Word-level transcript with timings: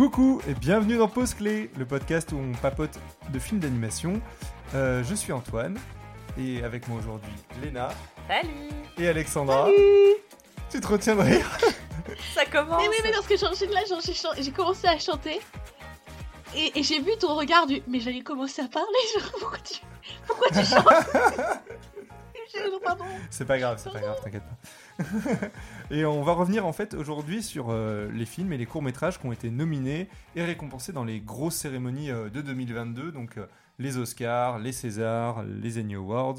Coucou 0.00 0.40
et 0.48 0.54
bienvenue 0.54 0.96
dans 0.96 1.08
Pause 1.08 1.34
Clé, 1.34 1.70
le 1.76 1.84
podcast 1.84 2.32
où 2.32 2.38
on 2.38 2.52
papote 2.52 2.98
de 3.28 3.38
films 3.38 3.60
d'animation. 3.60 4.18
Euh, 4.74 5.04
je 5.04 5.14
suis 5.14 5.30
Antoine 5.30 5.78
et 6.38 6.64
avec 6.64 6.88
moi 6.88 6.98
aujourd'hui 6.98 7.30
Léna 7.60 7.90
Salut 8.26 8.48
et 8.96 9.08
Alexandra. 9.08 9.68
Tu 10.70 10.80
te 10.80 10.86
retiens 10.86 11.16
de 11.16 11.20
rire 11.20 11.46
Ça 12.34 12.46
commence 12.46 12.80
Mais 12.82 12.88
oui, 12.88 12.96
mais 13.04 13.12
lorsque 13.12 13.36
j'enchaîne 13.38 13.72
là, 13.72 13.80
j'ai 14.02 14.14
chan- 14.14 14.30
j'ai 14.38 14.52
commencé 14.52 14.88
à 14.88 14.98
chanter. 14.98 15.38
Et, 16.56 16.78
et 16.78 16.82
j'ai 16.82 17.00
vu 17.02 17.10
ton 17.20 17.34
regard 17.34 17.66
du. 17.66 17.82
Mais 17.86 18.00
j'allais 18.00 18.22
commencer 18.22 18.62
à 18.62 18.68
parler, 18.68 18.88
genre, 19.18 19.32
pourquoi 19.38 19.58
tu. 19.58 19.80
Pourquoi 20.26 20.48
tu 20.48 20.64
chantes? 20.64 20.86
C'est 23.30 23.44
pas 23.44 23.58
grave, 23.58 23.78
c'est 23.82 23.92
pas 23.92 24.00
grave, 24.00 24.16
t'inquiète 24.24 24.42
pas. 24.42 25.04
Et 25.90 26.04
on 26.04 26.22
va 26.22 26.32
revenir 26.32 26.66
en 26.66 26.72
fait 26.72 26.94
aujourd'hui 26.94 27.42
sur 27.42 27.70
euh, 27.70 28.10
les 28.12 28.26
films 28.26 28.52
et 28.52 28.58
les 28.58 28.66
courts-métrages 28.66 29.18
qui 29.18 29.26
ont 29.26 29.32
été 29.32 29.50
nominés 29.50 30.08
et 30.36 30.44
récompensés 30.44 30.92
dans 30.92 31.04
les 31.04 31.20
grosses 31.20 31.56
cérémonies 31.56 32.10
euh, 32.10 32.28
de 32.30 32.40
2022, 32.40 33.12
donc 33.12 33.36
euh, 33.38 33.46
les 33.78 33.96
Oscars, 33.96 34.58
les 34.58 34.72
Césars, 34.72 35.42
les 35.44 35.80
Emmy 35.80 35.94
Awards. 35.96 36.36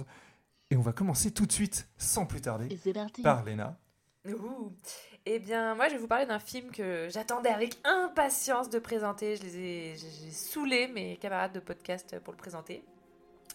Et 0.70 0.78
on 0.78 0.82
va 0.82 0.94
commencer 0.94 1.32
tout 1.32 1.46
de 1.46 1.52
suite, 1.52 1.90
sans 1.98 2.26
plus 2.26 2.42
tarder, 2.42 2.70
par 3.24 3.44
Léna. 3.44 3.78
Ouh. 4.26 4.72
Eh 5.26 5.38
bien, 5.40 5.76
moi, 5.76 5.88
je 5.88 5.94
vais 5.94 6.00
vous 6.00 6.08
parler 6.08 6.26
d'un 6.26 6.40
film 6.40 6.72
que 6.72 7.08
j'attendais 7.12 7.50
avec 7.50 7.78
impatience 7.84 8.70
de 8.70 8.80
présenter. 8.80 9.36
Je 9.36 9.44
les 9.44 9.58
ai, 9.58 9.96
j'ai 9.98 10.32
saoulé 10.32 10.88
mes 10.88 11.18
camarades 11.18 11.54
de 11.54 11.60
podcast 11.60 12.18
pour 12.24 12.34
le 12.34 12.38
présenter. 12.38 12.84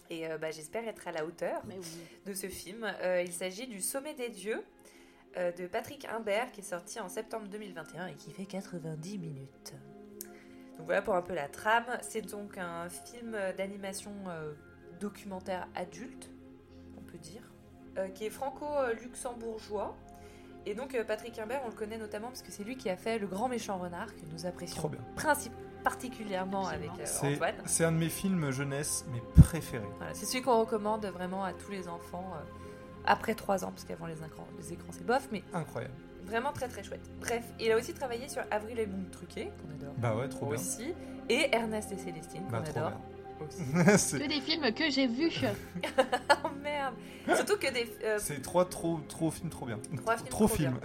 Et 0.09 0.27
euh, 0.27 0.37
bah, 0.37 0.51
j'espère 0.51 0.87
être 0.87 1.07
à 1.07 1.11
la 1.11 1.25
hauteur 1.25 1.61
Mais 1.67 1.77
oui. 1.77 1.87
de 2.25 2.33
ce 2.33 2.47
film. 2.47 2.85
Euh, 3.01 3.23
il 3.25 3.33
s'agit 3.33 3.67
du 3.67 3.81
Sommet 3.81 4.13
des 4.13 4.29
Dieux 4.29 4.63
de 5.35 5.67
Patrick 5.67 6.05
Imbert 6.05 6.51
qui 6.51 6.61
est 6.61 6.63
sorti 6.63 6.99
en 6.99 7.09
septembre 7.09 7.47
2021 7.47 8.07
et 8.07 8.13
qui 8.15 8.31
fait 8.31 8.45
90 8.45 9.17
minutes. 9.19 9.73
Donc 10.77 10.85
voilà 10.85 11.01
pour 11.01 11.15
un 11.15 11.21
peu 11.21 11.33
la 11.33 11.47
trame. 11.47 11.85
C'est 12.01 12.21
donc 12.21 12.57
un 12.57 12.89
film 12.89 13.35
d'animation 13.57 14.11
euh, 14.27 14.53
documentaire 14.99 15.67
adulte, 15.75 16.29
on 16.97 17.01
peut 17.01 17.17
dire, 17.17 17.41
euh, 17.97 18.07
qui 18.09 18.25
est 18.25 18.29
franco-luxembourgeois. 18.29 19.95
Et 20.65 20.75
donc 20.75 20.95
euh, 20.95 21.03
Patrick 21.03 21.37
Imbert, 21.39 21.61
on 21.65 21.69
le 21.69 21.75
connaît 21.75 21.97
notamment 21.97 22.27
parce 22.27 22.41
que 22.41 22.51
c'est 22.51 22.63
lui 22.63 22.75
qui 22.77 22.89
a 22.89 22.97
fait 22.97 23.19
Le 23.19 23.27
Grand 23.27 23.47
Méchant 23.47 23.77
Renard 23.77 24.13
que 24.15 24.21
nous 24.33 24.45
apprécions 24.45 24.77
Trop 24.77 24.89
bien. 24.89 24.99
princi- 25.15 25.51
particulièrement 25.83 26.67
avec 26.67 26.89
Absolument. 26.89 26.99
euh, 26.99 27.05
C'est 27.05 27.35
Antoine. 27.35 27.55
c'est 27.65 27.83
un 27.85 27.91
de 27.93 27.97
mes 27.97 28.09
films 28.09 28.51
jeunesse, 28.51 29.05
mes 29.11 29.21
préférés. 29.41 29.85
Voilà, 29.97 30.13
c'est 30.13 30.25
celui 30.25 30.41
qu'on 30.43 30.59
recommande 30.59 31.05
vraiment 31.05 31.43
à 31.45 31.53
tous 31.53 31.71
les 31.71 31.87
enfants 31.87 32.33
euh, 32.35 32.66
après 33.07 33.33
3 33.35 33.65
ans, 33.65 33.71
parce 33.71 33.85
qu'avant 33.85 34.05
les 34.05 34.13
écrans, 34.23 34.47
les 34.59 34.73
écrans 34.73 34.91
c'est 34.91 35.05
bof, 35.05 35.27
mais 35.31 35.41
Incroyable. 35.53 35.93
vraiment 36.25 36.51
très 36.53 36.67
très 36.67 36.83
chouette. 36.83 37.09
Bref, 37.19 37.43
il 37.59 37.71
a 37.71 37.77
aussi 37.77 37.93
travaillé 37.93 38.27
sur 38.29 38.43
Avril 38.51 38.79
et 38.79 38.85
Boom 38.85 39.05
Truqué, 39.09 39.45
qu'on 39.61 39.73
adore 39.73 39.93
Bah 39.97 40.15
ouais, 40.15 40.27
trop 40.29 40.45
bien. 40.47 40.55
aussi, 40.55 40.93
et 41.29 41.49
Ernest 41.55 41.91
et 41.91 41.97
Célestine, 41.97 42.43
qu'on 42.45 42.51
Bah, 42.51 42.61
trop 42.61 42.79
adore 42.79 42.91
aussi. 43.47 43.63
bien. 43.73 43.97
c'est 43.97 44.19
Que 44.19 44.27
des 44.27 44.41
films 44.41 44.73
que 44.73 44.89
j'ai 44.89 45.07
vus. 45.07 45.31
oh 46.43 46.49
merde 46.61 46.93
Surtout 47.35 47.57
que 47.57 47.71
des. 47.73 47.87
euh, 48.03 48.17
c'est 48.19 48.41
trois 48.41 48.65
trop, 48.65 48.99
trop 49.07 49.29
films 49.31 49.49
trop 49.49 49.65
bien. 49.65 49.79
Trois 49.97 50.15
films 50.17 50.29
trop 50.29 50.45
trop 50.47 50.55
films. 50.55 50.79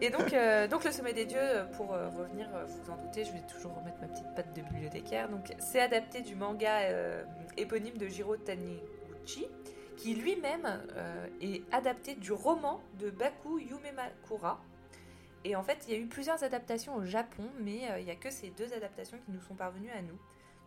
et 0.00 0.10
donc, 0.10 0.32
euh, 0.32 0.66
donc, 0.66 0.84
Le 0.84 0.90
Sommet 0.90 1.12
des 1.12 1.24
Dieux, 1.26 1.38
euh, 1.40 1.64
pour 1.76 1.92
euh, 1.94 2.08
revenir, 2.10 2.48
vous 2.66 2.82
vous 2.84 2.90
en 2.90 2.96
doutez, 2.96 3.24
je 3.24 3.32
vais 3.32 3.42
toujours 3.52 3.74
remettre 3.76 3.98
ma 4.00 4.08
petite 4.08 4.26
patte 4.34 4.54
de 4.56 4.60
bibliothécaire. 4.62 5.28
Donc, 5.28 5.54
c'est 5.60 5.80
adapté 5.80 6.22
du 6.22 6.34
manga 6.34 6.80
euh, 6.82 7.22
éponyme 7.56 7.96
de 7.96 8.08
Jiro 8.08 8.36
Taniguchi, 8.36 9.46
qui 9.96 10.14
lui-même 10.14 10.66
euh, 10.96 11.26
est 11.40 11.62
adapté 11.72 12.14
du 12.14 12.32
roman 12.32 12.80
de 12.98 13.10
Baku 13.10 13.58
Yumemakura. 13.58 14.60
Et 15.44 15.56
en 15.56 15.62
fait, 15.62 15.84
il 15.86 15.94
y 15.94 15.96
a 15.96 16.00
eu 16.00 16.06
plusieurs 16.06 16.42
adaptations 16.44 16.94
au 16.94 17.04
Japon, 17.04 17.44
mais 17.60 17.90
euh, 17.90 17.98
il 17.98 18.04
n'y 18.04 18.10
a 18.10 18.16
que 18.16 18.30
ces 18.30 18.50
deux 18.50 18.72
adaptations 18.72 19.18
qui 19.18 19.32
nous 19.32 19.40
sont 19.40 19.54
parvenues 19.54 19.90
à 19.90 20.02
nous. 20.02 20.18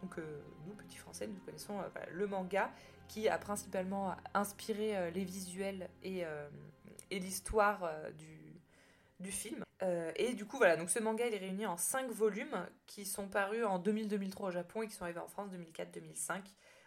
Donc, 0.01 0.19
euh, 0.19 0.41
nous, 0.67 0.73
petits 0.73 0.97
Français, 0.97 1.27
nous 1.27 1.39
connaissons 1.45 1.79
le 2.11 2.27
manga 2.27 2.71
qui 3.07 3.29
a 3.29 3.37
principalement 3.37 4.15
inspiré 4.33 5.11
les 5.11 5.23
visuels 5.23 5.89
et, 6.03 6.25
l'histoire 7.11 7.91
du, 9.19 9.31
film. 9.31 9.63
Et 10.15 10.33
du 10.33 10.45
coup, 10.45 10.57
voilà, 10.57 10.75
donc 10.75 10.89
ce 10.89 10.97
manga, 10.97 11.27
il 11.27 11.33
est 11.35 11.37
réuni 11.37 11.67
en 11.67 11.77
5 11.77 12.09
volumes 12.09 12.67
qui 12.87 13.05
sont 13.05 13.27
parus 13.27 13.63
en 13.63 13.79
2000-2003 13.79 14.45
au 14.45 14.51
Japon 14.51 14.81
et 14.81 14.87
qui 14.87 14.95
sont 14.95 15.03
arrivés 15.03 15.19
en 15.19 15.27
France 15.27 15.49
2004-2005 15.51 16.41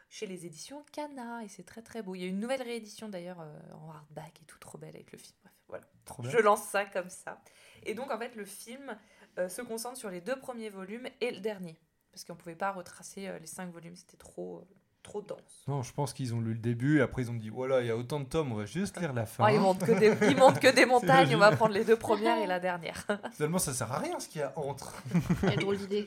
chez 0.09 0.27
les 0.27 0.47
éditions 0.47 0.85
Kana. 0.93 1.45
Et 1.45 1.49
c'est 1.49 1.65
très 1.65 1.83
très 1.83 2.03
beau. 2.03 2.15
Il 2.15 2.23
y 2.23 2.25
a 2.25 2.29
une 2.29 2.41
nouvelle 2.41 2.63
réédition 2.63 3.09
d'ailleurs 3.09 3.41
euh, 3.41 3.59
en 3.75 3.91
hardback 3.91 4.41
et 4.43 4.45
tout 4.45 4.59
trop 4.59 4.79
belle 4.79 4.95
avec 4.95 5.13
le 5.13 5.19
film. 5.19 5.39
Bref, 5.43 5.53
voilà. 5.69 5.85
Trop. 6.05 6.23
Je 6.25 6.39
lance 6.39 6.63
ça 6.63 6.85
comme 6.85 7.11
ça. 7.11 7.41
Et 7.85 7.95
donc, 7.95 8.11
en 8.11 8.19
fait, 8.19 8.35
le 8.35 8.45
film 8.45 8.97
euh, 9.39 9.49
se 9.49 9.63
concentre 9.63 9.97
sur 9.97 10.11
les 10.11 10.21
deux 10.21 10.37
premiers 10.37 10.71
volumes 10.71 11.07
et 11.21 11.31
le 11.31 11.41
dernier. 11.41 11.79
Parce 12.11 12.25
qu'on 12.25 12.35
pouvait 12.35 12.57
pas 12.57 12.73
retracer 12.73 13.29
euh, 13.29 13.39
les 13.39 13.47
cinq 13.47 13.71
volumes, 13.71 13.95
c'était 13.95 14.17
trop, 14.17 14.59
euh, 14.59 14.75
trop 15.05 15.23
dense. 15.23 15.63
Non, 15.69 15.83
je 15.83 15.93
pense 15.93 16.13
qu'ils 16.13 16.35
ont 16.35 16.41
lu 16.41 16.55
le 16.55 16.59
début 16.59 16.99
et 16.99 17.03
après 17.03 17.23
ils 17.23 17.31
ont 17.31 17.35
dit 17.35 17.49
voilà, 17.49 17.81
il 17.81 17.87
y 17.87 17.91
a 17.91 17.97
autant 17.97 18.19
de 18.19 18.25
tomes, 18.25 18.51
on 18.51 18.57
va 18.57 18.65
juste 18.65 18.99
lire 18.99 19.13
la 19.13 19.27
fin. 19.27 19.45
Oh, 19.47 19.49
ils, 19.53 19.61
montent 19.61 19.85
que 19.85 19.93
des, 19.93 20.13
ils 20.29 20.37
montent 20.37 20.59
que 20.59 20.75
des 20.75 20.87
montagnes, 20.87 21.37
on 21.37 21.39
va 21.39 21.55
prendre 21.55 21.75
les 21.75 21.85
deux 21.85 21.97
premières 21.97 22.39
et 22.39 22.47
la 22.47 22.59
dernière. 22.59 23.07
Finalement, 23.35 23.59
ça 23.59 23.73
sert 23.73 23.93
à 23.93 24.01
rien 24.01 24.19
ce 24.19 24.29
qu'il 24.29 24.41
y 24.41 24.45
a 24.45 24.53
entre. 24.57 24.93
Quelle 25.41 25.61
drôle 25.61 25.77
d'idée. 25.77 26.05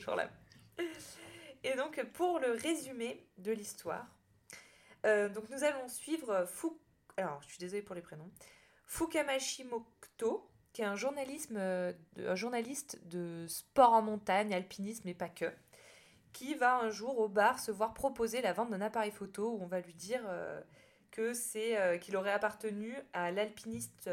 Et 1.64 1.74
donc, 1.76 2.02
pour 2.14 2.40
le 2.40 2.52
résumé 2.52 3.24
de 3.38 3.52
l'histoire, 3.52 4.06
euh, 5.06 5.28
donc 5.28 5.48
nous 5.50 5.64
allons 5.64 5.88
suivre 5.88 6.44
Fuk... 6.46 6.74
Alors. 7.16 7.40
Fukamashi 8.86 9.64
Mokuto, 9.64 10.50
qui 10.72 10.82
est 10.82 10.86
euh, 10.86 11.92
un 12.18 12.34
journaliste 12.34 13.06
de 13.06 13.46
sport 13.48 13.92
en 13.92 14.02
montagne, 14.02 14.54
alpinisme 14.54 15.08
et 15.08 15.14
pas 15.14 15.28
que, 15.28 15.50
qui 16.32 16.54
va 16.54 16.78
un 16.78 16.90
jour 16.90 17.18
au 17.18 17.28
bar 17.28 17.58
se 17.58 17.70
voir 17.70 17.94
proposer 17.94 18.42
la 18.42 18.52
vente 18.52 18.70
d'un 18.70 18.80
appareil 18.80 19.12
photo 19.12 19.52
où 19.52 19.62
on 19.62 19.66
va 19.66 19.80
lui 19.80 19.94
dire 19.94 20.22
euh, 20.26 20.60
que 21.10 21.34
c'est 21.34 22.00
qu'il 22.00 22.16
aurait 22.16 22.32
appartenu 22.32 22.96
à 23.12 23.30
l'alpiniste 23.30 24.08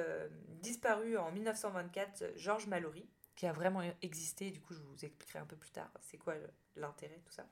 disparu 0.62 1.18
en 1.18 1.32
1924, 1.32 2.34
Georges 2.36 2.68
Mallory, 2.68 3.08
qui 3.38 3.48
a 3.48 3.54
vraiment 3.54 3.82
existé. 4.02 4.52
Du 4.52 4.60
coup, 4.60 4.74
je 4.74 4.82
vous 4.82 5.06
expliquerai 5.06 5.40
un 5.40 5.46
peu 5.46 5.56
plus 5.56 5.72
tard 5.72 5.90
c'est 6.02 6.18
quoi 6.18 6.36
l'intérêt, 6.80 7.22
tout 7.26 7.32
ça. 7.34 7.46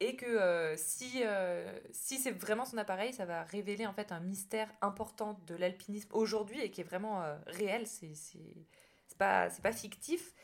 Et 0.00 0.16
que 0.16 0.26
euh, 0.26 0.76
si, 0.76 1.22
euh, 1.24 1.78
si 1.92 2.18
c'est 2.18 2.32
vraiment 2.32 2.64
son 2.64 2.76
appareil, 2.76 3.12
ça 3.12 3.24
va 3.24 3.44
révéler 3.44 3.86
en 3.86 3.92
fait 3.92 4.10
un 4.10 4.18
mystère 4.18 4.68
important 4.80 5.40
de 5.46 5.54
l'alpinisme 5.54 6.08
aujourd'hui 6.12 6.60
et 6.60 6.70
qui 6.72 6.80
est 6.80 6.84
vraiment 6.84 7.22
euh, 7.22 7.36
réel. 7.46 7.86
C'est 7.86 8.14
c'est- 8.14 8.66
c'est 9.06 9.18
pas, 9.18 9.50
c'est 9.50 9.62
pas 9.62 9.72
fictif. 9.72 10.34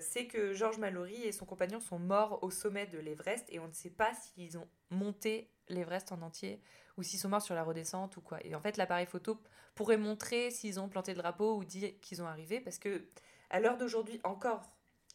C'est 0.00 0.26
que 0.26 0.54
Georges 0.54 0.78
Mallory 0.78 1.24
et 1.24 1.32
son 1.32 1.44
compagnon 1.44 1.78
sont 1.78 1.98
morts 1.98 2.42
au 2.42 2.50
sommet 2.50 2.86
de 2.86 2.96
l'Everest 2.98 3.44
et 3.50 3.58
on 3.58 3.66
ne 3.68 3.72
sait 3.72 3.90
pas 3.90 4.14
s'ils 4.14 4.56
ont 4.56 4.66
monté 4.88 5.50
l'Everest 5.68 6.10
en 6.12 6.22
entier 6.22 6.62
ou 6.96 7.02
s'ils 7.02 7.18
sont 7.18 7.28
morts 7.28 7.42
sur 7.42 7.54
la 7.54 7.64
redescente 7.64 8.16
ou 8.16 8.22
quoi. 8.22 8.38
Et 8.46 8.54
en 8.54 8.60
fait, 8.62 8.78
l'appareil 8.78 9.04
photo 9.04 9.38
pourrait 9.74 9.98
montrer 9.98 10.50
s'ils 10.50 10.80
ont 10.80 10.88
planté 10.88 11.12
le 11.12 11.18
drapeau 11.20 11.56
ou 11.58 11.64
dit 11.64 11.98
qu'ils 11.98 12.22
ont 12.22 12.26
arrivé 12.26 12.60
parce 12.60 12.78
que 12.78 13.04
à 13.50 13.60
l'heure 13.60 13.76
d'aujourd'hui, 13.76 14.20
encore 14.24 14.62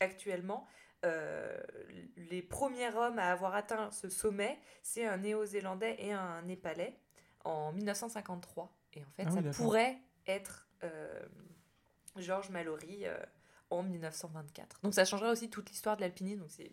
actuellement, 0.02 0.68
euh, 1.06 1.58
les 2.18 2.42
premiers 2.42 2.94
hommes 2.96 3.20
à 3.20 3.32
avoir 3.32 3.56
atteint 3.56 3.92
ce 3.92 4.10
sommet, 4.10 4.60
c'est 4.82 5.06
un 5.06 5.18
néo-zélandais 5.18 5.96
et 6.00 6.12
un 6.12 6.42
népalais 6.44 7.00
en 7.46 7.72
1953. 7.74 8.72
Et 8.94 9.04
en 9.04 9.10
fait, 9.12 9.24
Ah 9.28 9.32
oui, 9.34 9.44
ça 9.54 9.64
pourrait 9.64 9.98
être 10.28 10.68
euh, 10.84 11.22
Georges 12.18 12.50
Mallory 12.50 13.06
euh, 13.06 13.18
en 13.70 13.84
1924. 13.84 14.82
Donc 14.84 14.94
ça 14.94 15.06
changerait 15.06 15.30
aussi 15.32 15.50
toute 15.50 15.70
l'histoire 15.70 15.96
de 15.96 16.02
l'alpinisme. 16.02 16.42
Donc 16.42 16.50
c'est 16.52 16.72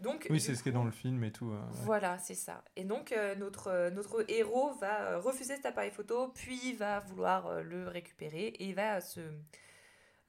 donc 0.00 0.28
Oui, 0.30 0.40
c'est 0.40 0.54
ce 0.54 0.62
qui 0.62 0.68
est 0.68 0.72
dans 0.72 0.84
le 0.84 0.92
film 0.92 1.24
et 1.24 1.32
tout. 1.32 1.50
euh, 1.50 1.58
ouais. 1.58 1.66
voilà, 1.82 2.18
c'est 2.18 2.36
ça. 2.36 2.62
Et 2.76 2.84
donc, 2.84 3.10
euh, 3.10 3.34
notre, 3.34 3.66
euh, 3.66 3.90
notre 3.90 4.24
héros 4.30 4.72
va 4.74 5.00
euh, 5.02 5.18
refuser 5.18 5.56
cet 5.56 5.66
appareil 5.66 5.90
photo, 5.90 6.28
puis 6.28 6.72
va 6.74 7.00
vouloir 7.00 7.48
euh, 7.48 7.62
le 7.62 7.88
récupérer 7.88 8.54
et 8.60 8.72
va 8.74 9.00
se 9.00 9.18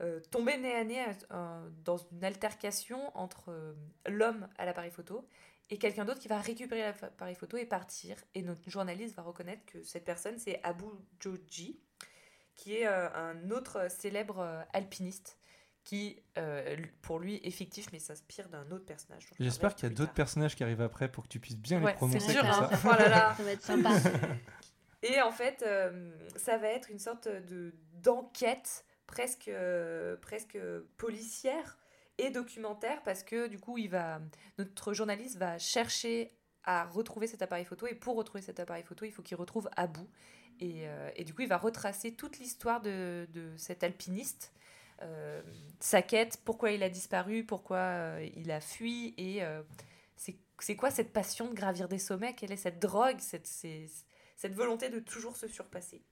euh, 0.02 0.20
tomber 0.32 0.58
nez 0.58 0.76
à 0.76 0.84
nez 0.84 1.06
euh, 1.32 1.70
dans 1.84 1.98
une 1.98 2.24
altercation 2.24 3.16
entre 3.18 3.50
euh, 3.50 3.74
l'homme 4.08 4.48
à 4.58 4.66
l'appareil 4.66 4.92
photo 4.92 5.28
et 5.70 5.78
quelqu'un 5.78 6.06
d'autre 6.06 6.20
qui 6.20 6.28
va 6.28 6.40
récupérer 6.40 6.82
l'appareil 6.82 7.36
photo 7.36 7.58
et 7.58 7.66
partir. 7.66 8.18
Et 8.34 8.42
notre 8.42 8.68
journaliste 8.70 9.16
va 9.16 9.22
reconnaître 9.22 9.66
que 9.66 9.84
cette 9.84 10.06
personne, 10.06 10.38
c'est 10.40 10.60
Abu 10.64 10.86
Joji, 11.20 11.80
qui 12.56 12.76
est 12.78 12.88
euh, 12.88 13.10
un 13.14 13.52
autre 13.52 13.90
célèbre 13.92 14.40
euh, 14.40 14.62
alpiniste 14.74 15.38
qui, 15.84 16.22
euh, 16.38 16.76
pour 17.02 17.20
lui, 17.20 17.40
est 17.44 17.52
fictif, 17.52 17.88
mais 17.92 18.00
s'inspire 18.00 18.50
d'un 18.50 18.70
autre 18.72 18.86
personnage. 18.86 19.30
J'espère 19.40 19.76
qu'il 19.76 19.90
y 19.90 19.92
a 19.92 19.96
d'autres 19.96 20.08
tard. 20.08 20.16
personnes 20.16 20.48
qui 20.48 20.64
arrivent 20.64 20.82
après 20.82 21.10
pour 21.10 21.24
que 21.24 21.30
tu 21.30 21.40
puisses 21.40 21.58
bien 21.58 21.82
Ouais, 21.82 21.92
les 21.92 21.98
prononcer 21.98 22.20
c'est 22.20 22.34
dur, 22.34 22.42
comme 22.42 22.52
hein. 22.52 22.70
ça. 22.72 22.80
Oh 22.86 23.00
là 23.00 23.10
là. 23.10 23.34
Ça 23.38 23.44
va 23.44 23.52
être 23.52 23.64
sympa. 23.64 23.90
Et 25.02 25.22
en 25.22 25.32
fait, 25.32 25.64
euh, 25.66 26.12
ça 26.36 26.58
va 26.58 26.68
être 26.68 26.92
une 26.92 27.00
sorte 27.00 27.28
de 27.30 27.74
d'enquête 27.94 28.86
presque 29.10 29.48
euh, 29.48 30.16
presque 30.18 30.58
policière 30.98 31.78
et 32.20 32.30
documentaire 32.30 33.02
parce 33.04 33.24
que 33.24 33.48
du 33.48 33.60
coup, 33.60 33.78
il 33.78 33.90
va 33.90 34.22
notre 34.58 34.94
journaliste 34.94 35.38
va 35.38 35.58
chercher 35.58 36.32
à 36.64 36.86
retrouver 36.86 37.26
cet 37.26 37.42
appareil 37.42 37.66
photo 37.66 37.88
et 37.88 37.96
pour 37.96 38.16
retrouver 38.16 38.44
cet 38.44 38.60
appareil 38.60 38.84
photo, 38.84 39.06
il 39.06 39.12
faut 39.12 39.24
qu'il 39.24 39.36
retrouve 39.36 39.70
Abou 39.76 40.08
et, 40.60 40.88
euh, 40.88 41.10
et 41.16 41.24
du 41.24 41.34
coup, 41.34 41.42
il 41.42 41.48
va 41.48 41.58
retracer 41.58 42.14
toute 42.14 42.38
l'histoire 42.38 42.82
de, 42.82 43.28
de 43.34 43.52
cet 43.58 43.84
alpiniste 43.84 44.54
euh, 45.02 45.42
sa 45.80 46.02
quête, 46.02 46.42
pourquoi 46.46 46.72
il 46.72 46.84
a 46.84 46.90
disparu, 46.90 47.46
pourquoi 47.46 48.18
il 48.36 48.52
a 48.52 48.60
fui, 48.60 49.14
et 49.18 49.42
c'est 50.58 50.76
quoi 50.76 50.92
cette 50.92 51.14
passion 51.14 51.48
de 51.48 51.54
gravir 51.54 51.88
des 51.88 52.00
sommets, 52.00 52.36
quelle 52.36 52.52
est 52.52 52.58
cette 52.58 52.80
drogue, 52.80 53.20
cette, 53.20 53.48
cette 53.48 54.54
volonté 54.54 54.90
de 54.90 55.00
toujours 55.00 55.38
se 55.38 55.48
surpasser? 55.48 56.04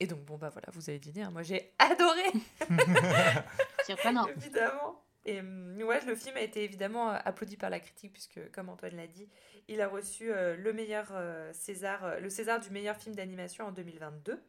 Et 0.00 0.06
donc, 0.06 0.20
bon, 0.24 0.36
bah 0.38 0.48
voilà, 0.50 0.68
vous 0.72 0.88
avez 0.90 0.98
deviné, 0.98 1.22
hein, 1.22 1.30
moi 1.30 1.42
j'ai 1.42 1.72
adoré 1.78 2.22
Surprenant. 3.84 4.26
évidemment. 4.28 5.02
Et 5.24 5.40
hum, 5.40 5.76
ouais, 5.82 6.00
le 6.06 6.14
film 6.14 6.36
a 6.36 6.40
été 6.40 6.64
évidemment 6.64 7.10
euh, 7.12 7.18
applaudi 7.24 7.56
par 7.56 7.68
la 7.70 7.80
critique, 7.80 8.12
puisque, 8.12 8.50
comme 8.52 8.68
Antoine 8.68 8.96
l'a 8.96 9.06
dit, 9.06 9.28
il 9.68 9.80
a 9.80 9.88
reçu 9.88 10.32
euh, 10.32 10.56
le, 10.56 10.72
meilleur, 10.72 11.08
euh, 11.12 11.52
César, 11.52 12.04
euh, 12.04 12.20
le 12.20 12.30
César 12.30 12.60
du 12.60 12.70
meilleur 12.70 12.96
film 12.96 13.14
d'animation 13.14 13.66
en 13.66 13.72
2022, 13.72 14.40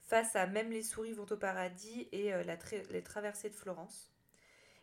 face 0.00 0.34
à 0.34 0.46
Même 0.46 0.70
les 0.70 0.82
souris 0.82 1.12
vont 1.12 1.26
au 1.30 1.36
paradis 1.36 2.08
et 2.10 2.32
euh, 2.34 2.42
la 2.42 2.56
tra- 2.56 2.82
Les 2.90 3.02
traversées 3.02 3.50
de 3.50 3.54
Florence. 3.54 4.10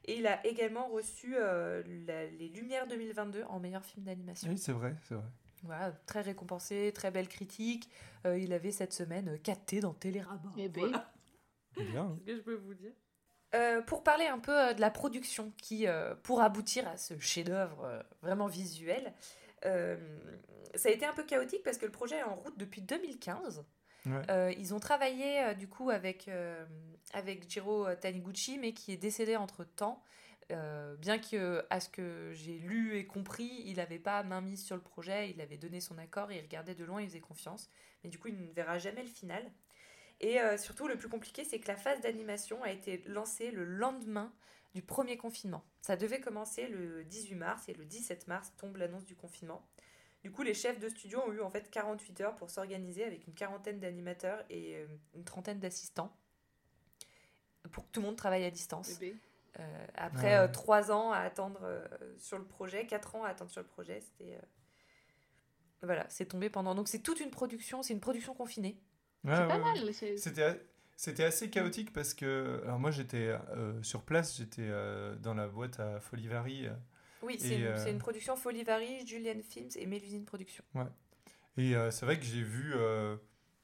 Et 0.06 0.18
il 0.20 0.28
a 0.28 0.46
également 0.48 0.88
reçu 0.88 1.36
euh, 1.36 1.84
la- 2.06 2.28
les 2.28 2.48
Lumières 2.48 2.88
2022 2.88 3.44
en 3.50 3.60
meilleur 3.60 3.84
film 3.84 4.06
d'animation. 4.06 4.50
Oui, 4.50 4.58
c'est 4.58 4.72
vrai, 4.72 4.96
c'est 5.10 5.16
vrai. 5.16 5.26
Voilà, 5.68 5.92
très 6.06 6.22
récompensé, 6.22 6.92
très 6.96 7.12
belle 7.12 7.28
critique. 7.28 7.90
Euh, 8.26 8.40
il 8.40 8.54
avait 8.54 8.72
cette 8.72 8.94
semaine 8.94 9.28
euh, 9.30 9.38
4T 9.38 9.82
dans 9.82 9.94
Télérama. 9.94 10.52
Eh 10.58 10.70
ben. 10.70 10.88
Voilà. 10.88 11.14
Bien. 11.78 12.18
Qu'est-ce 12.26 12.38
que 12.38 12.38
je 12.38 12.42
peux 12.44 12.56
vous 12.56 12.74
dire? 12.74 12.94
Euh, 13.54 13.82
pour 13.82 14.04
parler 14.04 14.26
un 14.26 14.40
peu 14.40 14.58
euh, 14.58 14.74
de 14.74 14.82
la 14.82 14.90
production 14.90 15.54
qui, 15.58 15.88
euh, 15.88 16.16
pour 16.24 16.42
aboutir 16.42 16.88
à 16.88 16.98
ce 16.98 17.18
chef-d'œuvre 17.20 17.84
euh, 17.86 18.02
vraiment 18.22 18.48
visuel, 18.48 19.14
euh, 19.66 19.98
ça 20.76 20.90
a 20.90 20.92
été 20.92 21.06
un 21.06 21.14
peu 21.14 21.24
chaotique 21.24 21.64
parce 21.64 21.78
que 21.78 21.86
le 21.86 21.92
projet 21.92 22.18
est 22.18 22.24
en 22.24 22.36
route 22.36 22.58
depuis 22.58 22.82
2015. 22.82 23.66
Ouais. 24.06 24.12
Euh, 24.30 24.54
ils 24.58 24.74
ont 24.74 24.80
travaillé 24.80 25.44
euh, 25.44 25.54
du 25.54 25.68
coup 25.68 25.90
avec, 25.90 26.28
euh, 26.28 26.66
avec 27.14 27.50
Jiro 27.50 27.94
Taniguchi, 27.96 28.58
mais 28.58 28.74
qui 28.74 28.94
est 28.94 28.98
décédé 28.98 29.36
entre 29.36 29.64
temps. 29.64 30.04
Bien 30.50 31.20
que, 31.20 31.66
à 31.70 31.80
ce 31.80 31.90
que 31.90 32.32
j'ai 32.34 32.58
lu 32.58 32.98
et 32.98 33.06
compris, 33.06 33.64
il 33.66 33.78
n'avait 33.78 34.00
pas 34.00 34.24
main 34.24 34.42
mise 34.42 34.64
sur 34.64 34.76
le 34.76 34.82
projet, 34.82 35.30
il 35.30 35.42
avait 35.42 35.58
donné 35.58 35.82
son 35.82 35.98
accord 35.98 36.32
et 36.32 36.38
il 36.38 36.42
regardait 36.42 36.76
de 36.76 36.86
loin, 36.86 37.02
il 37.02 37.08
faisait 37.08 37.20
confiance. 37.20 37.70
Mais 38.04 38.10
du 38.10 38.18
coup, 38.18 38.30
il 38.30 38.38
ne 38.38 38.52
verra 38.52 38.78
jamais 38.78 39.02
le 39.02 39.10
final. 39.10 39.44
Et 40.20 40.40
euh, 40.42 40.58
surtout, 40.58 40.88
le 40.88 40.98
plus 40.98 41.10
compliqué, 41.10 41.44
c'est 41.44 41.60
que 41.60 41.68
la 41.68 41.76
phase 41.76 42.02
d'animation 42.02 42.64
a 42.64 42.72
été 42.72 43.04
lancée 43.08 43.52
le 43.52 43.64
lendemain 43.64 44.34
du 44.74 44.82
premier 44.82 45.18
confinement. 45.18 45.64
Ça 45.82 45.96
devait 45.96 46.20
commencer 46.20 46.68
le 46.68 47.04
18 47.04 47.36
mars 47.36 47.70
et 47.70 47.74
le 47.74 47.86
17 47.86 48.28
mars 48.28 48.54
tombe 48.58 48.78
l'annonce 48.78 49.06
du 49.06 49.16
confinement. 49.16 49.68
Du 50.24 50.32
coup, 50.32 50.42
les 50.42 50.54
chefs 50.54 50.80
de 50.80 50.90
studio 50.90 51.22
ont 51.28 51.32
eu 51.32 51.42
en 51.42 51.50
fait 51.50 51.70
48 51.70 52.22
heures 52.22 52.36
pour 52.36 52.50
s'organiser 52.50 53.04
avec 53.04 53.28
une 53.28 53.34
quarantaine 53.34 53.80
d'animateurs 53.80 54.44
et 54.50 54.76
euh, 54.76 54.88
une 55.16 55.24
trentaine 55.24 55.60
d'assistants 55.60 56.16
pour 57.72 57.86
que 57.86 57.92
tout 57.92 58.02
le 58.02 58.08
monde 58.08 58.16
travaille 58.16 58.46
à 58.46 58.52
distance. 58.52 59.00
Euh, 59.60 59.88
après 59.96 60.38
Ouais. 60.38 60.38
euh, 60.38 60.48
trois 60.48 60.92
ans 60.92 61.12
à 61.12 61.20
attendre 61.20 61.60
euh, 61.64 61.86
sur 62.18 62.38
le 62.38 62.46
projet, 62.46 62.86
quatre 62.86 63.16
ans 63.16 63.24
à 63.24 63.30
attendre 63.30 63.52
sur 63.52 63.62
le 63.62 63.68
projet, 63.68 64.02
c'était 64.02 64.36
euh, 64.36 64.42
voilà, 65.84 66.06
c'est 66.10 66.26
tombé 66.26 66.50
pendant. 66.50 66.76
Donc 66.76 66.88
c'est 66.88 67.00
toute 67.00 67.20
une 67.20 67.30
production, 67.32 67.84
c'est 67.84 67.94
une 67.94 68.00
production 68.00 68.34
confinée. 68.34 68.80
Ouais, 69.24 69.32
C'est 69.32 69.38
ouais, 69.40 69.48
pas 69.48 69.58
ouais. 69.58 69.76
mal. 69.76 69.94
C'était 69.94 70.44
a- 70.44 70.56
c'était 70.96 71.24
assez 71.24 71.50
chaotique 71.50 71.94
parce 71.94 72.14
que 72.16 72.62
alors 72.64 72.80
moi 72.80 72.90
j'étais 72.92 73.28
euh, 73.52 73.82
sur 73.84 74.02
place, 74.04 74.38
j'étais 74.38 74.64
euh, 74.64 75.16
dans 75.16 75.36
la 75.36 75.48
boîte 75.48 75.80
à 75.80 76.00
Folivari 76.00 76.68
Oui, 77.22 77.36
Et, 77.36 77.40
c'est 77.40 77.56
une, 77.56 77.66
euh, 77.66 77.84
c'est 77.84 77.92
une 77.92 77.98
production 78.00 78.36
Folivari, 78.36 79.06
Julian 79.06 79.40
Films 79.48 79.70
et 79.76 79.86
Mélusine 79.86 80.26
Productions. 80.26 80.64
et 81.58 81.76
euh, 81.76 81.92
c'est 81.92 82.06
vrai 82.06 82.20
que 82.20 82.26
j'ai 82.26 82.44
vu 82.44 82.74
euh, 82.76 83.16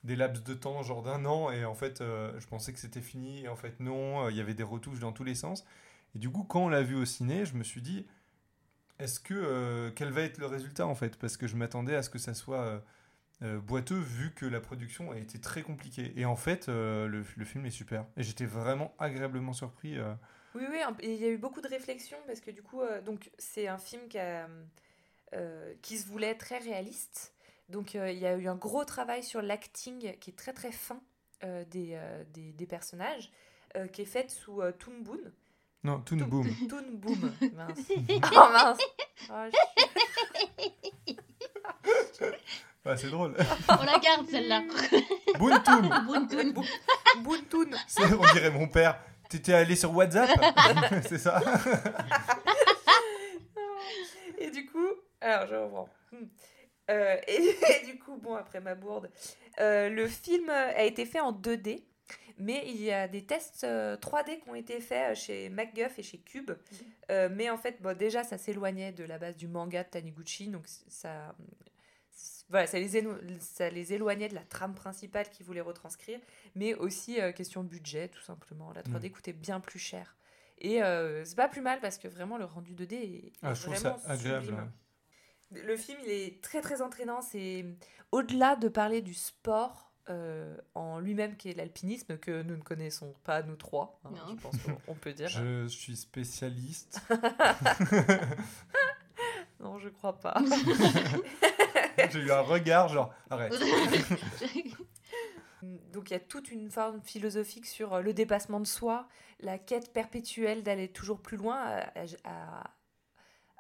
des 0.04 0.16
laps 0.16 0.44
de 0.44 0.54
temps 0.54 0.84
genre 0.84 1.02
d'un 1.02 1.26
an 1.26 1.52
et 1.52 1.66
en 1.66 1.76
fait 1.76 2.02
euh, 2.02 2.38
je 2.40 2.48
pensais 2.48 2.74
que 2.74 2.80
c'était 2.80 3.02
fini 3.02 3.44
et 3.44 3.48
en 3.48 3.56
fait 3.56 3.80
non, 3.80 4.26
euh, 4.26 4.32
il 4.32 4.38
y 4.38 4.42
avait 4.42 4.54
des 4.54 4.64
retouches 4.64 5.00
dans 5.00 5.12
tous 5.14 5.24
les 5.24 5.36
sens. 5.36 5.66
Et 6.16 6.20
du 6.20 6.30
coup 6.30 6.44
quand 6.44 6.66
on 6.66 6.70
l'a 6.70 6.84
vu 6.84 6.96
au 6.96 7.06
ciné, 7.06 7.46
je 7.46 7.56
me 7.56 7.64
suis 7.64 7.82
dit 7.82 8.06
est-ce 9.00 9.20
que 9.20 9.34
euh, 9.34 9.92
quel 9.96 10.12
va 10.12 10.22
être 10.22 10.38
le 10.38 10.46
résultat 10.48 10.88
en 10.88 10.96
fait? 10.96 11.18
Parce 11.18 11.38
que 11.38 11.48
je 11.48 11.56
m'attendais 11.56 11.96
à 11.96 12.04
ce 12.04 12.10
que 12.10 12.20
ça 12.20 12.34
soit 12.34 12.84
boiteux 13.42 14.00
vu 14.00 14.32
que 14.34 14.46
la 14.46 14.62
production 14.62 15.12
a 15.12 15.18
été 15.18 15.38
très 15.38 15.64
compliquée. 15.64 16.14
Et 16.16 16.24
en 16.24 16.38
fait 16.38 16.68
le, 16.68 17.08
le 17.08 17.46
film 17.46 17.66
est 17.66 17.72
super. 17.72 18.06
Et 18.16 18.24
j'étais 18.24 18.46
vraiment 18.46 18.96
agréablement 19.00 19.52
surpris 19.52 19.98
Oui, 20.56 20.64
oui, 20.70 20.80
il 21.04 21.16
y 21.16 21.26
a 21.26 21.30
eu 21.30 21.38
beaucoup 21.38 21.60
de 21.60 21.68
réflexions 21.68 22.20
parce 22.26 22.40
que 22.40 22.52
du 22.52 22.62
coup, 22.62 22.82
donc 23.06 23.32
c'est 23.38 23.68
un 23.68 23.78
film 23.78 24.08
qui, 24.08 24.18
qui 25.82 25.98
se 25.98 26.08
voulait 26.08 26.36
très 26.36 26.60
réaliste. 26.60 27.33
Donc 27.74 27.96
euh, 27.96 28.12
il 28.12 28.20
y 28.20 28.28
a 28.28 28.36
eu 28.36 28.48
un 28.48 28.56
gros 28.56 28.86
travail 28.86 29.24
sur 29.24 29.42
l'acting 29.42 30.16
qui 30.20 30.30
est 30.30 30.38
très 30.38 30.54
très 30.54 30.72
fin 30.72 31.02
euh, 31.44 31.66
des, 31.66 31.94
euh, 31.96 32.24
des, 32.32 32.52
des 32.54 32.66
personnages, 32.68 33.32
euh, 33.76 33.88
qui 33.88 34.04
est 34.04 34.06
fait 34.06 34.30
sous 34.30 34.62
euh, 34.62 34.72
Toon 34.72 34.94
Boom. 35.02 35.20
non 35.84 36.00
Toon 36.02 36.18
Boom 36.18 36.48
Toon 36.70 36.84
Boom, 36.94 37.32
mince. 37.56 37.92
Oh 37.98 38.50
mince 38.54 38.78
Oh, 39.30 39.34
Ah, 42.86 42.98
c'est 42.98 43.10
drôle. 43.10 43.34
On 43.70 43.84
la 43.86 43.98
garde 43.98 44.28
celle-là. 44.30 44.62
Boontoon 45.40 46.54
Boontoon 47.24 47.72
C'est- 47.88 48.04
On 48.14 48.34
dirait 48.34 48.52
mon 48.52 48.68
père. 48.68 49.00
T'étais 49.30 49.54
allé 49.54 49.76
sur 49.76 49.96
WhatsApp 49.96 50.30
C'est 51.08 51.18
ça 51.18 51.42
Et 54.38 54.52
du 54.52 54.66
coup, 54.68 54.86
alors 55.22 55.48
je 55.48 55.56
reprends. 55.56 55.90
Euh, 56.90 57.16
et, 57.28 57.36
et 57.84 57.86
du 57.86 58.00
coup, 58.00 58.18
bon, 58.18 58.36
après 58.36 58.60
ma 58.60 58.76
bourde, 58.76 59.10
euh, 59.60 59.90
le 59.90 60.08
film 60.08 60.50
a 60.50 60.84
été 60.84 61.06
fait 61.06 61.20
en 61.20 61.32
2D, 61.32 61.84
mais 62.38 62.64
il 62.68 62.82
y 62.82 62.92
a 62.92 63.08
des 63.08 63.26
tests 63.26 63.64
euh, 63.64 63.96
3D 63.98 64.40
qui 64.42 64.50
ont 64.50 64.56
été 64.56 64.80
faits 64.82 65.16
chez 65.16 65.50
MacGuff 65.50 66.00
et 66.00 66.04
chez 66.04 66.18
Cube. 66.18 66.52
Euh, 67.12 67.30
mais 67.32 67.50
en 67.50 67.58
fait, 67.58 67.82
bon, 67.82 67.96
déjà, 67.98 68.24
ça 68.24 68.38
s'éloignait 68.38 68.92
de 68.92 69.04
la 69.04 69.18
base 69.18 69.36
du 69.38 69.48
manga 69.48 69.84
de 69.84 69.90
Taniguchi, 69.90 70.48
donc 70.50 70.66
ça, 70.68 71.36
voilà, 72.50 72.68
ça, 72.68 72.80
les 72.80 72.90
ça 73.40 73.70
les 73.70 73.94
éloignait 73.94 74.30
de 74.30 74.36
la 74.36 74.44
trame 74.44 74.76
principale 74.76 75.30
qu'ils 75.30 75.46
voulaient 75.46 75.62
retranscrire, 75.62 76.20
mais 76.56 76.74
aussi 76.76 77.20
euh, 77.22 77.32
question 77.32 77.64
budget, 77.64 78.10
tout 78.10 78.22
simplement. 78.22 78.72
La 78.74 78.82
3D 78.84 79.10
coûtait 79.12 79.34
bien 79.34 79.60
plus 79.60 79.80
cher. 79.80 80.16
Et 80.60 80.82
euh, 80.84 81.26
c'est 81.26 81.36
pas 81.36 81.48
plus 81.50 81.62
mal 81.62 81.80
parce 81.82 81.98
que 81.98 82.08
vraiment 82.08 82.38
le 82.38 82.46
rendu 82.46 82.74
2D 82.74 82.94
est, 82.94 83.34
Ah, 83.42 83.52
est 83.52 83.56
je 83.56 83.62
trouve 83.64 83.76
ça 83.76 83.90
vraiment 83.92 84.04
agréable. 84.08 84.46
sublime. 84.46 84.72
Le 85.66 85.78
film, 85.78 85.98
il 86.06 86.12
est 86.12 86.42
très 86.44 86.62
très 86.62 86.82
entraînant. 86.82 87.22
C'est 87.22 87.66
au-delà 88.12 88.56
de 88.56 88.68
parler 88.68 89.02
du 89.02 89.14
sport 89.14 89.92
euh, 90.10 90.58
en 90.76 91.00
lui-même 91.00 91.38
qui 91.38 91.50
est 91.50 91.54
l'alpinisme 91.54 92.18
que 92.18 92.42
nous 92.42 92.58
ne 92.58 92.62
connaissons 92.62 93.14
pas 93.24 93.42
nous 93.44 93.56
trois. 93.56 94.00
hein, 94.06 94.10
je 94.30 94.36
pense 94.42 94.58
qu'on 94.58 94.78
on 94.90 94.96
peut 94.96 95.14
dire. 95.14 95.30
Je 95.30 95.68
suis 95.68 95.96
spécialiste. 95.96 97.00
Non, 99.60 99.80
je 99.80 99.88
crois 99.88 100.20
pas. 100.20 100.36
J'ai 102.12 102.20
eu 102.20 102.32
un 102.32 102.42
regard 102.42 102.90
genre 102.90 103.14
arrête. 103.30 103.54
Donc 105.94 106.10
il 106.10 106.14
y 106.14 106.16
a 106.16 106.20
toute 106.20 106.52
une 106.52 106.70
forme 106.70 107.02
philosophique 107.02 107.66
sur 107.66 107.94
euh, 107.94 108.02
le 108.02 108.14
dépassement 108.14 108.60
de 108.60 108.68
soi, 108.68 109.08
la 109.40 109.58
quête 109.58 109.94
perpétuelle 109.94 110.64
d'aller 110.64 110.90
toujours 110.90 111.22
plus 111.22 111.38
loin, 111.38 111.56
à, 111.62 111.90
à- 112.26 112.60
à 112.60 112.72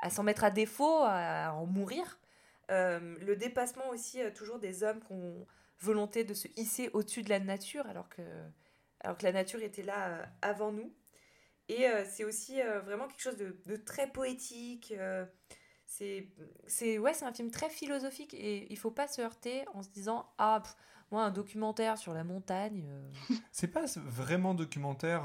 s'en 0.09 0.23
mettre 0.23 0.43
à 0.43 0.51
défaut, 0.51 1.03
à 1.03 1.53
en 1.53 1.65
mourir. 1.65 2.19
Euh, 2.71 3.15
le 3.19 3.35
dépassement 3.35 3.89
aussi 3.89 4.21
euh, 4.21 4.31
toujours 4.31 4.57
des 4.57 4.83
hommes 4.83 5.01
qui 5.01 5.11
ont 5.11 5.45
volonté 5.79 6.23
de 6.23 6.33
se 6.33 6.47
hisser 6.55 6.89
au-dessus 6.93 7.21
de 7.21 7.29
la 7.29 7.39
nature 7.39 7.85
alors 7.87 8.07
que, 8.07 8.21
alors 9.01 9.17
que 9.17 9.23
la 9.23 9.33
nature 9.33 9.61
était 9.61 9.83
là 9.83 10.07
euh, 10.07 10.25
avant 10.41 10.71
nous. 10.71 10.93
Et 11.69 11.85
c'est 12.09 12.25
aussi 12.25 12.59
vraiment 12.83 13.07
quelque 13.07 13.21
chose 13.21 13.37
de, 13.37 13.75
très 13.77 14.11
poétique. 14.11 14.93
c'est 15.85 16.27
ouais, 16.99 17.23
un 17.23 17.33
film 17.33 17.51
très 17.51 17.69
philosophique 17.69 18.33
et 18.33 18.67
il 18.69 18.77
faut 18.77 18.91
pas 18.91 19.07
se 19.07 19.21
heurter 19.21 19.63
en 19.73 19.81
se 19.81 19.87
disant 19.87 20.29
ah 20.39 20.61
moi 21.09 21.23
un 21.23 21.31
documentaire 21.31 21.97
sur 21.97 22.13
la 22.13 22.25
montagne 22.25 22.85
C'est 23.53 23.69
pas 23.69 23.85
vraiment 23.95 24.53
documentaire. 24.53 25.23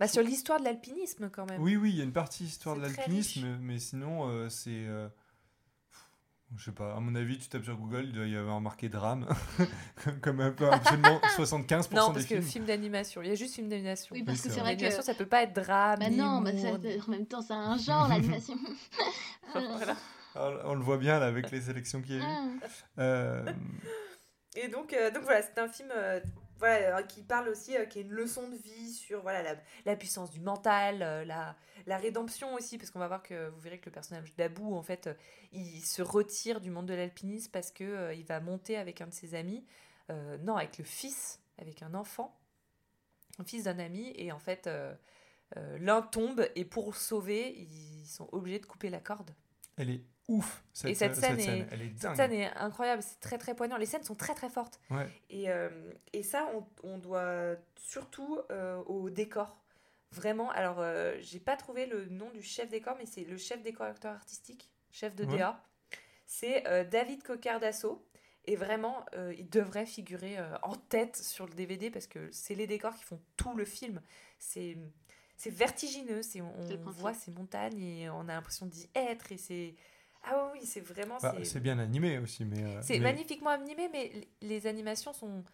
Euh, 0.00 0.06
bah 0.06 0.08
sur 0.08 0.22
l'histoire 0.22 0.58
de 0.60 0.64
l'alpinisme 0.64 1.30
quand 1.30 1.46
même. 1.48 1.60
Oui, 1.62 1.76
oui, 1.76 1.90
il 1.90 1.96
y 1.96 2.00
a 2.00 2.04
une 2.04 2.12
partie 2.12 2.44
histoire 2.44 2.76
de 2.76 2.82
l'alpinisme, 2.82 3.58
mais 3.60 3.78
sinon 3.78 4.28
euh, 4.28 4.48
c'est. 4.48 4.70
euh, 4.70 5.08
Je 6.56 6.64
sais 6.64 6.72
pas, 6.72 6.96
à 6.96 7.00
mon 7.00 7.14
avis, 7.14 7.38
tu 7.38 7.48
tapes 7.48 7.62
sur 7.64 7.76
Google, 7.76 8.06
il 8.06 8.12
doit 8.12 8.26
y 8.26 8.36
avoir 8.36 8.60
marqué 8.60 8.88
drame, 8.88 9.28
comme 10.22 10.40
un 10.40 10.50
peu 10.50 10.68
absolument 10.68 11.20
75% 11.36 11.94
non 11.94 12.08
des 12.08 12.14
parce 12.14 12.24
que 12.26 12.34
films. 12.36 12.42
film 12.42 12.64
d'animation, 12.64 13.22
il 13.22 13.28
y 13.28 13.32
a 13.32 13.34
juste 13.36 13.54
film 13.54 13.68
d'animation. 13.68 14.14
Oui, 14.16 14.24
parce 14.24 14.38
Oui, 14.38 14.48
que 14.48 14.50
c'est 14.54 14.60
vrai. 14.60 14.76
que. 14.76 14.82
L'animation 14.82 15.02
ça 15.04 15.14
peut 15.14 15.26
pas 15.26 15.42
être 15.44 15.54
drame. 15.54 16.00
Bah 16.00 16.10
non, 16.10 16.40
bah 16.40 16.50
ça- 16.58 16.72
en 17.06 17.10
même 17.10 17.26
temps, 17.26 17.42
c'est 17.42 17.52
un 17.52 17.78
genre, 17.78 18.08
l'animation. 18.08 18.56
Voilà. 19.52 19.96
Alors, 20.34 20.60
on 20.66 20.74
le 20.74 20.82
voit 20.82 20.96
bien 20.98 21.18
là 21.18 21.26
avec 21.26 21.50
les 21.50 21.60
sélections 21.60 22.00
qu'il 22.02 22.16
y 22.16 22.20
a 22.20 22.22
eu. 22.22 22.26
Ah. 22.26 23.00
Euh, 23.00 23.52
Et 24.54 24.68
donc, 24.68 24.92
euh, 24.92 25.10
donc 25.10 25.24
voilà, 25.24 25.42
c'est 25.42 25.58
un 25.60 25.68
film 25.68 25.88
euh, 25.94 26.20
voilà, 26.60 26.98
euh, 26.98 27.02
qui 27.02 27.22
parle 27.22 27.48
aussi, 27.48 27.76
euh, 27.76 27.86
qui 27.86 27.98
est 27.98 28.02
une 28.02 28.12
leçon 28.12 28.48
de 28.48 28.56
vie 28.56 28.92
sur 28.92 29.22
voilà, 29.22 29.42
la, 29.42 29.56
la 29.84 29.96
puissance 29.96 30.30
du 30.30 30.40
mental, 30.40 31.02
euh, 31.02 31.24
la, 31.24 31.56
la 31.86 31.96
rédemption 31.96 32.54
aussi, 32.54 32.78
parce 32.78 32.90
qu'on 32.90 33.00
va 33.00 33.08
voir 33.08 33.22
que 33.22 33.48
vous 33.48 33.58
verrez 33.60 33.78
que 33.78 33.86
le 33.86 33.92
personnage 33.92 34.34
d'Abou, 34.36 34.74
en 34.76 34.82
fait, 34.82 35.10
il 35.50 35.80
se 35.80 36.02
retire 36.02 36.60
du 36.60 36.70
monde 36.70 36.86
de 36.86 36.94
l'alpinisme 36.94 37.50
parce 37.50 37.72
que 37.72 38.14
il 38.14 38.24
va 38.24 38.38
monter 38.40 38.76
avec 38.76 39.00
un 39.00 39.08
de 39.08 39.14
ses 39.14 39.34
amis, 39.34 39.66
non, 40.42 40.56
avec 40.56 40.78
le 40.78 40.84
fils, 40.84 41.40
avec 41.58 41.82
un 41.82 41.94
enfant. 41.94 42.38
fils 43.46 43.64
d'un 43.64 43.78
ami, 43.78 44.12
et 44.16 44.30
en 44.30 44.38
fait, 44.38 44.68
l'un 45.56 46.02
tombe, 46.02 46.46
et 46.54 46.64
pour 46.64 46.94
sauver, 46.96 47.54
ils 47.56 48.06
sont 48.06 48.28
obligés 48.32 48.58
de 48.58 48.66
couper 48.66 48.90
la 48.90 49.00
corde. 49.00 49.30
Elle 49.76 49.90
est 49.90 50.04
ouf, 50.28 50.62
cette, 50.72 50.90
Et 50.90 50.94
cette 50.94 51.16
scène 51.16 51.40
est- 51.40 51.66
Elle 51.70 51.82
est 51.82 51.92
Cette 52.00 52.16
scène 52.16 52.32
est 52.32 52.50
incroyable, 52.56 53.02
c'est 53.02 53.20
très 53.20 53.38
très 53.38 53.54
poignant. 53.54 53.76
Les 53.76 53.86
scènes 53.86 54.02
sont 54.04 54.14
très 54.14 54.34
très 54.34 54.48
fortes. 54.48 54.80
Ouais. 54.90 55.08
Et, 55.28 55.50
euh, 55.50 55.68
et 56.12 56.22
ça, 56.22 56.48
on, 56.54 56.66
on 56.88 56.98
doit 56.98 57.56
surtout 57.76 58.38
euh, 58.50 58.76
au 58.84 59.10
décor. 59.10 59.56
Vraiment, 60.12 60.50
alors 60.50 60.80
euh, 60.80 61.16
j'ai 61.20 61.38
pas 61.40 61.56
trouvé 61.56 61.86
le 61.86 62.06
nom 62.06 62.30
du 62.30 62.42
chef 62.42 62.68
décor, 62.68 62.96
mais 62.98 63.06
c'est 63.06 63.24
le 63.24 63.36
chef 63.36 63.62
décorateur 63.62 64.12
artistique, 64.12 64.70
chef 64.90 65.14
de 65.14 65.24
Ouais. 65.24 65.38
DA. 65.38 65.62
C'est 66.26 66.66
euh, 66.66 66.84
David 66.84 67.22
Cocardasso. 67.22 68.06
Et 68.46 68.56
vraiment, 68.56 69.04
euh, 69.14 69.34
il 69.38 69.50
devrait 69.50 69.84
figurer 69.84 70.38
euh, 70.38 70.56
en 70.62 70.74
tête 70.74 71.16
sur 71.16 71.46
le 71.46 71.52
DVD 71.52 71.90
parce 71.90 72.06
que 72.06 72.30
c'est 72.32 72.54
les 72.54 72.66
décors 72.66 72.94
qui 72.94 73.04
font 73.04 73.20
tout 73.36 73.54
le 73.54 73.66
film. 73.66 74.00
C'est 74.38 74.78
c'est 75.36 75.50
vertigineux, 75.50 76.22
c'est 76.22 76.40
on, 76.40 76.50
voit 76.90 77.14
ces 77.14 77.30
montagnes 77.30 77.80
et 77.82 78.10
on 78.10 78.22
a 78.28 78.34
l'impression 78.34 78.66
d'y 78.66 78.90
être 78.94 79.30
et 79.32 79.36
c'est 79.38 79.74
ah 80.22 80.50
oui 80.52 80.64
c'est 80.66 80.80
vraiment 80.80 81.18
Bah, 81.20 81.34
c'est- 81.38 81.44
c'est 81.44 81.60
bien 81.60 81.78
animé 81.78 82.18
aussi, 82.18 82.44
mais. 82.44 82.62
euh, 82.62 82.80
c'est 82.82 82.94
mais- 82.94 83.12
magnifiquement 83.12 83.50
animé, 83.50 83.88
mais 83.92 84.28
les 84.42 84.66
animations 84.66 85.12
sont. 85.12 85.44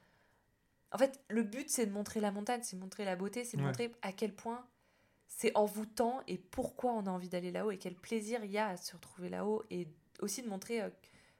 En 0.93 0.99
fait, 0.99 1.21
le 1.29 1.43
but, 1.43 1.69
c'est 1.69 1.87
de 1.87 1.93
montrer 1.93 2.21
la 2.21 2.31
montagne, 2.31 2.61
c'est 2.63 2.77
de 2.77 2.81
montrer 2.81 3.05
la 3.05 3.17
beauté, 3.17 3.45
c'est 3.45 3.57
de 3.57 3.63
Ouais. 3.63 3.69
montrer 3.69 3.93
à 4.03 4.13
quel 4.13 4.33
point 4.35 4.67
c'est 5.29 5.55
envoûtant 5.57 6.23
et 6.29 6.39
pourquoi 6.39 6.93
on 6.93 7.07
a 7.07 7.11
envie 7.11 7.29
d'aller 7.29 7.51
là-haut 7.51 7.73
et 7.73 7.79
quel 7.79 7.95
plaisir 7.97 8.45
il 8.45 8.51
y 8.53 8.59
a 8.59 8.69
à 8.69 8.77
se 8.77 8.93
retrouver 8.95 9.29
là-haut. 9.29 9.65
Et 9.71 9.89
aussi 10.21 10.43
de 10.43 10.49
montrer. 10.49 10.81
euh, 10.83 10.89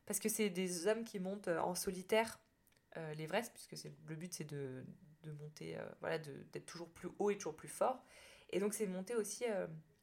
parce 0.05 0.21
que 0.21 0.29
c'est 0.29 0.51
des 0.51 0.87
hommes 0.87 1.03
qui 1.05 1.19
montent 1.19 1.49
euh, 1.49 1.59
en 1.61 1.75
solitaire 1.75 2.39
euh, 2.97 3.15
l'Everest, 3.15 3.53
puisque 3.55 3.77
c'est 3.77 3.93
le 4.07 4.15
but, 4.17 4.33
c'est 4.33 4.45
de, 4.45 4.85
de 5.23 5.33
monter, 5.33 5.77
voilà, 6.01 6.19
d'être 6.19 6.67
toujours 6.67 6.89
plus 6.89 7.09
haut 7.19 7.31
et 7.31 7.37
toujours 7.37 7.57
plus 7.57 7.69
fort. 7.69 8.05
Et 8.51 8.61
donc, 8.61 8.73
c'est 8.75 8.87
monter 8.87 9.15
aussi 9.17 9.45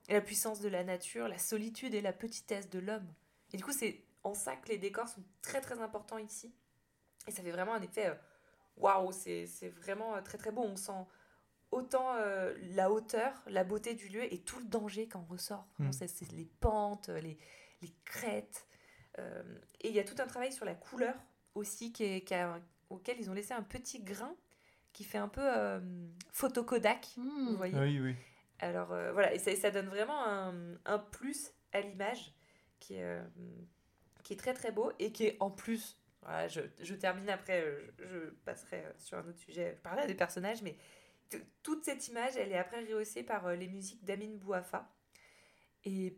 euh, 0.10 0.14
la 0.14 0.22
puissance 0.22 0.60
de 0.62 0.70
la 0.70 0.84
nature, 0.84 1.28
la 1.28 1.38
solitude 1.38 1.94
et 1.94 2.02
la 2.02 2.14
petitesse 2.14 2.70
de 2.70 2.80
l'homme. 2.80 3.08
Et 3.54 3.58
du 3.58 3.64
coup, 3.64 3.72
c'est 3.72 4.04
en 4.24 4.34
ça 4.34 4.56
que 4.56 4.70
les 4.70 4.78
décors 4.78 5.08
sont 5.08 5.24
très 5.42 5.62
très 5.62 5.80
importants 5.82 6.18
ici. 6.18 6.54
Et 7.28 7.32
ça 7.32 7.42
fait 7.44 7.52
vraiment 7.52 7.74
un 7.74 7.82
effet 7.82 8.08
euh, 8.08 8.16
waouh, 8.78 9.12
c'est 9.12 9.46
c'est 9.48 9.70
vraiment 9.70 10.16
euh, 10.16 10.22
très 10.22 10.38
très 10.38 10.52
beau. 10.52 10.62
On 10.64 10.76
sent 10.76 10.92
autant 11.72 12.16
euh, 12.16 12.54
la 12.76 12.92
hauteur, 12.92 13.42
la 13.48 13.64
beauté 13.64 13.94
du 13.96 14.08
lieu 14.10 14.32
et 14.34 14.40
tout 14.40 14.60
le 14.60 14.66
danger 14.66 15.08
on 15.16 15.24
ressort. 15.32 15.66
Vraiment, 15.78 15.90
Mm. 15.90 16.08
c'est- 16.08 16.32
les 16.32 16.46
pentes, 16.46 17.10
les, 17.10 17.38
les 17.82 17.94
crêtes. 18.06 18.68
Euh, 19.20 19.44
et 19.82 19.90
il 19.90 19.96
y 19.96 20.00
a 20.00 20.04
tout 20.04 20.16
un 20.20 20.26
travail 20.28 20.52
sur 20.52 20.66
la 20.66 20.74
couleur 20.76 21.16
aussi 21.56 21.92
qui 21.94 22.04
est, 22.04 22.22
qui 22.22 22.34
a- 22.34 22.60
auquel 22.90 23.20
ils 23.20 23.30
ont 23.30 23.34
laissé 23.34 23.54
un 23.54 23.62
petit 23.64 24.00
grain 24.04 24.36
qui 24.92 25.04
fait 25.04 25.18
un 25.18 25.28
peu 25.28 25.42
euh, 25.44 25.80
photo 26.32 26.64
Kodak. 26.64 27.08
Hmm. 27.18 27.50
Vous 27.52 27.58
voyez 27.58 27.74
Ah 27.78 27.82
Oui, 27.82 28.00
oui. 28.00 28.16
Alors 28.64 28.94
euh, 28.94 29.12
voilà, 29.12 29.34
et 29.34 29.40
ça, 29.40 29.72
donne 29.72 29.88
vraiment 29.88 30.26
un, 30.86 31.00
plus 31.00 31.52
à 31.74 31.82
l'image 31.82 32.34
qui, 32.80 32.96
est, 32.96 33.04
euh, 33.04 33.24
qui 34.24 34.34
est 34.34 34.38
très 34.38 34.54
très 34.54 34.72
beau 34.72 34.92
et 35.00 35.12
qui 35.12 35.26
est 35.26 35.38
en 35.40 35.52
plus, 35.52 36.00
je, 36.48 36.94
termine 36.94 37.30
après, 37.30 37.62
euh, 37.62 37.92
je, 38.00 38.30
passerai 38.46 38.86
sur 38.98 39.18
un 39.18 39.28
autre 39.28 39.40
sujet, 39.40 39.74
je 39.76 39.82
parlerai 39.82 40.08
des 40.08 40.16
personnages, 40.16 40.62
mais 40.62 40.78
toute 41.62 41.84
cette 41.84 42.08
image, 42.08 42.38
elle 42.38 42.52
est 42.52 42.58
après 42.58 42.86
rehaussée 42.86 43.24
par 43.24 43.54
les 43.54 43.68
musiques 43.68 44.04
d'Amin 44.06 44.36
Bouafa. 44.36 44.90
Et, 45.84 46.16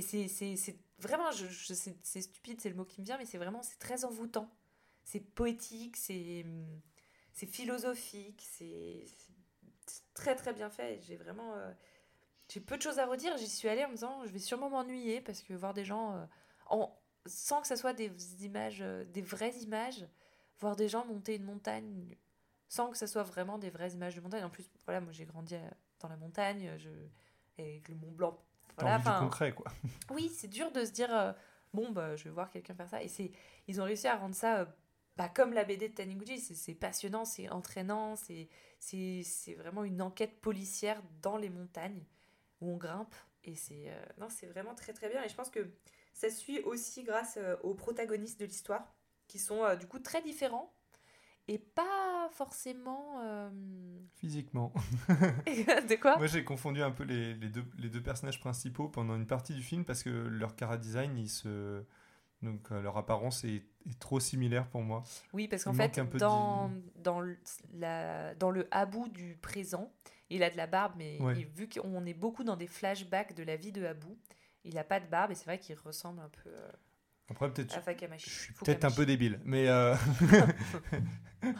c'est 0.00 0.78
vraiment, 0.98 1.30
je, 1.32 1.74
c'est 1.74 2.22
stupide, 2.22 2.60
c'est 2.60 2.70
le 2.70 2.76
mot 2.76 2.86
qui 2.86 3.00
me 3.02 3.06
vient, 3.06 3.18
mais 3.18 3.26
c'est 3.26 3.38
vraiment, 3.38 3.62
c'est 3.62 3.78
très 3.78 4.04
envoûtant. 4.04 4.50
C'est 5.04 5.20
poétique, 5.20 5.96
c'est 5.96 6.46
philosophique, 7.34 8.42
c'est 8.48 9.04
très 10.14 10.34
très 10.36 10.52
bien 10.52 10.70
fait. 10.70 11.00
J'ai 11.02 11.16
vraiment. 11.16 11.54
euh, 11.54 11.72
j'ai 12.48 12.60
peu 12.60 12.76
de 12.76 12.82
choses 12.82 12.98
à 12.98 13.06
redire. 13.06 13.36
J'y 13.36 13.48
suis 13.48 13.68
allée 13.68 13.84
en 13.84 13.88
me 13.88 13.94
disant, 13.94 14.24
je 14.26 14.32
vais 14.32 14.38
sûrement 14.38 14.70
m'ennuyer 14.70 15.20
parce 15.20 15.42
que 15.42 15.54
voir 15.54 15.74
des 15.74 15.84
gens. 15.84 16.14
euh, 16.16 16.24
en, 16.68 16.96
sans 17.26 17.60
que 17.60 17.66
ce 17.66 17.76
soit 17.76 17.92
des 17.92 18.10
images, 18.44 18.80
euh, 18.80 19.04
des 19.04 19.22
vraies 19.22 19.54
images, 19.60 20.06
voir 20.58 20.74
des 20.74 20.88
gens 20.88 21.04
monter 21.04 21.36
une 21.36 21.44
montagne 21.44 22.16
sans 22.68 22.90
que 22.90 22.96
ce 22.96 23.06
soit 23.06 23.24
vraiment 23.24 23.58
des 23.58 23.70
vraies 23.70 23.90
images 23.90 24.14
de 24.14 24.20
montagne. 24.20 24.44
En 24.44 24.50
plus, 24.50 24.70
voilà, 24.86 25.00
moi 25.00 25.12
j'ai 25.12 25.24
grandi 25.26 25.56
dans 26.00 26.08
la 26.08 26.16
montagne, 26.16 26.72
je, 26.78 26.88
avec 27.58 27.88
le 27.88 27.94
Mont 27.96 28.12
Blanc. 28.12 28.38
Voilà, 28.78 28.96
envie 28.96 29.04
du 29.04 29.10
concret, 29.18 29.52
quoi. 29.52 29.70
oui, 30.10 30.30
c'est 30.34 30.48
dur 30.48 30.70
de 30.72 30.84
se 30.84 30.92
dire 30.92 31.14
euh, 31.14 31.32
bon 31.74 31.90
bah 31.90 32.16
je 32.16 32.24
vais 32.24 32.30
voir 32.30 32.48
quelqu'un 32.50 32.74
faire 32.74 32.88
ça 32.88 33.02
et 33.02 33.08
c'est 33.08 33.30
ils 33.68 33.80
ont 33.80 33.84
réussi 33.84 34.06
à 34.08 34.16
rendre 34.16 34.34
ça 34.34 34.60
euh, 34.60 34.64
bah, 35.20 35.28
comme 35.28 35.52
la 35.52 35.64
BD 35.64 35.90
de 35.90 35.94
Taniguchi, 35.94 36.40
c'est 36.40 36.74
passionnant, 36.74 37.26
c'est 37.26 37.50
entraînant, 37.50 38.14
c'est 38.16 38.48
vraiment 39.58 39.84
une 39.84 40.00
enquête 40.00 40.40
policière 40.40 41.02
dans 41.20 41.36
les 41.36 41.50
montagnes 41.50 42.02
où 42.62 42.72
on 42.72 42.78
grimpe 42.78 43.14
et 43.44 43.54
c'est 43.54 43.90
euh, 43.90 44.02
non, 44.18 44.28
c'est 44.30 44.46
vraiment 44.46 44.74
très 44.74 44.94
très 44.94 45.10
bien 45.10 45.22
et 45.22 45.28
je 45.28 45.34
pense 45.34 45.50
que 45.50 45.74
ça 46.14 46.30
suit 46.30 46.60
aussi 46.60 47.02
grâce 47.02 47.36
euh, 47.36 47.54
aux 47.62 47.74
protagonistes 47.74 48.40
de 48.40 48.46
l'histoire 48.46 48.94
qui 49.28 49.38
sont 49.38 49.62
euh, 49.62 49.76
du 49.76 49.86
coup 49.86 49.98
très 49.98 50.22
différents 50.22 50.72
et 51.48 51.58
pas 51.58 52.30
forcément 52.32 53.20
Physiquement. 54.14 54.72
de 55.08 56.00
quoi? 56.00 56.16
Moi, 56.16 56.28
j'ai 56.28 56.44
confondu 56.44 56.80
un 56.80 56.92
peu 56.92 57.04
les, 57.04 57.34
les 57.34 57.50
deux, 57.50 57.64
les 57.78 57.90
deux 57.90 58.02
personnages 58.02 58.40
principaux 58.40 58.88
pendant 58.88 59.16
une 59.16 59.26
partie 59.26 59.52
du 59.52 59.62
film 59.62 59.84
parce 59.84 60.02
que 60.02 60.08
leur 60.08 60.56
cara 60.56 60.78
design, 60.78 61.18
ils 61.18 61.28
se... 61.28 61.84
Donc, 62.42 62.72
euh, 62.72 62.80
leur 62.80 62.96
apparence 62.96 63.44
est, 63.44 63.64
est 63.88 63.98
trop 63.98 64.18
similaire 64.18 64.66
pour 64.68 64.80
moi. 64.82 65.02
Oui, 65.34 65.46
parce 65.48 65.64
qu'en 65.64 65.74
fait, 65.74 65.98
un 65.98 66.06
peu 66.06 66.14
de 66.14 66.20
dans, 66.20 66.70
dans, 66.96 67.20
le, 67.20 67.36
la, 67.74 68.34
dans 68.34 68.50
le 68.50 68.66
Abou 68.70 69.08
du 69.08 69.36
présent, 69.36 69.92
il 70.30 70.42
a 70.42 70.48
de 70.50 70.56
la 70.56 70.66
barbe, 70.66 70.94
mais 70.96 71.20
Ouais. 71.20 71.34
vu 71.54 71.68
qu'on 71.68 72.06
est 72.06 72.14
beaucoup 72.14 72.42
dans 72.44 72.56
des 72.56 72.66
flashbacks 72.66 73.34
de 73.34 73.42
la 73.42 73.56
vie 73.56 73.72
de 73.72 73.84
Abou, 73.84 74.16
il 74.64 74.74
n'a 74.74 74.84
pas 74.84 75.00
de 75.00 75.06
barbe 75.06 75.32
et 75.32 75.34
c'est 75.34 75.44
vrai 75.44 75.58
qu'il 75.58 75.76
ressemble 75.76 76.20
un 76.20 76.28
peu 76.30 76.48
euh, 76.50 76.70
Après, 77.30 77.52
peut-être 77.52 77.76
à 77.76 77.80
Fakamashi. 77.82 78.30
je 78.30 78.38
suis 78.44 78.54
peut-être 78.54 78.84
un 78.84 78.90
peu 78.90 79.04
débile, 79.04 79.38
mais 79.44 79.68
euh, 79.68 79.94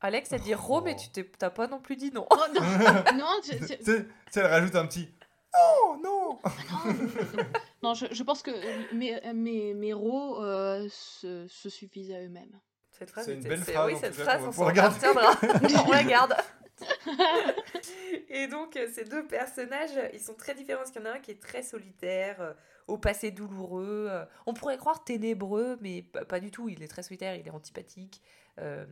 Alex 0.00 0.32
a 0.32 0.38
dit 0.38 0.54
Ro, 0.54 0.78
Oh. 0.78 0.82
mais 0.84 0.96
tu 0.96 1.08
t'as 1.38 1.50
pas 1.50 1.66
non 1.66 1.80
plus 1.80 1.96
dit 1.96 2.10
non. 2.12 2.26
Oh, 2.30 2.36
non, 2.54 2.60
non, 3.18 3.40
tu 3.42 3.58
tu 3.58 3.66
sais, 3.84 4.06
elle 4.34 4.46
rajoute 4.46 4.74
un 4.76 4.86
petit 4.86 5.08
Oh 5.56 5.96
non 6.02 6.38
non, 6.42 6.42
non, 7.82 7.94
je, 7.94 8.06
je 8.10 8.22
pense 8.22 8.42
que 8.42 8.50
mes, 8.94 9.20
mes, 9.32 9.74
mes 9.74 9.88
héros 9.88 10.42
euh, 10.42 10.88
se, 10.90 11.46
se 11.46 11.68
suffisent 11.68 12.12
à 12.12 12.20
eux-mêmes. 12.20 12.58
Cette 12.90 13.10
phrase, 13.10 13.26
C'est 13.26 13.34
une 13.34 13.42
belle 13.42 13.60
phrase, 13.60 13.92
Oui, 13.92 13.98
cette 14.00 14.14
phrase, 14.14 14.42
on 14.46 14.52
s'en 14.52 14.66
retiendra. 14.66 15.32
on 15.86 15.90
la 15.92 16.04
garde. 16.04 16.34
Et 18.28 18.46
donc, 18.46 18.76
euh, 18.76 18.88
ces 18.92 19.04
deux 19.04 19.26
personnages, 19.26 19.90
ils 20.12 20.20
sont 20.20 20.34
très 20.34 20.54
différents. 20.54 20.80
Parce 20.80 20.90
qu'il 20.90 21.02
y 21.02 21.04
en 21.04 21.10
a 21.10 21.14
un 21.14 21.20
qui 21.20 21.30
est 21.30 21.40
très 21.42 21.62
solitaire, 21.62 22.40
euh, 22.40 22.52
au 22.86 22.98
passé 22.98 23.30
douloureux. 23.30 24.08
euh, 24.10 24.24
on 24.46 24.54
pourrait 24.54 24.76
croire 24.76 25.04
ténébreux, 25.04 25.78
mais 25.80 26.02
pas 26.02 26.40
du 26.40 26.50
tout. 26.50 26.68
Il 26.68 26.82
est 26.82 26.88
très 26.88 27.02
solitaire, 27.02 27.34
il 27.34 27.46
est 27.46 27.50
antipathique. 27.50 28.20
Euh, 28.60 28.84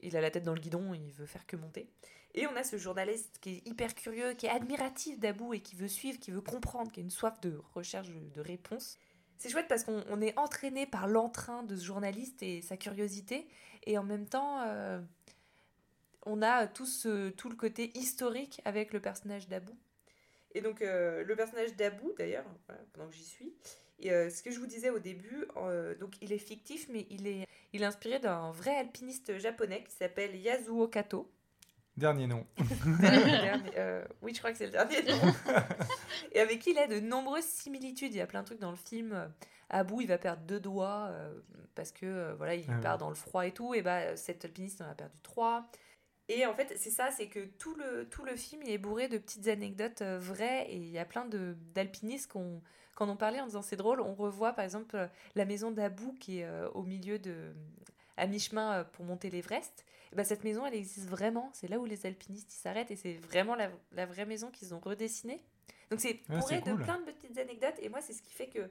il 0.00 0.16
a 0.16 0.20
la 0.20 0.30
tête 0.30 0.44
dans 0.44 0.54
le 0.54 0.60
guidon, 0.60 0.94
il 0.94 1.12
veut 1.12 1.26
faire 1.26 1.46
que 1.46 1.56
monter. 1.56 1.88
Et 2.34 2.46
on 2.46 2.54
a 2.54 2.62
ce 2.62 2.76
journaliste 2.76 3.38
qui 3.40 3.50
est 3.50 3.66
hyper 3.66 3.94
curieux, 3.94 4.34
qui 4.34 4.46
est 4.46 4.50
admiratif 4.50 5.18
d'Abou 5.18 5.54
et 5.54 5.60
qui 5.60 5.74
veut 5.74 5.88
suivre, 5.88 6.18
qui 6.18 6.30
veut 6.30 6.42
comprendre, 6.42 6.92
qui 6.92 7.00
a 7.00 7.02
une 7.02 7.10
soif 7.10 7.40
de 7.40 7.58
recherche 7.72 8.08
de, 8.10 8.40
réponse. 8.40 8.98
C'est 9.38 9.48
chouette 9.48 9.68
parce 9.68 9.84
qu'on 9.84 10.04
on 10.10 10.20
est 10.20 10.38
entraîné 10.38 10.86
par 10.86 11.08
l'entrain 11.08 11.62
de 11.62 11.76
ce 11.76 11.84
journaliste 11.84 12.42
et 12.42 12.60
sa 12.60 12.76
curiosité. 12.76 13.48
Et 13.86 13.96
en 13.96 14.02
même 14.02 14.26
temps, 14.26 14.60
euh, 14.66 15.00
on 16.26 16.42
a 16.42 16.66
tout, 16.66 16.86
ce, 16.86 17.30
tout 17.30 17.48
le 17.48 17.56
côté 17.56 17.96
historique 17.96 18.60
avec 18.66 18.92
le 18.92 19.00
personnage 19.00 19.48
d'Abou. 19.48 19.74
Et 20.54 20.60
donc, 20.60 20.82
euh, 20.82 21.24
le 21.24 21.36
personnage 21.36 21.74
d'Abou, 21.74 22.12
d'ailleurs, 22.18 22.46
pendant 22.92 23.08
que 23.08 23.14
j'y 23.14 23.24
suis, 23.24 23.54
et, 23.98 24.10
euh, 24.12 24.30
ce 24.30 24.42
que 24.42 24.50
je 24.50 24.58
vous 24.58 24.66
disais 24.66 24.90
au 24.90 24.98
début, 24.98 25.46
euh, 25.56 25.94
donc 25.96 26.14
il 26.20 26.32
est 26.32 26.38
fictif, 26.38 26.86
mais 26.90 27.06
il 27.10 27.26
est, 27.26 27.46
il 27.72 27.82
est 27.82 27.86
inspiré 27.86 28.18
d'un 28.18 28.50
vrai 28.52 28.76
alpiniste 28.76 29.38
japonais 29.38 29.82
qui 29.84 29.92
s'appelle 29.94 30.34
Yasuo 30.36 30.88
Kato. 30.88 31.30
Dernier 31.96 32.26
nom. 32.26 32.46
Dernier- 33.00 33.70
euh, 33.78 34.04
oui, 34.20 34.34
je 34.34 34.38
crois 34.38 34.52
que 34.52 34.58
c'est 34.58 34.66
le 34.66 34.72
dernier 34.72 35.02
nom. 35.02 35.18
et 36.32 36.40
avec 36.40 36.58
qui 36.60 36.72
il 36.72 36.78
a 36.78 36.86
de 36.86 37.00
nombreuses 37.00 37.44
similitudes. 37.44 38.12
Il 38.12 38.18
y 38.18 38.20
a 38.20 38.26
plein 38.26 38.42
de 38.42 38.46
trucs 38.46 38.58
dans 38.60 38.70
le 38.70 38.76
film. 38.76 39.12
Euh, 39.12 39.26
Abou, 39.70 40.02
il 40.02 40.06
va 40.06 40.18
perdre 40.18 40.42
deux 40.42 40.60
doigts 40.60 41.10
parce 41.74 41.90
que 41.92 42.34
voilà, 42.34 42.54
il 42.54 42.64
Ah 42.68 42.78
part 42.82 42.94
oui. 42.94 42.98
dans 43.00 43.08
le 43.08 43.14
froid 43.16 43.46
et 43.46 43.52
tout. 43.52 43.74
Et 43.74 43.80
bah, 43.82 44.14
cet 44.16 44.44
alpiniste 44.44 44.80
en 44.82 44.88
a 44.90 44.94
perdu 44.94 45.18
trois. 45.22 45.66
Et 46.28 46.44
en 46.44 46.54
fait, 46.54 46.72
c'est 46.76 46.90
ça, 46.90 47.10
c'est 47.10 47.28
que 47.28 47.46
tout 47.58 47.74
le, 47.74 48.06
tout 48.08 48.24
le 48.24 48.36
film 48.36 48.60
il 48.62 48.70
est 48.70 48.78
bourré 48.78 49.08
de 49.08 49.16
petites 49.18 49.48
anecdotes 49.48 50.02
vraies. 50.02 50.66
Et 50.68 50.76
il 50.76 50.88
y 50.90 50.98
a 50.98 51.04
plein 51.06 51.26
d'alpinistes 51.74 52.30
qu'on 52.30 52.62
quand 52.96 53.08
on 53.08 53.16
parlait 53.16 53.40
en 53.40 53.46
disant 53.46 53.62
c'est 53.62 53.76
drôle, 53.76 54.00
on 54.00 54.14
revoit 54.14 54.52
par 54.54 54.64
exemple 54.64 55.08
la 55.36 55.44
maison 55.44 55.70
d'Abou 55.70 56.12
qui 56.18 56.40
est 56.40 56.44
euh, 56.44 56.68
au 56.70 56.82
milieu 56.82 57.20
de. 57.20 57.54
à 58.16 58.26
mi-chemin 58.26 58.72
euh, 58.80 58.84
pour 58.84 59.04
monter 59.04 59.30
l'Everest. 59.30 59.84
Et 60.12 60.16
ben, 60.16 60.24
cette 60.24 60.42
maison, 60.44 60.66
elle 60.66 60.74
existe 60.74 61.08
vraiment. 61.08 61.50
C'est 61.52 61.68
là 61.68 61.78
où 61.78 61.84
les 61.84 62.04
alpinistes 62.06 62.50
s'arrêtent 62.50 62.90
et 62.90 62.96
c'est 62.96 63.14
vraiment 63.14 63.54
la, 63.54 63.70
la 63.92 64.06
vraie 64.06 64.26
maison 64.26 64.50
qu'ils 64.50 64.74
ont 64.74 64.80
redessinée. 64.80 65.40
Donc 65.90 66.00
c'est 66.00 66.20
Ouais, 66.28 66.38
bourré 66.38 66.60
de 66.62 66.72
plein 66.84 66.98
de 67.00 67.04
petites 67.12 67.38
anecdotes. 67.38 67.74
Et 67.80 67.88
moi, 67.88 68.00
c'est 68.00 68.12
ce 68.12 68.22
qui 68.22 68.32
fait 68.32 68.48
que 68.48 68.68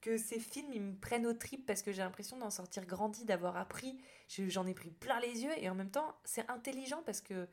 que 0.00 0.16
ces 0.18 0.40
films 0.40 0.72
ils 0.72 0.82
me 0.82 0.96
prennent 0.96 1.26
au 1.28 1.32
trip 1.32 1.64
parce 1.64 1.80
que 1.80 1.92
j'ai 1.92 2.02
l'impression 2.02 2.36
d'en 2.36 2.50
sortir 2.50 2.84
grandi, 2.86 3.24
d'avoir 3.24 3.56
appris. 3.56 4.00
Je- 4.28 4.48
J'en 4.48 4.66
ai 4.66 4.74
pris 4.74 4.90
plein 4.90 5.20
les 5.20 5.44
yeux 5.44 5.52
et 5.58 5.68
en 5.70 5.76
même 5.76 5.90
temps 5.92 6.16
c'est 6.24 6.48
intelligent 6.50 7.02
parce 7.06 7.20
que 7.20 7.46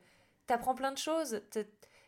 t'apprends 0.48 0.74
plein 0.74 0.90
de 0.92 0.98
choses. 0.98 1.42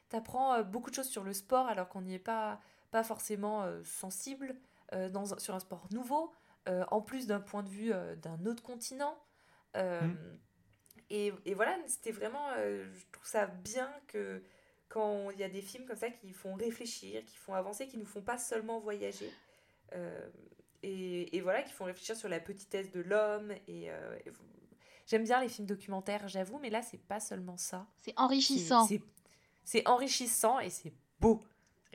T'apprends 0.08 0.54
euh, 0.54 0.62
beaucoup 0.62 0.90
de 0.90 0.94
choses 0.96 1.08
sur 1.08 1.22
le 1.24 1.32
sport 1.32 1.66
alors 1.68 1.88
qu'on 1.88 2.02
n'y 2.02 2.14
est 2.14 2.18
pas, 2.18 2.60
pas 2.92 3.02
forcément 3.02 3.64
euh, 3.64 3.82
sensible 3.82 4.54
euh, 4.92 5.08
dans, 5.08 5.34
un- 5.34 5.38
sur 5.40 5.54
un 5.54 5.60
sport 5.60 5.88
nouveau, 5.90 6.30
euh, 6.68 6.84
en 6.92 7.00
plus 7.02 7.26
d'un 7.26 7.40
point 7.40 7.64
de 7.64 7.68
vue 7.68 7.92
euh, 7.92 8.14
d'un 8.14 8.46
autre 8.46 8.62
continent. 8.62 9.18
Euh, 9.76 10.02
Mm. 10.02 10.38
et, 11.10 11.32
et 11.46 11.54
voilà, 11.54 11.76
c'était 11.88 12.12
vraiment, 12.12 12.46
euh, 12.58 12.86
je 12.94 13.04
trouve 13.10 13.26
ça 13.26 13.46
bien 13.46 13.90
que 14.06 14.42
quand 14.88 15.30
il 15.30 15.38
y 15.40 15.44
a 15.44 15.48
des 15.48 15.62
films 15.62 15.86
comme 15.86 15.96
ça 15.96 16.10
qui 16.10 16.30
font 16.32 16.54
réfléchir, 16.54 17.24
qui 17.24 17.36
font 17.36 17.54
avancer, 17.54 17.88
qui 17.88 17.96
nous 17.98 18.06
font 18.06 18.22
pas 18.22 18.38
seulement 18.38 18.78
voyager. 18.78 19.32
euh, 19.94 20.28
et, 20.84 21.36
et 21.36 21.40
voilà, 21.40 21.62
qui 21.62 21.72
font 21.72 21.84
réfléchir 21.84 22.16
sur 22.16 22.28
la 22.28 22.40
petitesse 22.40 22.90
de 22.90 23.00
l'homme. 23.00 23.52
Et, 23.68 23.90
euh, 23.90 24.18
et 24.26 24.30
vous- 24.30 24.42
j'aime 25.06 25.22
bien 25.24 25.40
les 25.40 25.48
films 25.48 25.66
documentaires, 25.66 26.26
j'avoue, 26.28 26.58
mais 26.58 26.70
là, 26.70 26.82
c'est 26.82 26.98
pas 26.98 27.20
seulement 27.20 27.56
ça. 27.56 27.86
C'est 27.98 28.14
enrichissant. 28.18 28.86
c'est- 28.86 29.02
C'est 29.64 29.86
enrichissant 29.88 30.58
et 30.58 30.70
c'est 30.70 30.92
beau. 31.20 31.40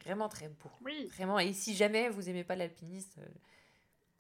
Vraiment 0.03 0.29
très 0.29 0.47
beau. 0.47 0.69
Oui. 0.85 1.07
Vraiment. 1.13 1.39
Et 1.39 1.53
si 1.53 1.75
jamais 1.75 2.09
vous 2.09 2.29
aimez 2.29 2.43
pas 2.43 2.55
l'alpiniste, 2.55 3.17
euh, 3.19 3.27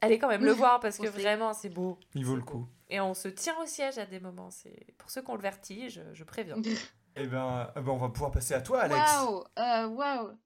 allez 0.01 0.19
quand 0.19 0.27
même 0.27 0.43
le 0.43 0.51
voir 0.51 0.79
parce 0.79 0.97
que 0.97 1.07
vraiment, 1.07 1.53
c'est 1.53 1.69
beau. 1.69 1.99
Il 2.13 2.25
vaut 2.25 2.35
le 2.35 2.41
beau. 2.41 2.51
coup. 2.51 2.67
Et 2.89 2.99
on 2.99 3.13
se 3.13 3.27
tient 3.27 3.57
au 3.61 3.65
siège 3.65 3.97
à 3.97 4.05
des 4.05 4.19
moments. 4.19 4.49
C'est 4.49 4.93
pour 4.97 5.09
ceux 5.09 5.21
qui 5.21 5.29
ont 5.29 5.35
le 5.35 5.41
vertige, 5.41 6.01
je 6.13 6.23
préviens. 6.23 6.57
Eh 7.19 7.25
ben, 7.25 7.71
eh 7.75 7.81
ben, 7.81 7.91
on 7.91 7.97
va 7.97 8.09
pouvoir 8.09 8.29
passer 8.29 8.53
à 8.53 8.61
toi, 8.61 8.81
Alex. 8.81 8.99
Waouh, 8.99 9.43
euh, 9.57 9.87
waouh. 9.87 10.37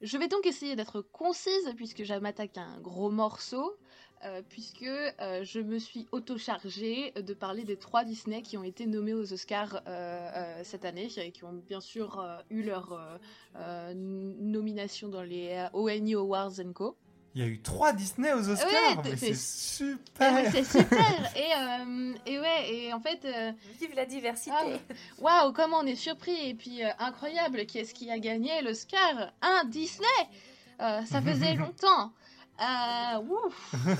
Je 0.00 0.16
vais 0.16 0.28
donc 0.28 0.46
essayer 0.46 0.76
d'être 0.76 1.02
concise 1.02 1.74
puisque 1.76 2.04
je 2.04 2.14
m'attaque 2.14 2.56
à 2.56 2.62
un 2.62 2.80
gros 2.80 3.10
morceau, 3.10 3.76
euh, 4.24 4.42
puisque 4.48 4.82
euh, 4.82 5.44
je 5.44 5.60
me 5.60 5.78
suis 5.78 6.06
auto-chargée 6.12 7.12
de 7.12 7.34
parler 7.34 7.64
des 7.64 7.76
trois 7.76 8.04
Disney 8.04 8.42
qui 8.42 8.56
ont 8.58 8.62
été 8.64 8.86
nommés 8.86 9.14
aux 9.14 9.32
Oscars 9.32 9.80
euh, 9.86 10.30
euh, 10.36 10.60
cette 10.64 10.84
année 10.84 11.08
et 11.16 11.30
qui 11.32 11.44
ont 11.44 11.54
bien 11.68 11.80
sûr 11.80 12.20
euh, 12.20 12.36
eu 12.50 12.62
leur 12.62 12.92
euh, 12.92 13.16
euh, 13.56 13.92
nomination 13.94 15.08
dans 15.08 15.22
les 15.22 15.50
euh, 15.52 15.68
ONI 15.72 16.14
Awards 16.14 16.52
Co. 16.74 16.96
Il 17.36 17.40
y 17.42 17.44
a 17.44 17.46
eu 17.48 17.60
trois 17.60 17.92
Disney 17.92 18.32
aux 18.32 18.48
Oscars, 18.48 18.66
Ouais, 18.68 19.02
mais 19.04 19.16
c'est- 19.16 19.34
c'est 19.34 19.84
super. 19.86 20.50
C'est 20.52 20.64
super 20.64 21.36
et, 21.36 21.52
euh, 21.56 22.14
et 22.26 22.40
ouais 22.40 22.74
et 22.74 22.92
en 22.92 22.98
fait 23.00 23.24
euh, 23.24 23.52
Vive 23.80 23.94
la 23.94 24.04
diversité. 24.04 24.50
Ah. 24.58 24.94
Waouh, 25.18 25.52
comment 25.52 25.78
on 25.78 25.86
est 25.86 25.94
surpris 25.94 26.48
et 26.48 26.54
puis 26.54 26.82
euh, 26.84 26.88
incroyable, 26.98 27.66
qui 27.66 27.78
est-ce 27.78 27.94
qui 27.94 28.10
a 28.10 28.18
gagné 28.18 28.60
l'Oscar? 28.62 29.32
Un 29.42 29.64
Disney 29.66 30.06
Euh, 30.80 31.02
Ça 31.04 31.20
faisait 31.26 31.54
longtemps. 31.54 32.10
Euh, 32.60 33.18
ouf. 33.20 33.74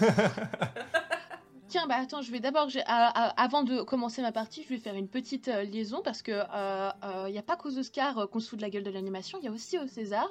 Tiens, 1.69 1.87
bah 1.87 1.99
attends, 2.01 2.21
je 2.21 2.33
vais 2.33 2.41
d'abord, 2.41 2.67
à- 2.85 3.27
à- 3.29 3.45
avant 3.45 3.63
de 3.63 3.83
commencer 3.83 4.23
ma 4.23 4.33
partie, 4.33 4.65
je 4.65 4.69
vais 4.71 4.79
faire 4.79 4.97
une 4.97 5.07
petite 5.07 5.47
euh, 5.47 5.63
liaison 5.63 6.03
parce 6.03 6.21
que 6.21 6.33
il 6.33 7.33
n'y 7.33 7.39
a 7.39 7.43
pas 7.43 7.55
qu'aux 7.55 7.79
Oscars 7.79 8.19
euh, 8.19 8.27
qu'on 8.27 8.41
se 8.41 8.49
fout 8.49 8.59
de 8.59 8.63
la 8.65 8.71
gueule 8.71 8.83
de 8.83 8.91
l'animation, 8.91 9.39
il 9.41 9.45
y 9.45 9.49
a 9.49 9.53
aussi 9.53 9.79
au 9.79 9.87
César. 9.87 10.27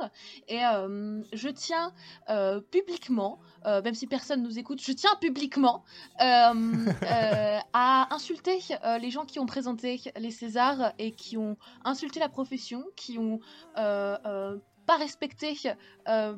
Et 0.49 0.59
euh, 0.65 1.21
je 1.31 1.47
tiens 1.47 1.93
euh, 2.29 2.59
publiquement, 2.59 3.39
euh, 3.65 3.81
même 3.81 3.93
si 3.95 4.05
personne 4.05 4.43
nous 4.43 4.59
écoute, 4.59 4.81
je 4.81 4.91
tiens 4.91 5.15
publiquement 5.21 5.85
euh, 6.19 6.25
euh, 7.03 7.57
à 7.71 8.13
insulter 8.13 8.59
euh, 8.83 8.97
les 8.97 9.09
gens 9.09 9.23
qui 9.23 9.39
ont 9.39 9.45
présenté 9.45 10.01
les 10.17 10.31
Césars 10.31 10.91
et 10.99 11.13
qui 11.13 11.37
ont 11.37 11.55
insulté 11.85 12.19
la 12.19 12.27
profession, 12.27 12.83
qui 12.97 13.17
ont 13.17 13.39
euh, 13.77 14.17
euh, 14.25 14.57
pas 14.85 14.97
respecté 14.97 15.55
euh, 16.09 16.35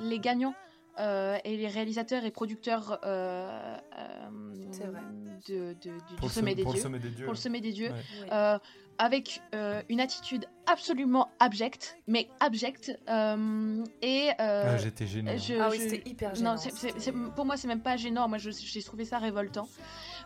les 0.00 0.18
gagnants. 0.18 0.54
Euh, 0.98 1.36
et 1.44 1.56
les 1.56 1.68
réalisateurs 1.68 2.24
et 2.24 2.30
producteurs 2.30 2.98
euh, 3.04 3.76
euh, 3.98 4.28
C'est 4.72 4.84
vrai. 4.86 5.00
de, 5.48 5.74
de- 5.74 5.74
du, 5.74 6.16
du 6.22 6.28
sommet 6.28 6.52
som- 6.52 6.56
des 6.56 6.64
dieux, 6.64 6.80
sommet 6.80 6.98
des 6.98 7.10
dieux. 7.10 7.24
pour 7.24 7.34
le 7.34 7.38
sommet 7.38 7.60
des 7.60 7.72
dieux, 7.72 7.90
Ouais. 7.90 8.32
Euh, 8.32 8.58
avec 8.98 9.42
euh, 9.54 9.82
une 9.90 10.00
attitude 10.00 10.46
absolument 10.66 11.28
abjecte, 11.38 11.98
mais 12.06 12.28
abjecte, 12.40 12.98
euh, 13.10 13.84
et 14.00 14.30
euh, 14.40 14.62
Ah, 14.68 14.76
J'étais 14.78 15.06
gêné. 15.06 15.36
je- 15.38 15.52
ah 15.60 15.68
oui, 15.70 15.76
je- 15.76 15.82
c'était 15.88 16.08
hyper 16.08 16.34
gênant. 16.34 16.54
non, 16.54 17.30
pour 17.36 17.44
moi, 17.44 17.58
c'est 17.58 17.68
même 17.68 17.82
pas 17.82 17.98
gênant. 17.98 18.26
Moi, 18.26 18.38
je- 18.38 18.50
j'ai 18.50 18.82
trouvé 18.82 19.04
ça 19.04 19.18
révoltant. 19.18 19.68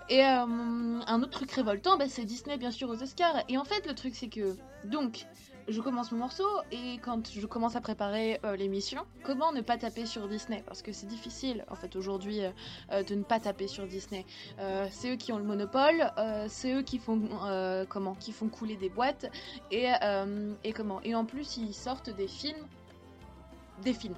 Et 0.09 0.21
euh, 0.25 0.45
un 1.05 1.21
autre 1.23 1.31
truc 1.33 1.51
révoltant, 1.51 1.97
bah, 1.99 2.05
c'est 2.09 2.25
Disney, 2.25 2.59
bien 2.59 2.71
sûr, 2.71 2.89
aux 2.89 3.03
Oscars. 3.03 3.43
Et 3.49 3.59
en 3.59 3.65
fait, 3.65 3.87
le 3.89 3.95
truc, 3.95 4.15
c'est 4.15 4.29
que. 4.29 4.57
Donc, 4.85 5.27
je 5.71 5.81
commence 5.81 6.13
mon 6.13 6.19
morceau, 6.19 6.49
et 6.73 6.99
quand 6.99 7.31
je 7.31 7.47
commence 7.47 7.77
à 7.77 7.81
préparer 7.81 8.41
euh, 8.45 8.57
l'émission, 8.57 9.03
comment 9.23 9.53
ne 9.53 9.61
pas 9.61 9.77
taper 9.77 10.07
sur 10.07 10.29
Disney? 10.29 10.63
Parce 10.67 10.83
que 10.83 10.93
c'est 10.93 11.07
difficile, 11.07 11.65
en 11.71 11.77
fait, 11.77 11.97
aujourd'hui, 11.97 12.45
euh, 12.45 12.51
euh, 12.93 13.03
de 13.03 13.15
ne 13.15 13.23
pas 13.23 13.41
taper 13.41 13.69
sur 13.69 13.87
Disney. 13.87 14.27
C'est 14.91 15.13
eux 15.13 15.17
qui 15.17 15.33
ont 15.33 15.39
le 15.39 15.45
monopole, 15.45 16.13
c'est 16.49 16.75
eux 16.75 16.83
qui 16.83 16.99
font, 16.99 17.21
comment, 17.89 18.15
qui 18.15 18.33
font 18.33 18.49
couler 18.49 18.77
des 18.77 18.89
boîtes, 18.89 19.31
et, 19.71 19.89
et 20.65 20.73
comment? 20.73 21.01
Et 21.03 21.15
en 21.15 21.25
plus, 21.25 21.57
ils 21.57 21.75
sortent 21.75 22.11
des 22.11 22.29
films. 22.29 22.67
Des 23.83 23.95
films. 23.95 24.17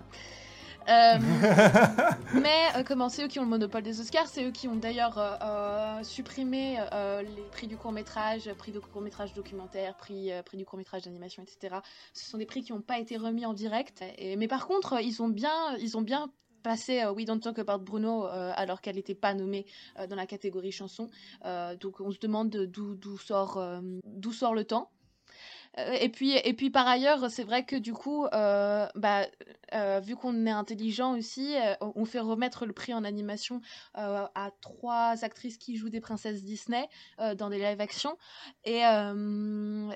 Euh, 0.89 1.19
mais 2.35 2.69
euh, 2.77 2.83
comment 2.85 3.09
c'est 3.09 3.25
eux 3.25 3.29
qui 3.29 3.39
ont 3.39 3.45
le 3.45 3.49
monopole 3.49 3.83
des 3.83 4.01
Oscars, 4.01 4.27
c'est 4.27 4.45
eux 4.45 4.51
qui 4.51 4.69
ont 4.69 4.77
d'ailleurs 4.77 5.19
euh, 5.19 5.37
euh, 5.43 6.03
supprimé 6.03 6.79
les 7.23 7.43
prix 7.51 7.67
du 7.67 7.77
court 7.77 7.93
métrage, 7.93 8.53
prix 8.55 8.73
du 8.73 8.81
court 8.81 9.03
métrage 9.03 9.33
documentaire, 9.35 9.97
prix, 9.97 10.31
prix 10.45 10.57
du 10.57 10.65
court 10.65 10.79
métrage 10.79 11.03
d'animation, 11.03 11.43
etc. 11.43 11.77
Ce 12.13 12.29
sont 12.29 12.39
des 12.39 12.47
prix 12.47 12.63
qui 12.63 12.73
n'ont 12.73 12.81
pas 12.81 12.99
été 12.99 13.17
remis 13.17 13.47
en 13.47 13.55
direct. 13.55 14.05
Et, 14.19 14.37
mais 14.37 14.49
par 14.49 14.67
contre, 14.67 15.01
ils 15.03 15.23
ont 15.23 15.29
bien, 15.29 15.77
ils 15.79 15.97
ont 15.97 16.03
bien 16.03 16.31
passé 16.63 17.05
We 17.07 17.27
Don't 17.27 17.41
Talk 17.41 17.59
About 17.59 17.85
Bruno 17.85 18.25
alors 18.25 18.81
qu'elle 18.81 18.97
n'était 18.97 19.15
pas 19.15 19.35
nommée 19.35 19.67
dans 20.09 20.17
la 20.17 20.27
catégorie 20.27 20.73
chanson. 20.73 21.09
Donc 21.81 22.01
on 22.01 22.11
se 22.11 22.19
demande 22.19 22.51
d'où 22.51 23.19
sort, 23.19 23.63
d'où 24.05 24.33
sort 24.33 24.55
le 24.55 24.65
temps. 24.65 24.91
Euh, 25.79 25.93
Et 26.01 26.09
puis, 26.09 26.37
et 26.37 26.53
puis 26.55 26.71
par 26.71 26.87
ailleurs, 26.87 27.31
c'est 27.31 27.45
vrai 27.45 27.65
que 27.65 27.77
du 27.77 27.93
coup, 27.93 28.27
euh, 28.27 28.87
bah, 28.95 29.27
euh, 29.75 30.01
vu 30.01 30.17
qu'on 30.17 30.47
est 30.47 30.51
intelligent 30.51 31.17
aussi, 31.17 31.55
on 31.81 32.05
fait 32.05 32.21
remettre 32.21 32.67
le 32.67 32.73
prix 32.73 32.93
en 32.95 33.05
animation 33.05 33.61
à 33.95 34.51
trois 34.61 35.25
actrices 35.25 35.57
qui 35.57 35.77
jouent 35.77 35.91
des 35.91 36.01
princesses 36.01 36.43
Disney 36.43 36.89
dans 37.37 37.49
des 37.49 37.59
live 37.59 37.81
action 37.81 38.17
et, 38.65 38.83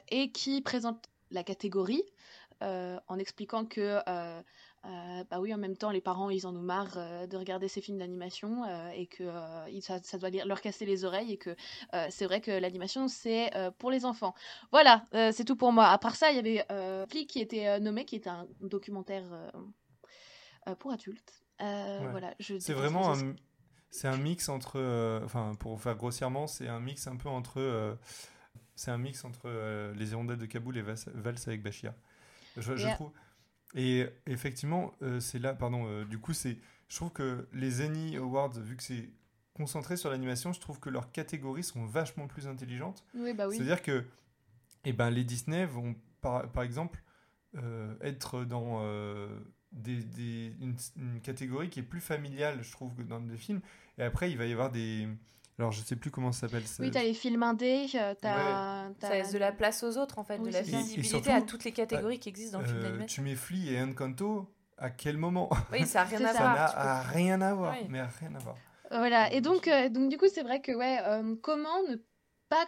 et 0.09 0.33
qui 0.33 0.63
présentent 0.63 1.05
la 1.31 1.43
catégorie 1.43 2.03
en 2.61 3.19
expliquant 3.19 3.67
que 3.67 4.01
euh, 4.85 5.25
bah 5.29 5.41
oui, 5.41 5.53
en 5.53 5.59
même 5.59 5.77
temps, 5.77 5.91
les 5.91 6.01
parents, 6.01 6.31
ils 6.31 6.47
en 6.47 6.55
ont 6.55 6.61
marre 6.63 6.95
euh, 6.97 7.27
de 7.27 7.37
regarder 7.37 7.67
ces 7.67 7.81
films 7.81 7.99
d'animation 7.99 8.65
euh, 8.65 8.91
et 8.91 9.07
que 9.07 9.25
ça, 9.81 10.01
ça 10.03 10.19
doit 10.19 10.31
leur 10.31 10.61
casser 10.61 10.87
les 10.87 11.05
oreilles 11.05 11.33
et 11.33 11.39
que 11.39 11.57
c'est 12.11 12.25
vrai 12.27 12.41
que 12.41 12.51
l'animation, 12.51 13.09
c'est 13.09 13.51
pour 13.79 13.91
les 13.91 14.05
enfants. 14.05 14.35
Voilà, 14.71 15.05
c'est 15.33 15.45
tout 15.45 15.57
pour 15.57 15.73
moi. 15.73 15.87
À 15.89 15.99
part 15.99 16.15
ça, 16.15 16.31
il 16.31 16.37
y 16.37 16.39
avait 16.39 17.07
Flic 17.09 17.29
qui 17.29 17.41
était 17.41 17.81
nommé, 17.81 18.05
qui 18.05 18.17
était 18.17 18.31
un 18.31 18.47
documentaire 18.61 19.25
pour 20.79 20.93
adultes. 20.93 21.43
Ouais. 21.61 22.09
Voilà, 22.11 22.35
je 22.39 22.59
C'est 22.59 22.75
vraiment 22.75 23.13
un, 23.13 23.35
c'est 23.91 24.09
un 24.09 24.19
mix 24.19 24.49
entre, 24.49 25.23
enfin 25.25 25.55
pour 25.59 25.81
faire 25.81 25.97
grossièrement, 25.97 26.47
c'est 26.47 26.69
un 26.69 26.81
mix 26.81 27.07
un 27.07 27.17
peu 27.17 27.29
entre, 27.29 27.99
c'est 28.75 28.91
un 28.91 28.99
mix 28.99 29.25
entre 29.25 29.49
les 29.97 30.11
Hirondelles 30.13 30.39
de 30.39 30.47
Kaboul 30.47 30.77
et 30.77 30.83
Vals, 30.83 30.99
Valse 31.15 31.49
avec 31.49 31.63
Bachir. 31.63 31.93
Je, 32.57 32.77
je 32.77 32.89
Et- 32.89 32.95
trouve. 32.95 33.13
Et 33.75 34.07
effectivement, 34.27 34.93
euh, 35.03 35.21
c'est 35.21 35.39
là, 35.39 35.55
pardon. 35.55 35.87
euh, 35.87 36.05
du 36.05 36.19
coup, 36.19 36.33
c'est, 36.33 36.57
je 36.89 36.97
trouve 36.97 37.11
que 37.11 37.47
les 37.53 37.81
Annie 37.83 38.17
Awards, 38.17 38.53
vu 38.59 38.77
que 38.77 38.83
c'est 38.83 39.11
concentré 39.55 39.97
sur 39.97 40.11
l'animation, 40.11 40.53
je 40.53 40.61
trouve 40.61 40.81
que 40.81 40.91
leurs 40.91 41.11
catégories 41.13 41.65
sont 41.65 41.85
vachement 41.87 42.27
plus 42.27 42.47
intelligentes. 42.47 43.05
Oui, 43.15 43.35
bah 43.35 43.49
oui. 43.49 43.57
C'est-à-dire 43.57 43.83
que 43.83 44.05
eh 44.85 44.93
ben, 44.93 45.11
les 45.11 45.25
Disney 45.25 45.67
vont, 45.67 45.95
par, 46.21 46.51
par 46.53 46.63
exemple, 46.63 47.03
euh, 47.57 47.95
être 48.03 48.45
dans 48.45 48.83
des, 49.73 49.97
des- 50.05 50.53
une, 50.61 50.77
une 50.97 51.21
catégorie 51.21 51.69
qui 51.71 51.81
est 51.81 51.83
plus 51.83 52.01
familiale, 52.01 52.63
je 52.63 52.71
trouve, 52.71 52.95
que 52.95 53.03
dans 53.03 53.21
des 53.21 53.37
films. 53.37 53.61
Et 53.99 54.03
après, 54.03 54.31
il 54.31 54.39
va 54.39 54.47
y 54.47 54.53
avoir 54.53 54.71
des... 54.71 55.09
Alors, 55.59 55.73
je 55.73 55.83
sais 55.83 55.97
plus 55.97 56.11
comment 56.11 56.33
ça 56.33 56.41
s'appelle. 56.43 56.67
ça- 56.67 56.83
Oui, 56.83 56.91
t'as 56.91 57.03
les 57.03 57.15
films 57.15 57.43
indés, 57.43 57.87
euh, 57.95 58.15
t'as. 58.21 58.91
Ça 59.01 59.15
laisse 59.15 59.33
de 59.33 59.39
la 59.39 59.53
place 59.53 59.83
aux 59.83 59.97
autres, 59.97 60.19
en 60.19 60.25
fait, 60.25 60.39
Oui, 60.39 60.49
de 60.49 60.53
la. 60.53 60.61
Et- 60.61 60.63
et 60.63 60.65
visibilité 60.65 61.09
surtout, 61.09 61.31
à 61.31 61.41
toutes 61.43 61.65
les 61.65 61.73
catégories 61.73 62.19
qui 62.19 62.29
existent 62.29 62.59
dans 62.59 62.63
le 62.63 62.67
film 62.69 62.79
Euh, 62.79 62.83
d'animation. 62.83 63.23
tu 63.23 63.29
mets 63.29 63.37
Flea 63.37 63.73
et 63.73 63.83
Encanto, 63.83 64.53
à 64.77 64.91
quel 64.91 65.17
moment? 65.17 65.49
Oui, 65.73 65.87
ça 65.87 66.01
n'a 66.01 66.05
rien 66.11 66.25
à 66.27 66.33
ça. 66.35 66.39
Voir. 66.41 66.75
peux- 66.75 66.81
à 66.81 67.01
rien 67.03 67.41
à 67.41 67.55
voir. 67.55 67.75
Oui. 67.81 67.87
Mais 67.89 68.01
à 68.01 68.07
rien 68.09 68.35
à 68.35 68.39
voir. 68.39 68.57
Voilà, 68.91 69.33
et 69.33 69.41
donc, 69.41 69.67
euh, 69.67 69.89
donc 69.89 70.11
du 70.11 70.19
coup, 70.19 70.27
c'est 70.33 70.43
vrai 70.43 70.61
que, 70.61 70.73
ouais, 70.73 70.99
euh, 71.03 71.35
comment 71.43 71.83
ne 71.89 71.97
pas 72.49 72.67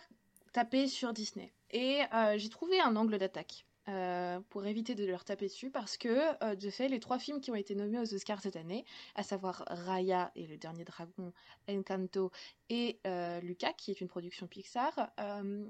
taper 0.53 0.88
sur 0.88 1.12
Disney? 1.12 1.53
Et 1.70 2.01
euh, 2.14 2.38
j'ai 2.38 2.48
trouvé 2.48 2.81
un 2.81 2.96
angle 2.96 3.18
d'attaque. 3.18 3.66
Euh, 3.88 4.40
pour 4.51 4.66
éviter 4.66 4.94
de 4.94 5.07
leur 5.07 5.24
taper 5.24 5.46
dessus 5.46 5.70
parce 5.70 5.96
que 5.96 6.44
euh, 6.44 6.55
de 6.55 6.68
fait 6.68 6.88
les 6.88 7.01
trois 7.01 7.18
films 7.18 7.40
qui 7.40 7.51
ont 7.51 7.55
été 7.55 7.74
nommés 7.74 7.98
aux 7.98 8.14
Oscars 8.14 8.42
cette 8.42 8.57
année 8.57 8.85
à 9.14 9.22
savoir 9.22 9.64
Raya 9.68 10.31
et 10.35 10.46
le 10.46 10.59
dernier 10.59 10.85
dragon 10.85 11.33
Encanto 11.70 12.31
et 12.68 13.01
euh, 13.07 13.40
Luca 13.40 13.72
qui 13.72 13.90
est 13.90 14.01
une 14.03 14.09
production 14.09 14.46
Pixar 14.46 15.11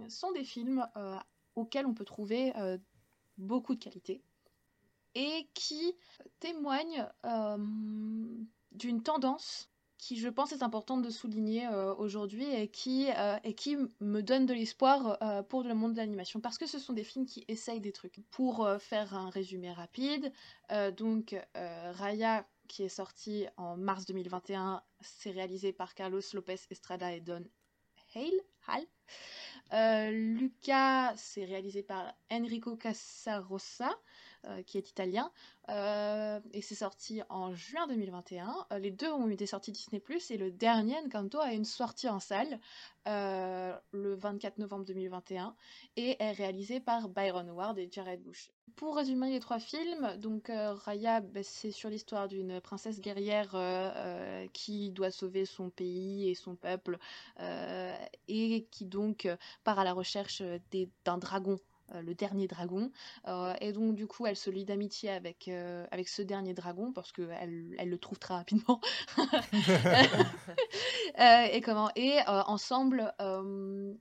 sont 0.09 0.33
des 0.33 0.45
films 0.45 0.85
auxquels 1.55 1.87
on 1.87 1.95
peut 1.95 2.05
trouver 2.05 2.53
beaucoup 3.37 3.75
de 3.75 3.85
qualité 3.85 4.23
et 5.15 5.49
qui 5.55 5.95
témoignent 6.41 7.07
d'une 8.73 9.03
tendance 9.03 9.71
qui, 9.99 10.17
je 10.17 10.29
pense, 10.29 10.53
est 10.53 10.63
importante 10.63 11.03
de 11.03 11.11
souligner 11.11 11.67
euh, 11.67 11.95
aujourd'hui 11.97 12.49
et 12.55 12.69
qui, 12.69 13.11
euh, 13.11 13.37
et 13.43 13.55
qui 13.55 13.77
me 14.01 14.23
donne 14.23 14.47
de 14.47 14.55
l'espoir 14.55 15.19
euh, 15.23 15.43
pour 15.43 15.65
le 15.65 15.75
monde 15.75 15.93
de 15.93 15.99
l'animation. 15.99 16.41
Parce 16.41 16.57
que 16.57 16.67
ce 16.67 16.79
sont 16.79 16.93
des 16.93 17.05
films 17.05 17.27
qui 17.27 17.45
essayent 17.49 17.81
des 17.81 17.93
trucs. 17.93 18.21
Pour 18.31 18.69
faire 18.79 19.15
un 19.15 19.29
résumé 19.31 19.73
rapide, 19.73 20.33
donc 20.97 21.35
Raya, 21.55 22.47
qui 22.69 22.85
est 22.85 22.89
sorti 22.89 23.47
en 23.57 23.77
mars 23.77 24.07
2021, 24.07 24.83
c'est 25.01 25.31
réalisé 25.31 25.73
par 25.73 25.95
Carlos 25.95 26.21
Lopez 26.33 26.61
Estrada 26.71 27.13
et 27.13 27.21
Don 27.21 27.45
Hale. 28.15 28.41
Hall. 28.69 30.13
Lucas, 30.13 31.15
c'est 31.17 31.45
réalisé 31.45 31.83
par 31.83 32.15
Enrico 32.31 32.77
Casarossa. 32.77 33.91
Euh, 34.45 34.63
qui 34.63 34.79
est 34.79 34.89
italien, 34.89 35.33
euh, 35.69 36.39
et 36.53 36.63
c'est 36.63 36.77
sorti 36.77 37.23
en 37.29 37.53
juin 37.55 37.89
2021. 37.89 38.67
Euh, 38.71 38.79
les 38.79 38.93
deux 38.93 39.11
ont 39.11 39.29
eu 39.29 39.35
des 39.35 39.47
sorties 39.47 39.73
Disney+, 39.73 40.01
et 40.31 40.37
le 40.37 40.53
dernier, 40.53 40.95
Encanto, 41.05 41.41
a 41.41 41.53
une 41.53 41.65
sortie 41.65 42.09
en 42.09 42.21
salle 42.21 42.61
le 43.05 44.15
24 44.15 44.59
novembre 44.59 44.85
2021, 44.85 45.57
et 45.97 46.23
est 46.23 46.31
réalisé 46.31 46.79
par 46.79 47.09
Byron 47.09 47.51
Ward 47.51 47.79
et 47.79 47.89
Jared 47.91 48.23
Bush. 48.23 48.53
Pour 48.77 48.95
résumer 48.95 49.31
les 49.31 49.41
trois 49.41 49.59
films, 49.59 50.17
donc 50.19 50.53
Raya, 50.53 51.21
bah, 51.21 51.43
c'est 51.43 51.73
sur 51.73 51.91
l'histoire 51.91 52.29
d'une 52.29 52.61
princesse 52.61 53.01
guerrière 53.01 53.57
qui 54.53 54.91
doit 54.91 55.11
sauver 55.11 55.47
son 55.47 55.71
pays 55.71 56.29
et 56.29 56.35
son 56.35 56.55
peuple, 56.55 56.99
et 58.29 58.69
qui 58.71 58.85
donc 58.85 59.27
part 59.65 59.81
à 59.81 59.85
la 59.85 59.95
recherche 59.95 60.43
d'un 61.05 61.19
dragon 61.19 61.59
le 61.95 62.15
dernier 62.15 62.47
dragon. 62.47 62.91
Euh, 63.27 63.55
et 63.61 63.73
donc, 63.73 63.95
du 63.95 64.07
coup, 64.07 64.27
elle 64.27 64.37
se 64.37 64.51
lie 64.51 64.65
d'amitié 64.65 65.11
avec, 65.11 65.49
euh, 65.49 65.87
avec 65.91 66.09
ce 66.09 66.23
dernier 66.23 66.55
dragon 66.55 66.93
parce 66.93 67.13
qu'elle 67.13 67.75
elle 67.79 67.89
le 67.89 67.99
trouve 67.99 68.19
très 68.19 68.35
rapidement. 68.35 68.81
et 71.53 71.61
comment 71.61 71.91
Et 71.97 72.19
ensemble, 72.27 73.13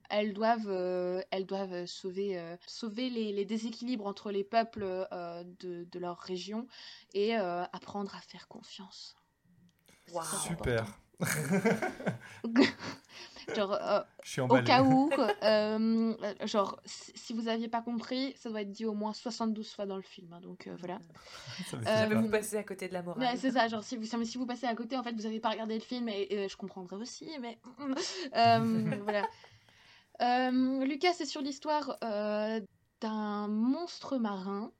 elles 0.09 0.33
doivent, 0.33 1.23
elles 1.31 1.45
doivent 1.45 1.85
sauver, 1.85 2.55
sauver 2.65 3.09
les, 3.09 3.31
les, 3.31 3.45
déséquilibres 3.45 4.05
entre 4.05 4.31
les 4.31 4.43
peuples 4.43 4.85
de, 5.59 5.83
de, 5.83 5.99
leur 5.99 6.17
région 6.17 6.67
et 7.13 7.35
apprendre 7.35 8.15
à 8.15 8.21
faire 8.21 8.47
confiance. 8.47 9.15
Super. 10.45 10.85
genre, 13.55 13.73
euh, 13.73 14.01
au 14.49 14.61
cas 14.61 14.83
où, 14.83 15.09
euh, 15.43 16.13
genre, 16.45 16.79
si 16.85 17.33
vous 17.33 17.47
aviez 17.47 17.67
pas 17.67 17.81
compris, 17.81 18.33
ça 18.37 18.49
doit 18.49 18.61
être 18.61 18.71
dit 18.71 18.85
au 18.85 18.93
moins 18.93 19.13
72 19.13 19.73
fois 19.73 19.85
dans 19.85 19.95
le 19.95 20.01
film. 20.01 20.31
Hein, 20.33 20.41
donc 20.41 20.67
euh, 20.67 20.75
voilà. 20.79 20.99
Jamais 21.83 22.15
vous 22.15 22.29
passez 22.29 22.57
à 22.57 22.63
côté 22.63 22.87
de 22.87 22.93
la 22.93 23.03
morale. 23.03 23.37
c'est 23.37 23.51
ça, 23.51 23.67
genre, 23.67 23.83
si 23.83 23.97
vous, 23.97 24.05
si 24.05 24.37
vous 24.37 24.45
passez 24.45 24.65
à 24.65 24.75
côté, 24.75 24.97
en 24.97 25.03
fait, 25.03 25.13
vous 25.13 25.25
avez 25.25 25.39
pas 25.39 25.49
regardé 25.49 25.75
le 25.75 25.81
film 25.81 26.09
et, 26.09 26.47
je 26.49 26.57
comprendrais 26.57 26.97
aussi, 26.97 27.29
mais 27.41 27.57
voilà. 29.03 29.23
Lucas, 30.85 31.13
c'est 31.13 31.25
sur 31.25 31.41
l'histoire 31.41 31.97
d'un 33.01 33.47
monstre 33.47 34.17
marin 34.17 34.71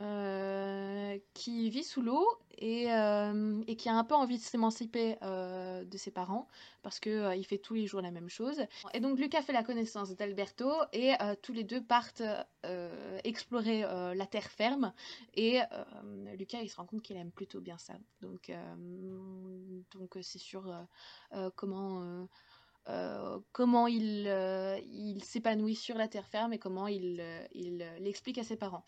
euh, 0.00 1.18
qui 1.34 1.70
vit 1.70 1.84
sous 1.84 2.02
l'eau 2.02 2.26
et, 2.58 2.92
euh, 2.92 3.62
et, 3.68 3.76
qui 3.76 3.88
a 3.88 3.94
un 3.94 4.02
peu 4.02 4.16
envie 4.16 4.38
de 4.38 4.42
s'émanciper 4.42 5.16
euh, 5.22 5.84
de 5.84 5.96
ses 5.96 6.10
parents 6.10 6.48
parce 6.82 6.98
que 6.98 7.36
il 7.36 7.44
fait 7.44 7.58
tous 7.58 7.74
les 7.74 7.86
jours 7.86 8.00
la 8.00 8.10
même 8.10 8.28
chose. 8.28 8.60
Et 8.92 8.98
donc 8.98 9.20
Lucas 9.20 9.42
fait 9.42 9.52
la 9.52 9.62
connaissance 9.62 10.10
d'Alberto 10.16 10.68
et 10.92 11.12
tous 11.42 11.52
les 11.52 11.62
deux 11.62 11.80
partent 11.80 12.22
explorer 13.22 13.82
la 13.82 14.26
terre 14.26 14.50
ferme 14.50 14.92
et 15.34 15.60
Lucas 16.36 16.60
il 16.60 16.68
se 16.68 16.76
rend 16.76 16.86
compte 16.86 17.02
qu'il 17.02 17.16
aime 17.16 17.30
plutôt 17.30 17.60
bien 17.60 17.78
ça. 17.78 17.94
Donc 18.20 18.50
donc 19.92 20.18
c'est 20.22 20.40
sur 20.40 20.64
comment 21.54 22.26
comment 23.52 23.86
il, 23.86 24.26
euh, 24.26 24.78
il 24.86 25.22
s'épanouit 25.24 25.74
sur 25.74 25.96
la 25.96 26.08
terre 26.08 26.26
ferme 26.26 26.52
et 26.52 26.58
comment 26.58 26.86
il, 26.86 27.18
euh, 27.20 27.46
il 27.52 27.78
l'explique 28.00 28.38
à 28.38 28.44
ses 28.44 28.56
parents. 28.56 28.84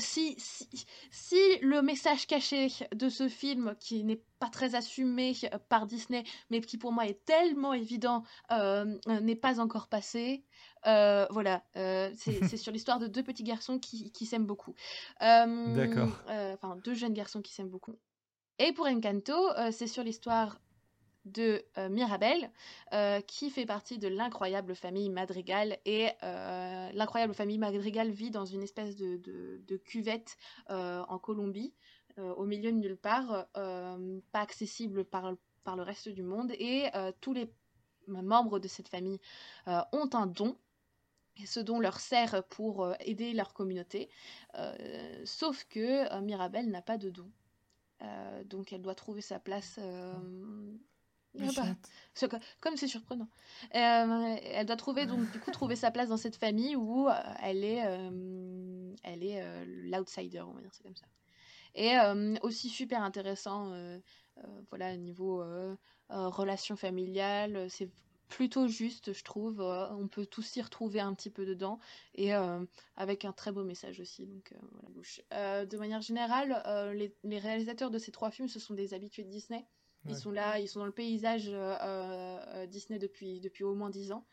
Si, 0.00 0.34
si, 0.36 0.68
si, 1.10 1.58
le 1.62 1.80
message 1.80 2.26
caché 2.26 2.68
de 2.94 3.08
ce 3.08 3.26
film, 3.26 3.74
qui 3.80 4.04
n'est 4.04 4.22
pas 4.38 4.50
très 4.50 4.74
assumé 4.74 5.34
par 5.70 5.86
Disney, 5.86 6.24
mais 6.50 6.60
qui 6.60 6.76
pour 6.76 6.92
moi 6.92 7.06
est 7.06 7.24
tellement 7.24 7.72
évident, 7.72 8.22
n'est 8.50 9.34
pas 9.34 9.60
encore 9.60 9.88
passé, 9.88 10.44
voilà, 10.84 11.62
c'est 11.74 12.58
sur 12.58 12.70
l'histoire 12.70 12.98
de 12.98 13.06
deux 13.06 13.22
petits 13.22 13.44
garçons 13.44 13.78
qui, 13.78 14.12
qui 14.12 14.26
s'aiment 14.26 14.44
beaucoup. 14.44 14.74
D'accord. 15.20 16.22
Enfin, 16.28 16.76
deux 16.84 16.92
jeunes 16.92 17.14
garçons 17.14 17.40
qui 17.40 17.54
s'aiment 17.54 17.70
beaucoup. 17.70 17.96
Et 18.58 18.74
pour 18.74 18.86
Encanto, 18.86 19.32
c'est 19.70 19.86
sur 19.86 20.02
l'histoire 20.02 20.60
de 21.32 21.64
euh, 21.76 21.88
Mirabel, 21.88 22.50
euh, 22.92 23.20
qui 23.20 23.50
fait 23.50 23.66
partie 23.66 23.98
de 23.98 24.08
l'incroyable 24.08 24.74
famille 24.74 25.10
Madrigal. 25.10 25.78
Et 25.84 26.08
euh, 26.22 26.90
l'incroyable 26.92 27.34
famille 27.34 27.58
Madrigal 27.58 28.10
vit 28.10 28.30
dans 28.30 28.44
une 28.44 28.62
espèce 28.62 28.96
de, 28.96 29.76
cuvette 29.84 30.36
en 30.68 31.18
Colombie, 31.18 31.72
au 32.18 32.44
milieu 32.44 32.72
de 32.72 32.76
nulle 32.76 32.96
part, 32.96 33.46
pas 33.52 34.40
accessible 34.40 35.04
par, 35.04 35.34
par 35.64 35.76
le 35.76 35.82
reste 35.82 36.08
du 36.08 36.22
monde. 36.22 36.52
Et 36.58 36.86
tous 37.20 37.32
les 37.32 37.50
membres 38.06 38.58
de 38.58 38.68
cette 38.68 38.88
famille 38.88 39.20
ont 39.66 40.10
un 40.12 40.26
don 40.26 40.56
et 41.40 41.46
ce 41.46 41.60
don 41.60 41.78
leur 41.78 42.00
sert 42.00 42.42
pour 42.48 42.92
aider 43.00 43.32
leur 43.32 43.54
communauté. 43.54 44.08
sauf 45.24 45.64
que 45.64 46.20
Mirabel 46.20 46.68
n'a 46.70 46.82
pas 46.82 46.98
de 46.98 47.10
don. 47.10 47.30
donc 48.46 48.72
elle 48.72 48.82
doit 48.82 48.96
trouver 48.96 49.20
sa 49.20 49.38
place 49.38 49.78
ah 51.40 51.50
bah, 51.56 52.38
comme 52.60 52.76
c'est 52.76 52.88
surprenant. 52.88 53.28
Euh, 53.74 54.36
elle 54.42 54.66
doit 54.66 54.76
trouver 54.76 55.06
donc 55.06 55.30
du 55.30 55.40
coup 55.40 55.50
trouver 55.50 55.76
sa 55.76 55.90
place 55.90 56.08
dans 56.08 56.16
cette 56.16 56.36
famille 56.36 56.76
où 56.76 57.08
euh, 57.08 57.12
elle 57.42 57.64
est, 57.64 57.84
euh, 57.84 58.94
elle 59.04 59.22
est 59.22 59.42
l'outsider, 59.66 60.40
on 60.40 60.52
va 60.52 60.60
dire 60.60 60.70
c'est 60.72 60.82
comme 60.82 60.96
ça. 60.96 61.06
Et 61.74 61.94
aussi 62.42 62.68
super 62.70 63.02
intéressant, 63.02 63.72
voilà 64.70 64.96
niveau 64.96 65.44
relation 66.08 66.76
familiale, 66.76 67.70
c'est 67.70 67.90
plutôt 68.28 68.66
juste, 68.66 69.12
je 69.12 69.22
trouve. 69.22 69.60
on 69.60 70.08
peut 70.08 70.26
tous 70.26 70.42
s'y 70.42 70.60
retrouver 70.60 71.00
un 71.00 71.14
petit 71.14 71.30
peu 71.30 71.46
dedans 71.46 71.78
et 72.14 72.32
avec 72.96 73.24
un 73.24 73.32
très 73.32 73.52
beau 73.52 73.62
message 73.62 74.00
aussi. 74.00 74.26
Donc 74.26 74.52
voilà. 75.30 75.66
de 75.66 75.76
manière 75.76 76.00
générale, 76.00 76.92
les, 76.96 77.14
les, 77.22 77.38
réalisateurs 77.38 77.90
de 77.90 77.98
ces 77.98 78.10
trois 78.10 78.30
films, 78.30 78.48
ce 78.48 78.58
sont 78.58 78.74
des 78.74 78.92
habitués 78.92 79.22
de 79.22 79.30
Disney. 79.30 79.64
Ils 80.08 80.16
sont 80.16 80.30
là, 80.30 80.58
ils 80.58 80.68
sont 80.68 80.80
dans 80.80 80.86
le 80.86 80.92
paysage 80.92 81.48
euh, 81.48 81.76
euh, 81.82 82.66
Disney 82.66 82.98
depuis, 82.98 83.40
depuis 83.40 83.64
au 83.64 83.74
moins 83.74 83.90
10 83.90 84.12
ans. 84.12 84.24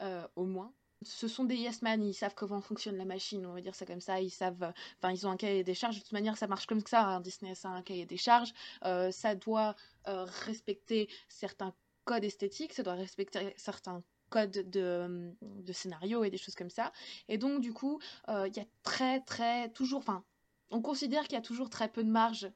Euh, 0.00 0.26
au 0.36 0.44
moins. 0.44 0.72
Ce 1.04 1.26
sont 1.26 1.44
des 1.44 1.56
yes 1.56 1.82
man, 1.82 2.02
ils 2.02 2.14
savent 2.14 2.34
comment 2.34 2.60
fonctionne 2.60 2.96
la 2.96 3.04
machine, 3.04 3.44
on 3.44 3.52
va 3.52 3.60
dire 3.60 3.74
ça 3.74 3.84
comme 3.84 4.00
ça. 4.00 4.20
Ils 4.20 4.30
savent, 4.30 4.72
enfin, 4.98 5.12
ils 5.12 5.26
ont 5.26 5.30
un 5.30 5.36
cahier 5.36 5.64
des 5.64 5.74
charges. 5.74 5.96
De 5.96 6.00
toute 6.00 6.12
manière, 6.12 6.36
ça 6.38 6.46
marche 6.46 6.66
comme 6.66 6.84
ça. 6.86 7.04
Hein. 7.04 7.20
Disney, 7.20 7.54
ça 7.54 7.70
a 7.70 7.72
un 7.72 7.82
cahier 7.82 8.06
des 8.06 8.16
charges. 8.16 8.52
ça 8.82 9.34
doit 9.34 9.74
respecter 10.06 11.08
certains 11.28 11.74
codes 12.04 12.24
esthétiques, 12.24 12.72
ça 12.72 12.84
doit 12.84 12.94
respecter 12.94 13.52
certains 13.56 14.02
codes 14.30 14.70
de, 14.70 15.34
de 15.42 15.72
scénario 15.72 16.22
et 16.22 16.30
des 16.30 16.38
choses 16.38 16.54
comme 16.54 16.70
ça. 16.70 16.92
Et 17.28 17.36
donc, 17.36 17.60
du 17.60 17.72
coup, 17.72 18.00
il 18.28 18.56
y 18.56 18.60
a 18.60 18.66
très, 18.84 19.20
très, 19.20 19.70
toujours, 19.70 19.98
enfin, 19.98 20.24
on 20.70 20.80
considère 20.80 21.24
qu'il 21.24 21.34
y 21.34 21.38
a 21.38 21.42
toujours 21.42 21.68
très 21.68 21.88
peu 21.88 22.02
de 22.02 22.10
marge 22.10 22.50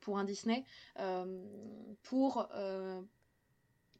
pour 0.00 0.18
un 0.18 0.24
Disney 0.24 0.64
euh, 0.98 1.44
pour, 2.02 2.48
euh, 2.54 3.02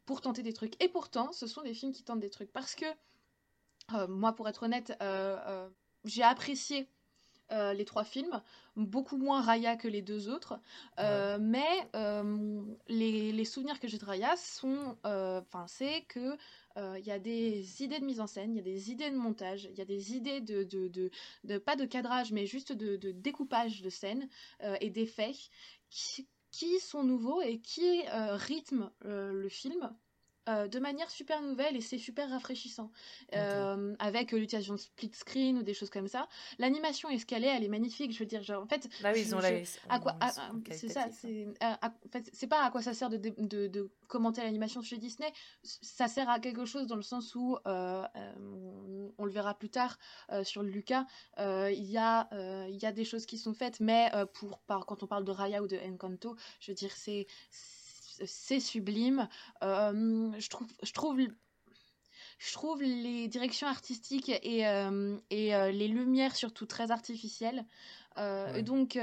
pour 0.04 0.20
tenter 0.20 0.42
des 0.42 0.52
trucs. 0.52 0.82
Et 0.82 0.88
pourtant, 0.88 1.32
ce 1.32 1.46
sont 1.46 1.62
des 1.62 1.74
films 1.74 1.92
qui 1.92 2.04
tentent 2.04 2.20
des 2.20 2.30
trucs. 2.30 2.52
Parce 2.52 2.74
que, 2.74 2.86
moi, 4.08 4.34
pour 4.34 4.48
être 4.48 4.64
honnête, 4.64 4.92
j'ai 6.04 6.22
apprécié 6.22 6.88
les 7.50 7.84
trois 7.84 8.04
films, 8.04 8.42
beaucoup 8.76 9.16
moins 9.16 9.40
Raya 9.40 9.76
que 9.76 9.88
les 9.88 10.02
deux 10.02 10.28
autres, 10.28 10.58
mais 10.98 11.88
les, 12.88 13.32
les, 13.32 13.44
souvenirs 13.44 13.80
que 13.80 13.88
j'ai 13.88 13.98
de 13.98 14.04
Raya 14.04 14.36
sont, 14.36 14.96
enfin, 15.04 15.66
c'est 15.68 16.02
que 16.08 16.36
il 16.76 17.06
y 17.06 17.10
a 17.10 17.18
des 17.18 17.82
idées 17.82 18.00
de 18.00 18.04
mise 18.04 18.20
en 18.20 18.26
scène, 18.26 18.52
il 18.52 18.56
y 18.56 18.60
a 18.60 18.62
des 18.62 18.90
idées 18.90 19.10
de 19.10 19.16
montage, 19.16 19.68
il 19.70 19.78
y 19.78 19.82
a 19.82 19.84
des 19.84 20.14
idées 20.14 20.40
de, 20.40 20.64
de, 20.64 21.10
de, 21.44 21.58
pas 21.58 21.76
de 21.76 21.84
cadrage, 21.84 22.32
mais 22.32 22.46
juste 22.46 22.72
de, 22.72 22.96
découpage 23.12 23.82
de 23.82 23.90
scènes 23.90 24.28
et 24.80 24.90
d'effets 24.90 25.34
qui, 25.90 26.28
qui, 26.50 26.80
sont 26.80 27.04
nouveaux 27.04 27.42
et 27.42 27.60
qui 27.60 28.02
rythment 28.10 28.90
le 29.02 29.48
film 29.48 29.90
euh, 30.48 30.68
de 30.68 30.78
manière 30.78 31.10
super 31.10 31.42
nouvelle 31.42 31.76
et 31.76 31.80
c'est 31.80 31.98
super 31.98 32.30
rafraîchissant. 32.30 32.90
Euh, 33.34 33.94
avec 33.98 34.32
l'utilisation 34.32 34.74
de 34.74 34.78
split 34.80 35.10
screen 35.14 35.58
ou 35.58 35.62
des 35.62 35.74
choses 35.74 35.90
comme 35.90 36.08
ça. 36.08 36.28
L'animation 36.58 37.08
est 37.10 37.18
est, 37.44 37.56
elle 37.56 37.64
est 37.64 37.68
magnifique. 37.68 38.12
Je 38.12 38.18
veux 38.20 38.26
dire, 38.26 38.42
genre, 38.42 38.62
en 38.62 38.66
fait. 38.66 38.88
Bah 39.02 39.10
oui, 39.14 39.22
ils 39.22 39.34
ont 39.34 39.40
je- 39.40 39.42
la. 39.88 39.94
à 39.94 39.98
quoi 39.98 40.16
c'est 40.76 40.88
ça 40.88 41.04
hein. 41.04 41.10
c'est 41.12 41.46
en 41.60 41.90
fait 42.10 42.30
c'est 42.32 42.46
pas 42.46 42.64
à 42.64 42.70
quoi 42.70 42.82
ça 42.82 42.94
sert 42.94 43.10
de, 43.10 43.16
dé- 43.16 43.34
de, 43.36 43.66
de 43.66 43.90
commenter 44.06 44.42
l'animation 44.42 44.80
chez 44.82 44.98
Disney 44.98 45.32
ça 45.62 46.08
sert 46.08 46.28
à 46.28 46.38
quelque 46.40 46.64
chose 46.64 46.86
dans 46.86 46.96
le 46.96 47.02
sens 47.02 47.34
où 47.34 47.56
euh, 47.66 48.02
euh, 48.16 48.32
on, 48.38 49.12
on 49.18 49.24
le 49.24 49.30
verra 49.32 49.54
plus 49.54 49.68
tard 49.70 49.98
euh, 50.30 50.44
sur 50.44 50.62
Lucas 50.62 51.06
euh, 51.38 51.70
il 51.72 51.84
y 51.90 51.98
a 51.98 52.28
euh, 52.32 52.66
il 52.70 52.76
y 52.80 52.86
a 52.86 52.92
des 52.92 53.04
choses 53.04 53.26
qui 53.26 53.38
sont 53.38 53.54
faites 53.54 53.80
mais 53.80 54.10
euh, 54.14 54.26
pour 54.26 54.58
par 54.60 54.86
quand 54.86 55.02
on 55.02 55.06
parle 55.06 55.24
de 55.24 55.32
Raya 55.32 55.62
ou 55.62 55.66
de 55.66 55.76
Encanto 55.78 56.36
je 56.60 56.70
veux 56.70 56.74
dire 56.76 56.92
c'est 56.92 57.26
c'est 58.24 58.60
sublime 58.60 59.28
Euh, 59.62 60.32
je 60.38 60.48
trouve 60.48 60.68
je 60.82 60.92
trouve 60.92 61.18
je 62.38 62.52
trouve 62.52 62.82
les 62.82 63.28
directions 63.28 63.66
artistiques 63.66 64.28
et, 64.28 64.66
euh, 64.66 65.18
et 65.30 65.54
euh, 65.54 65.70
les 65.70 65.88
lumières 65.88 66.36
surtout 66.36 66.66
très 66.66 66.90
artificielles. 66.90 67.64
Euh, 68.18 68.52
Ouais. 68.52 68.60
Et 68.60 68.62
donc, 68.62 68.98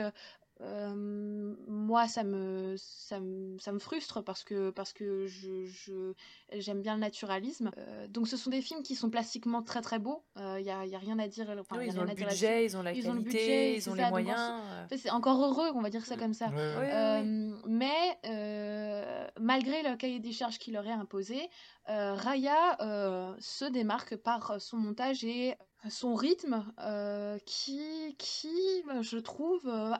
euh, 0.62 0.64
euh, 0.64 1.56
moi, 1.68 2.08
ça 2.08 2.24
me, 2.24 2.76
ça, 2.78 3.20
me, 3.20 3.58
ça 3.60 3.72
me 3.72 3.80
frustre 3.80 4.22
parce 4.24 4.44
que, 4.44 4.70
parce 4.72 4.94
que 4.94 5.26
je, 5.28 5.66
je- 5.66 6.14
j'aime 6.54 6.82
bien 6.82 6.96
le 6.96 7.00
naturalisme. 7.02 7.72
Euh, 7.78 8.08
donc, 8.08 8.28
ce 8.28 8.38
sont 8.38 8.50
des 8.50 8.62
films 8.62 8.84
qui 8.84 8.96
sont 8.96 9.10
plastiquement 9.10 9.62
très 9.62 9.82
très 9.82 10.00
beaux. 10.00 10.24
Il 10.38 10.64
n'y 10.64 10.72
a, 10.72 10.86
y 10.86 10.96
a 10.96 11.00
rien 11.00 11.20
à 11.20 11.28
dire. 11.28 11.48
enfin, 11.60 11.78
Oui, 11.78 11.88
ils 11.88 12.00
ont 12.00 12.04
le 12.04 12.14
budget, 12.14 12.66
ils 12.66 12.78
ont 12.78 12.82
la 12.84 12.94
Ils 12.94 13.10
ont 13.10 13.14
le 13.14 13.22
qualité, 13.22 13.38
budget, 13.38 13.76
ils 13.76 13.82
c'est 13.82 13.90
ont 13.92 13.96
les 13.96 14.10
moyens. 14.10 14.40
en 14.40 14.60
euh. 14.60 14.86
En 14.86 14.88
fait, 14.88 14.98
c'est 14.98 15.10
encore 15.12 15.44
heureux, 15.44 15.70
on 15.76 15.82
va 15.82 15.90
dire 15.90 16.06
ça 16.06 16.16
comme 16.18 16.34
ça. 16.34 16.48
Oui, 16.48 16.56
oui. 16.56 16.88
Euh, 16.92 17.56
mais 17.68 18.20
euh, 18.26 19.28
malgré 19.40 19.84
le 19.84 19.96
cahier 19.96 20.20
des 20.20 20.32
charges 20.32 20.58
qu'il 20.60 20.74
leur 20.74 20.86
est 20.88 20.92
imposé, 20.92 21.50
euh, 21.90 22.14
Raya 22.14 22.82
euh, 22.82 23.34
se 23.40 23.66
démarque 23.66 24.16
par 24.18 24.60
son 24.62 24.78
montage 24.78 25.24
et 25.24 25.56
son 25.90 26.16
rythme 26.16 26.66
euh, 26.80 27.38
qui, 27.46 28.16
qui, 28.18 28.84
je 29.02 29.18
trouve, 29.18 29.68
euh, 29.68 29.92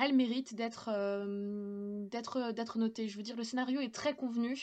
a 0.00 0.06
le 0.08 0.14
mérite 0.14 0.54
d'être 0.54 0.88
euh, 0.92 2.06
d'être 2.08 2.52
d'être 2.52 2.78
noté. 2.78 3.08
Je 3.08 3.16
veux 3.16 3.22
dire, 3.22 3.36
le 3.36 3.44
scénario 3.44 3.80
est 3.80 3.94
très 3.94 4.14
convenu. 4.14 4.56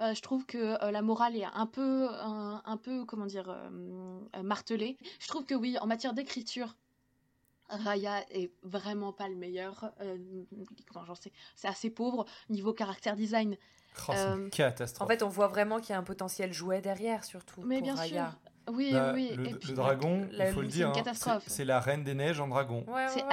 Euh, 0.00 0.14
je 0.14 0.20
trouve 0.22 0.44
que 0.46 0.58
euh, 0.82 0.90
la 0.90 1.02
morale 1.02 1.36
est 1.36 1.44
un 1.54 1.66
peu 1.66 2.08
un, 2.10 2.62
un 2.64 2.76
peu 2.76 3.04
comment 3.04 3.26
dire 3.26 3.48
euh, 3.48 4.42
martelée. 4.42 4.96
Je 5.20 5.28
trouve 5.28 5.44
que 5.44 5.54
oui, 5.54 5.78
en 5.80 5.86
matière 5.86 6.12
d'écriture, 6.14 6.76
Raya 7.68 8.24
est 8.30 8.52
vraiment 8.62 9.12
pas 9.12 9.28
le 9.28 9.36
meilleur. 9.36 9.92
Euh, 10.00 10.18
comment 10.92 11.04
j'en 11.06 11.14
sais? 11.14 11.32
C'est 11.56 11.68
assez 11.68 11.88
pauvre 11.90 12.26
niveau 12.50 12.72
caractère 12.74 13.16
design. 13.16 13.56
Oh, 14.08 14.12
c'est 14.12 14.18
Euh, 14.18 14.36
une 14.36 14.50
catastrophe. 14.50 15.04
En 15.04 15.08
fait, 15.08 15.22
on 15.22 15.28
voit 15.28 15.48
vraiment 15.48 15.78
qu'il 15.78 15.90
y 15.90 15.92
a 15.92 15.98
un 15.98 16.02
potentiel 16.02 16.52
jouet 16.52 16.80
derrière, 16.80 17.24
surtout. 17.24 17.60
Mais 17.62 17.76
pour 17.76 17.84
bien 17.84 17.94
Raya. 17.94 18.30
sûr. 18.30 18.41
Oui, 18.70 18.90
Bah, 18.92 19.12
oui. 19.14 19.32
le, 19.36 19.46
et 19.46 19.50
le 19.50 19.58
puis- 19.58 19.72
dragon, 19.72 20.28
la- 20.32 20.48
il 20.48 20.54
faut 20.54 20.60
le 20.60 20.68
dire, 20.68 20.88
hein, 20.90 20.92
catastrophe. 20.92 21.42
c'est 21.46 21.64
la 21.64 21.80
reine 21.80 22.04
des 22.04 22.14
neiges 22.14 22.38
en 22.40 22.46
dragon. 22.48 22.84
Ouais, 22.86 23.06
C'est 23.08 23.24
ouais, 23.24 23.28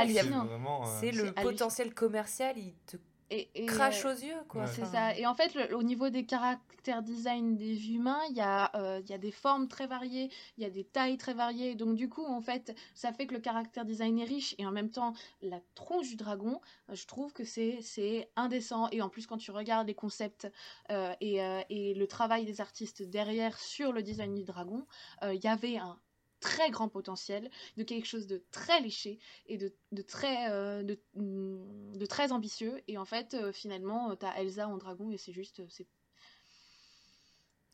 C'est 0.88 0.88
euh, 0.88 1.00
C'est 1.00 1.12
le 1.12 1.32
potentiel 1.34 1.94
commercial, 1.94 2.58
il 2.58 2.74
te 2.88 2.98
et- 3.30 3.50
et, 3.56 3.66
crache 3.66 4.06
euh, 4.06 4.14
aux 4.14 4.18
yeux, 4.18 4.44
quoi. 4.48 4.62
Ouais. 4.64 4.68
C'est 4.74 4.86
ça. 4.86 5.16
Et 5.18 5.26
en 5.26 5.36
fait, 5.36 5.54
le- 5.56 5.76
au 5.76 5.84
niveau 5.84 6.10
des 6.10 6.26
caractères 6.26 7.02
design 7.04 7.56
des 7.56 7.92
humains, 7.92 8.20
il 8.30 8.38
y, 8.38 8.42
a, 8.42 8.72
euh, 8.76 9.00
il 9.04 9.10
y 9.10 9.14
a 9.14 9.18
des 9.18 9.32
formes 9.32 9.68
très 9.68 9.86
variées, 9.86 10.30
il 10.58 10.64
y 10.64 10.66
a 10.66 10.70
des 10.70 10.84
tailles 10.84 11.18
très 11.18 11.34
variées. 11.34 11.76
Donc, 11.76 11.96
du 11.96 12.10
coup, 12.10 12.26
en 12.26 12.42
fait, 12.42 12.76
ça 12.96 13.12
fait 13.14 13.28
que 13.28 13.34
le 13.34 13.40
caractère 13.40 13.86
design 13.86 14.18
est 14.20 14.24
riche. 14.24 14.56
Et 14.58 14.66
en 14.66 14.72
même 14.72 14.90
temps, 14.90 15.14
la 15.42 15.60
tronche 15.76 16.08
du 16.10 16.16
dragon, 16.16 16.60
je 16.92 17.06
trouve 17.06 17.34
que 17.34 17.44
c'est 17.44 17.80
c'est 17.82 18.30
indécent. 18.36 18.88
Et 18.92 19.02
en 19.02 19.10
plus, 19.10 19.28
quand 19.28 19.38
tu 19.38 19.52
regardes 19.52 19.88
les 19.88 19.94
concepts 19.96 20.48
euh, 20.92 21.14
et, 21.22 21.44
euh, 21.44 21.62
et 21.70 21.94
le 21.94 22.08
travail 22.08 22.46
des 22.46 22.62
artistes 22.62 23.04
derrière 23.04 23.58
sur 23.60 23.92
le 23.92 24.02
design 24.02 24.34
du 24.34 24.44
dragon, 24.44 24.86
euh, 25.24 25.34
il 25.34 25.44
y 25.44 25.48
avait 25.48 25.78
un 25.78 26.00
très 26.40 26.70
grand 26.70 26.90
potentiel 26.90 27.50
de 27.78 27.84
quelque 27.84 28.06
chose 28.06 28.28
de 28.28 28.42
très 28.52 28.80
léché 28.82 29.20
et 29.48 29.58
de, 29.58 29.72
de 29.92 30.02
très 30.02 30.52
euh, 30.52 30.84
de, 30.84 30.98
mm, 31.16 31.98
de 31.98 32.06
très 32.06 32.32
ambitieux 32.32 32.82
et 32.88 32.98
en 32.98 33.06
fait 33.06 33.34
euh, 33.34 33.52
finalement 33.52 34.12
euh, 34.12 34.16
t'as 34.16 34.34
Elsa 34.36 34.68
en 34.68 34.78
dragon 34.78 35.12
et 35.12 35.18
c'est 35.18 35.34
juste 35.34 35.60
euh, 35.60 35.66
c'est 35.70 35.88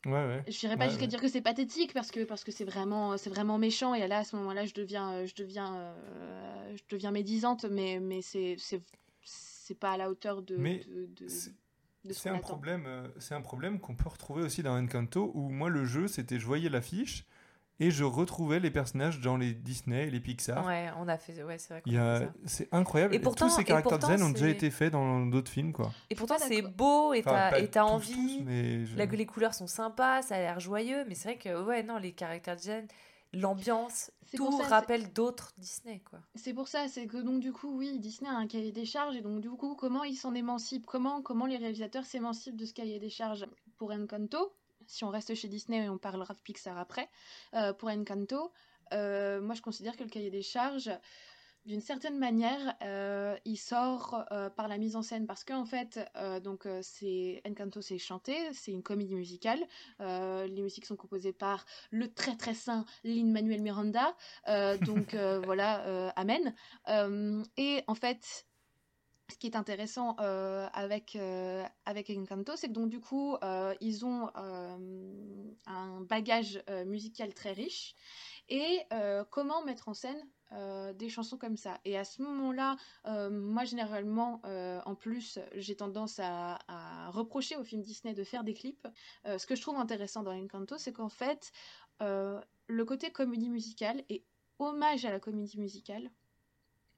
Ouais, 0.04 0.12
ouais. 0.12 0.44
je 0.46 0.58
dirais 0.58 0.76
pas 0.76 0.84
Ouais, 0.84 0.90
jusqu'à 0.90 1.04
ouais. 1.04 1.08
dire 1.08 1.20
que 1.20 1.28
c'est 1.28 1.40
pathétique 1.40 1.92
parce 1.92 2.10
que 2.12 2.22
parce 2.24 2.44
que 2.44 2.52
c'est 2.52 2.64
vraiment 2.64 3.16
c'est 3.16 3.30
vraiment 3.30 3.58
méchant 3.58 3.94
et 3.94 4.06
là 4.06 4.18
à 4.18 4.24
ce 4.24 4.36
moment-là 4.36 4.64
je 4.64 4.74
deviens 4.74 5.24
je 5.26 5.34
deviens 5.34 5.74
euh, 5.74 6.76
je 6.76 6.82
deviens 6.88 7.10
médisante 7.10 7.64
mais 7.64 7.98
mais 7.98 8.20
c'est 8.22 9.74
pas 9.80 9.92
à 9.92 9.96
la 9.96 10.08
hauteur 10.10 10.42
de 10.42 10.56
Mais 10.56 10.78
de, 10.86 11.06
de- 11.06 11.28
c'est- 11.28 12.30
un 12.30 12.38
problème, 12.38 12.86
c'est 13.18 13.34
un 13.34 13.40
problème 13.40 13.80
qu'on 13.80 13.96
peut 13.96 14.08
retrouver 14.08 14.42
aussi 14.42 14.62
dans 14.62 14.78
Encanto 14.80 15.32
où 15.34 15.50
moi 15.50 15.68
le 15.68 15.84
jeu 15.84 16.06
c'était 16.06 16.38
je 16.38 16.46
voyais 16.46 16.68
l'affiche 16.68 17.24
et 17.80 17.90
je 17.90 18.04
retrouvais 18.04 18.58
les 18.60 18.70
personnages 18.70 19.20
dans 19.20 19.36
les 19.36 19.52
Disney 19.54 20.06
et 20.08 20.10
les 20.10 20.20
Pixar. 20.20 20.64
Ouais, 20.66 20.90
on 20.98 21.08
a 21.08 21.18
fait. 21.18 21.42
Ouais, 21.42 21.58
c'est 21.58 21.74
vrai. 21.74 21.82
qu'on 21.82 21.96
a 21.96 22.16
a, 22.24 22.28
c'est 22.46 22.68
incroyable. 22.72 23.14
Et 23.14 23.18
pourtant- 23.18 23.46
Tous 23.48 23.54
ces 23.54 23.64
caractères 23.64 23.98
pourtant, 23.98 24.16
zen 24.16 24.22
ont 24.22 24.30
déjà 24.30 24.48
été 24.48 24.70
faits 24.70 24.92
dans 24.92 25.26
d'autres 25.26 25.50
films, 25.50 25.72
quoi. 25.72 25.92
Et 26.10 26.14
pourtant, 26.14 26.36
pas 26.36 26.44
c'est 26.46 26.62
beau 26.62 27.12
et 27.12 27.20
Enfin, 27.20 27.50
t'as 27.70 27.82
envie. 27.84 28.38
tous, 28.38 28.44
mais 28.44 28.86
je- 28.86 28.96
Là, 28.96 29.06
que 29.06 29.16
les 29.16 29.26
couleurs 29.26 29.54
sont 29.54 29.66
sympas, 29.66 30.22
ça 30.22 30.36
a 30.36 30.38
l'air 30.38 30.60
joyeux, 30.60 31.04
mais 31.08 31.14
c'est 31.14 31.28
vrai 31.30 31.38
que, 31.38 31.64
ouais, 31.64 31.82
non, 31.82 31.98
les 31.98 32.12
caractères 32.12 32.56
design, 32.56 32.86
l'ambiance, 33.32 34.10
tout 34.34 34.50
ça, 34.58 34.68
rappelle 34.68 35.12
d'autres 35.12 35.52
Disney, 35.58 36.00
quoi. 36.08 36.20
C'est 36.34 36.54
pour 36.54 36.68
ça, 36.68 36.88
c'est 36.88 37.06
que 37.06 37.18
donc 37.18 37.40
du 37.40 37.52
coup, 37.52 37.76
oui, 37.76 37.98
Disney 37.98 38.30
a 38.30 38.34
un 38.34 38.46
cahier 38.46 38.72
des 38.72 38.84
charges 38.86 39.16
et 39.16 39.20
donc 39.20 39.40
du 39.40 39.50
coup, 39.50 39.74
comment 39.74 40.04
ils 40.04 40.16
s'en 40.16 40.34
émancipent? 40.34 40.86
Comment, 40.86 41.20
comment 41.22 41.46
les 41.46 41.56
réalisateurs 41.58 42.04
s'émancipent 42.04 42.56
de 42.56 42.64
ce 42.64 42.72
cahier 42.72 42.98
des 42.98 43.10
charges? 43.10 43.46
Pour 43.76 43.90
Encanto, 43.92 44.52
si 44.86 45.04
on 45.04 45.10
reste 45.10 45.34
chez 45.34 45.48
Disney 45.48 45.84
et 45.84 45.88
on 45.88 45.98
parlera 45.98 46.34
de 46.34 46.40
Pixar 46.40 46.78
après, 46.78 47.08
euh, 47.54 47.72
pour 47.72 47.88
Encanto, 47.88 48.52
euh, 48.92 49.40
moi 49.40 49.54
je 49.54 49.62
considère 49.62 49.96
que 49.96 50.04
le 50.04 50.10
cahier 50.10 50.30
des 50.30 50.42
charges, 50.42 50.90
d'une 51.64 51.80
certaine 51.80 52.16
manière, 52.16 52.76
euh, 52.82 53.36
il 53.44 53.56
sort 53.56 54.24
euh, 54.30 54.48
par 54.48 54.68
la 54.68 54.78
mise 54.78 54.94
en 54.94 55.02
scène 55.02 55.26
parce 55.26 55.42
qu'en 55.42 55.64
fait, 55.64 55.98
donc 56.44 56.68
c'est 56.82 57.42
Encanto, 57.44 57.80
c'est 57.80 57.98
chanté, 57.98 58.36
c'est 58.52 58.70
une 58.70 58.84
comédie 58.84 59.16
musicale. 59.16 59.58
Les 59.98 60.62
musiques 60.62 60.86
sont 60.86 60.94
composées 60.94 61.32
par 61.32 61.66
le 61.90 62.12
très 62.12 62.36
très 62.36 62.54
saint 62.54 62.84
Lin 63.02 63.26
Manuel 63.26 63.62
Miranda. 63.62 64.14
Donc 64.82 65.16
voilà, 65.44 66.12
amen. 66.14 66.54
Et 67.56 67.82
en 67.88 67.94
fait, 67.96 68.45
ce 69.30 69.36
qui 69.38 69.46
est 69.46 69.56
intéressant 69.56 70.16
euh, 70.20 70.68
avec, 70.72 71.16
euh, 71.16 71.64
avec 71.84 72.10
Encanto, 72.10 72.52
c'est 72.56 72.68
que 72.68 72.72
donc 72.72 72.88
du 72.88 73.00
coup, 73.00 73.36
euh, 73.42 73.74
ils 73.80 74.04
ont 74.04 74.30
un 74.34 76.00
bagage 76.02 76.62
musical 76.86 77.34
très 77.34 77.52
riche. 77.52 77.94
Et 78.48 78.80
comment 79.30 79.64
mettre 79.64 79.88
en 79.88 79.94
scène 79.94 80.22
des 80.94 81.08
chansons 81.08 81.36
comme 81.36 81.56
ça. 81.56 81.80
Et 81.84 81.98
à 81.98 82.04
ce 82.04 82.22
moment-là, 82.22 82.76
moi 83.30 83.64
généralement, 83.64 84.40
en 84.44 84.94
plus, 84.94 85.40
j'ai 85.54 85.74
tendance 85.74 86.20
à, 86.20 86.58
à 86.68 87.10
reprocher 87.10 87.56
aux 87.56 87.64
films 87.64 87.82
Disney 87.82 88.14
de 88.14 88.22
faire 88.22 88.44
des 88.44 88.54
clips. 88.54 88.86
Ce 89.24 89.44
que 89.46 89.56
je 89.56 89.62
trouve 89.62 89.76
intéressant 89.76 90.22
dans 90.22 90.32
Encanto, 90.32 90.78
c'est 90.78 90.92
qu'en 90.92 91.08
fait, 91.08 91.50
le 92.00 92.84
côté 92.84 93.10
comédie 93.10 93.50
musicale 93.50 94.04
et 94.08 94.24
hommage 94.60 95.04
à 95.04 95.10
la 95.10 95.18
comédie 95.18 95.58
musicale 95.58 96.10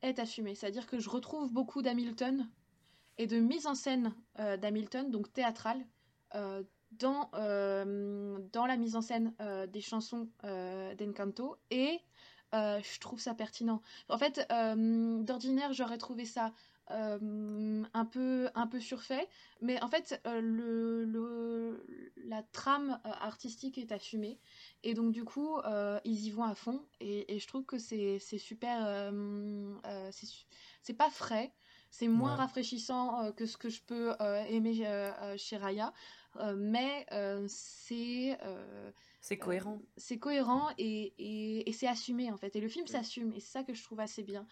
est 0.02 0.18
assumé. 0.18 0.54
C'est-à-dire 0.54 0.86
que 0.86 0.98
je 0.98 1.08
retrouve 1.10 1.52
beaucoup 1.52 1.82
d'Hamilton 1.82 2.48
et 3.18 3.26
de 3.26 3.38
mise 3.38 3.66
en 3.66 3.74
scène 3.74 4.14
euh, 4.38 4.56
d'Hamilton, 4.56 5.10
donc 5.10 5.32
théâtrale, 5.32 5.84
euh, 6.34 6.62
dans, 6.92 7.30
euh, 7.34 8.38
dans 8.52 8.66
la 8.66 8.76
mise 8.76 8.96
en 8.96 9.02
scène 9.02 9.34
des 9.68 9.80
chansons 9.80 10.30
d'Encanto. 10.42 11.56
Et 11.70 12.00
je 12.52 12.98
trouve 13.00 13.20
ça 13.20 13.34
pertinent. 13.34 13.82
En 14.08 14.16
fait, 14.18 14.46
d'ordinaire, 14.48 15.72
j'aurais 15.74 15.98
trouvé 15.98 16.24
ça 16.24 16.54
un, 16.88 18.04
peu, 18.10 18.48
un 18.54 18.66
peu 18.66 18.80
surfait, 18.80 19.28
mais 19.60 19.82
en 19.82 19.88
fait, 19.88 20.20
le, 20.24 21.04
le- 21.04 21.84
la 22.16 22.42
trame 22.42 23.00
artistique 23.04 23.76
est 23.76 23.92
assumée, 23.92 24.40
et 24.82 24.94
donc 24.94 25.12
du 25.12 25.24
coup, 25.24 25.58
euh, 25.58 26.00
ils 26.04 26.26
y 26.26 26.30
vont 26.30 26.44
à 26.44 26.54
fond, 26.54 26.86
et, 27.00 27.34
et 27.34 27.38
je 27.38 27.46
trouve 27.46 27.64
que 27.64 27.78
c'est 27.78 28.18
super, 28.18 28.86
euh, 28.86 29.74
euh, 29.86 30.10
c'est 30.82 30.94
pas 30.94 31.10
frais, 31.10 31.52
c'est 31.90 32.08
moins 32.08 32.34
Ouais. 32.34 32.36
rafraîchissant 32.36 33.22
euh, 33.24 33.32
que 33.32 33.46
ce 33.46 33.56
que 33.56 33.68
je 33.68 33.82
peux 33.82 34.14
aimer 34.20 34.74
chez 35.36 35.56
Raya, 35.56 35.92
mais 36.56 37.06
c'est 37.48 38.38
C'est 39.20 39.38
cohérent. 39.38 39.80
c'est 39.96 40.18
cohérent 40.18 40.68
et, 40.78 41.14
et, 41.18 41.68
et 41.68 41.72
c'est 41.72 41.88
assumé 41.88 42.30
en 42.30 42.36
fait. 42.36 42.54
Et 42.56 42.60
le 42.60 42.68
film 42.68 42.86
s'assume 42.86 43.32
et 43.32 43.40
c'est 43.40 43.50
ça 43.52 43.64
que 43.64 43.74
je 43.74 43.82
trouve 43.82 44.00
assez 44.00 44.22
bien. 44.22 44.46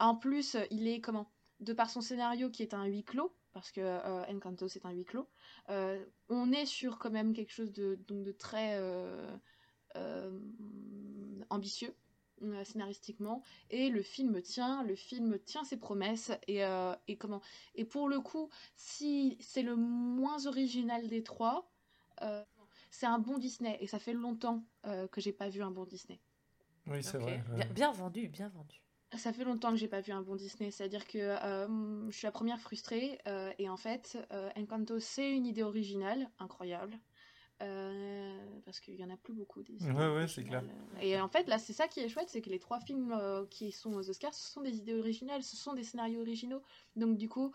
En 0.00 0.16
plus, 0.16 0.56
il 0.70 0.88
est 0.88 1.00
comment? 1.00 1.35
De 1.60 1.72
par 1.72 1.88
son 1.88 2.00
scénario 2.00 2.50
qui 2.50 2.62
est 2.62 2.74
un 2.74 2.84
huis 2.84 3.04
clos, 3.04 3.34
parce 3.52 3.72
que 3.72 3.80
euh, 3.80 4.24
Encanto 4.26 4.68
c'est 4.68 4.84
un 4.84 4.90
huis 4.90 5.04
clos, 5.04 5.28
euh, 5.70 6.04
on 6.28 6.52
est 6.52 6.66
sur 6.66 6.98
quand 6.98 7.10
même 7.10 7.32
quelque 7.32 7.52
chose 7.52 7.72
de, 7.72 7.98
donc 8.06 8.24
de 8.24 8.32
très 8.32 8.76
euh, 8.78 9.34
euh, 9.96 10.38
ambitieux 11.48 11.94
euh, 12.42 12.62
scénaristiquement 12.64 13.42
et 13.70 13.88
le 13.88 14.02
film 14.02 14.42
tient 14.42 14.82
le 14.82 14.94
film 14.94 15.38
tient 15.38 15.64
ses 15.64 15.78
promesses 15.78 16.32
et, 16.46 16.62
euh, 16.62 16.94
et 17.08 17.16
comment 17.16 17.40
et 17.74 17.86
pour 17.86 18.10
le 18.10 18.20
coup 18.20 18.50
si 18.76 19.38
c'est 19.40 19.62
le 19.62 19.74
moins 19.74 20.44
original 20.46 21.08
des 21.08 21.22
trois 21.22 21.72
euh, 22.20 22.44
c'est 22.90 23.06
un 23.06 23.18
bon 23.18 23.38
Disney 23.38 23.78
et 23.80 23.86
ça 23.86 23.98
fait 23.98 24.12
longtemps 24.12 24.64
euh, 24.84 25.08
que 25.08 25.20
j'ai 25.20 25.32
pas 25.32 25.48
vu 25.48 25.62
un 25.62 25.70
bon 25.70 25.84
Disney. 25.84 26.20
Oui, 26.86 27.02
c'est 27.02 27.18
vrai. 27.18 27.42
bien 27.74 27.92
vendu, 27.92 28.28
bien 28.28 28.48
vendu. 28.48 28.80
Ça 29.18 29.32
fait 29.32 29.44
longtemps 29.44 29.70
que 29.70 29.76
j'ai 29.76 29.88
pas 29.88 30.00
vu 30.00 30.12
un 30.12 30.22
bon 30.22 30.36
Disney, 30.36 30.70
c'est-à-dire 30.70 31.06
que 31.06 31.18
euh, 31.18 32.10
je 32.10 32.16
suis 32.16 32.26
la 32.26 32.32
première 32.32 32.60
frustrée 32.60 33.18
euh, 33.26 33.52
et 33.58 33.68
en 33.68 33.76
fait, 33.76 34.18
euh, 34.32 34.50
Encanto 34.56 34.98
c'est 35.00 35.30
une 35.30 35.46
idée 35.46 35.62
originale, 35.62 36.28
incroyable, 36.38 36.98
parce 37.58 38.80
qu'il 38.80 38.96
y 38.96 39.04
en 39.04 39.10
a 39.10 39.16
plus 39.16 39.32
beaucoup 39.32 39.62
des 39.62 39.74
idées 39.74 39.90
Ouais, 39.90 40.14
ouais, 40.14 40.28
c'est 40.28 40.40
originales. 40.40 40.68
Et 41.00 41.18
en 41.18 41.28
fait, 41.28 41.48
là, 41.48 41.58
c'est 41.58 41.72
ça 41.72 41.88
qui 41.88 42.00
est 42.00 42.08
chouette, 42.08 42.28
c'est 42.28 42.42
que 42.42 42.50
les 42.50 42.58
trois 42.58 42.80
films 42.80 43.18
qui 43.50 43.72
sont 43.72 43.94
aux 43.94 44.10
Oscars, 44.10 44.34
ce 44.34 44.52
sont 44.52 44.60
des 44.60 44.76
idées 44.76 44.94
originales, 44.94 45.42
ce 45.42 45.56
sont 45.56 45.72
des 45.72 45.84
scénarios 45.84 46.20
originaux. 46.20 46.62
Donc 46.96 47.16
du 47.16 47.28
coup, 47.28 47.52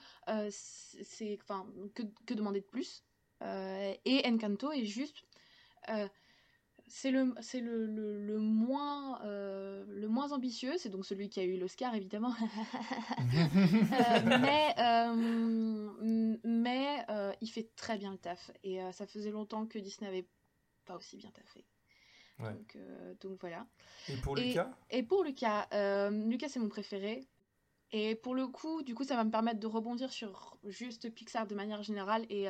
c'est, 0.49 1.37
enfin, 1.43 1.67
que, 1.93 2.03
que 2.25 2.33
demander 2.33 2.61
de 2.61 2.65
plus 2.65 3.03
Et 3.41 4.21
Encanto 4.25 4.71
est 4.71 4.85
juste 4.85 5.25
c'est 6.93 7.09
le, 7.11 7.33
c'est 7.39 7.61
le, 7.61 7.85
le, 7.85 8.17
le 8.17 8.37
moins, 8.37 9.21
euh, 9.23 9.85
le 9.87 10.07
moins 10.09 10.33
ambitieux, 10.33 10.73
c'est 10.77 10.89
donc 10.89 11.05
celui 11.05 11.29
qui 11.29 11.39
a 11.39 11.43
eu 11.43 11.57
l'Oscar 11.57 11.95
évidemment. 11.95 12.33
Euh, 13.33 14.37
mais 14.41 14.73
euh, 14.79 16.37
mais 16.43 17.05
il 17.41 17.47
fait 17.49 17.69
très 17.75 17.97
bien 17.97 18.11
le 18.11 18.17
taf. 18.17 18.51
Et 18.63 18.79
ça 18.91 19.05
faisait 19.07 19.31
longtemps 19.31 19.65
que 19.65 19.79
Disney 19.79 20.07
avait 20.09 20.27
pas 20.85 20.95
aussi 20.95 21.17
bien 21.17 21.31
taffé. 21.31 21.65
Ouais. 22.39 22.51
Donc, 22.53 22.77
donc 23.21 23.39
voilà. 23.39 23.65
Et 24.09 24.17
pour 24.17 24.37
Et- 24.37 24.49
Lucas? 24.49 24.69
Et 24.89 25.03
pour 25.03 25.23
Lucas, 25.23 25.67
Lucas 26.11 26.49
c'est 26.49 26.59
mon 26.59 26.69
préféré. 26.69 27.27
Et 27.93 28.15
pour 28.15 28.35
le 28.35 28.47
coup, 28.47 28.83
du 28.83 28.95
coup, 28.95 29.03
ça 29.03 29.15
va 29.15 29.23
me 29.23 29.31
permettre 29.31 29.59
de 29.59 29.67
rebondir 29.67 30.11
sur 30.11 30.57
juste 30.65 31.09
Pixar 31.13 31.45
de 31.47 31.55
manière 31.55 31.83
générale 31.83 32.25
et, 32.29 32.45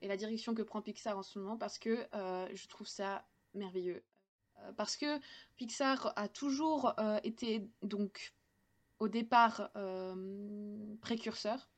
et 0.00 0.08
la 0.08 0.16
direction 0.16 0.54
que 0.54 0.62
prend 0.62 0.80
Pixar 0.82 1.16
en 1.18 1.22
ce 1.22 1.38
moment 1.38 1.56
parce 1.56 1.78
que 1.78 2.06
je 2.12 2.68
trouve 2.68 2.86
ça 2.88 3.24
merveilleux. 3.54 4.02
Euh, 4.62 4.72
parce 4.72 4.96
que 4.96 5.18
Pixar 5.56 6.12
a 6.16 6.28
toujours 6.28 6.94
euh, 6.98 7.18
été 7.24 7.68
donc 7.82 8.34
au 8.98 9.08
départ 9.08 9.70
euh, 9.76 10.94
précurseur. 11.00 11.68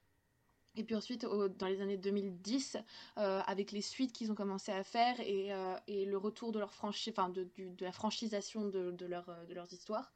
Et 0.76 0.84
puis 0.84 0.94
ensuite, 0.94 1.26
dans 1.26 1.66
les 1.66 1.80
années 1.80 1.98
2010, 1.98 2.76
euh, 3.18 3.40
avec 3.46 3.72
les 3.72 3.82
suites 3.82 4.12
qu'ils 4.12 4.30
ont 4.30 4.36
commencé 4.36 4.70
à 4.70 4.84
faire 4.84 5.18
et, 5.18 5.50
et 5.88 6.04
le 6.04 6.16
retour 6.16 6.52
de 6.52 6.60
leur 6.60 6.72
franchise, 6.72 7.12
enfin 7.12 7.28
de, 7.28 7.50
la 7.80 7.90
franchisation 7.90 8.68
de, 8.68 8.92
de, 8.92 9.04
leur, 9.04 9.36
leurs 9.48 9.72
histoires, 9.72 10.12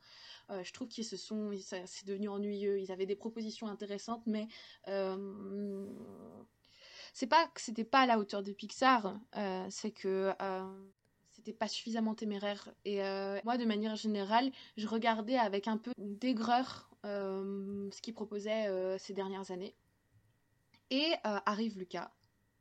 je 0.48 0.72
trouve 0.72 0.86
qu'ils 0.86 1.04
se 1.04 1.16
sont, 1.16 1.50
c'est 1.60 2.06
devenu 2.06 2.28
ennuyeux. 2.28 2.78
Ils 2.78 2.92
avaient 2.92 3.04
des 3.04 3.16
propositions 3.16 3.66
intéressantes, 3.66 4.22
mais 4.26 4.46
c'est 7.12 7.26
pas 7.26 7.48
que 7.48 7.60
c'était 7.60 7.82
pas 7.82 8.02
à 8.02 8.06
la 8.06 8.20
hauteur 8.20 8.44
de 8.44 8.52
Pixar, 8.52 9.18
c'est 9.70 9.90
que 9.90 10.32
pas 11.52 11.68
suffisamment 11.68 12.14
téméraire. 12.14 12.72
Et 12.84 13.02
euh, 13.02 13.38
moi, 13.44 13.56
de 13.56 13.64
manière 13.64 13.96
générale, 13.96 14.50
je 14.76 14.86
regardais 14.86 15.36
avec 15.36 15.68
un 15.68 15.76
peu 15.76 15.92
d'aigreur 15.98 16.90
euh, 17.04 17.88
ce 17.92 18.00
qu'ils 18.00 18.14
proposaient 18.14 18.66
euh, 18.68 18.98
ces 18.98 19.12
dernières 19.12 19.50
années. 19.50 19.74
Et 20.90 21.14
arrive 21.24 21.78
Lucas. 21.78 22.12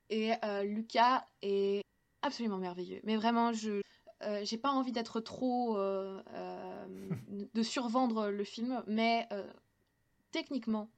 Et 0.09 0.31
Lucas 0.63 1.27
est 1.41 1.83
absolument 2.23 2.57
merveilleux. 2.57 2.99
Mais 3.03 3.15
vraiment, 3.15 3.53
je 3.53 3.81
j'ai 4.43 4.57
pas 4.57 4.71
envie 4.71 4.93
d'être 4.93 5.19
trop 5.19 5.77
de 5.77 7.63
survendre 7.63 8.29
le 8.29 8.43
film, 8.43 8.81
mais 8.87 9.27
techniquement, 10.31 10.89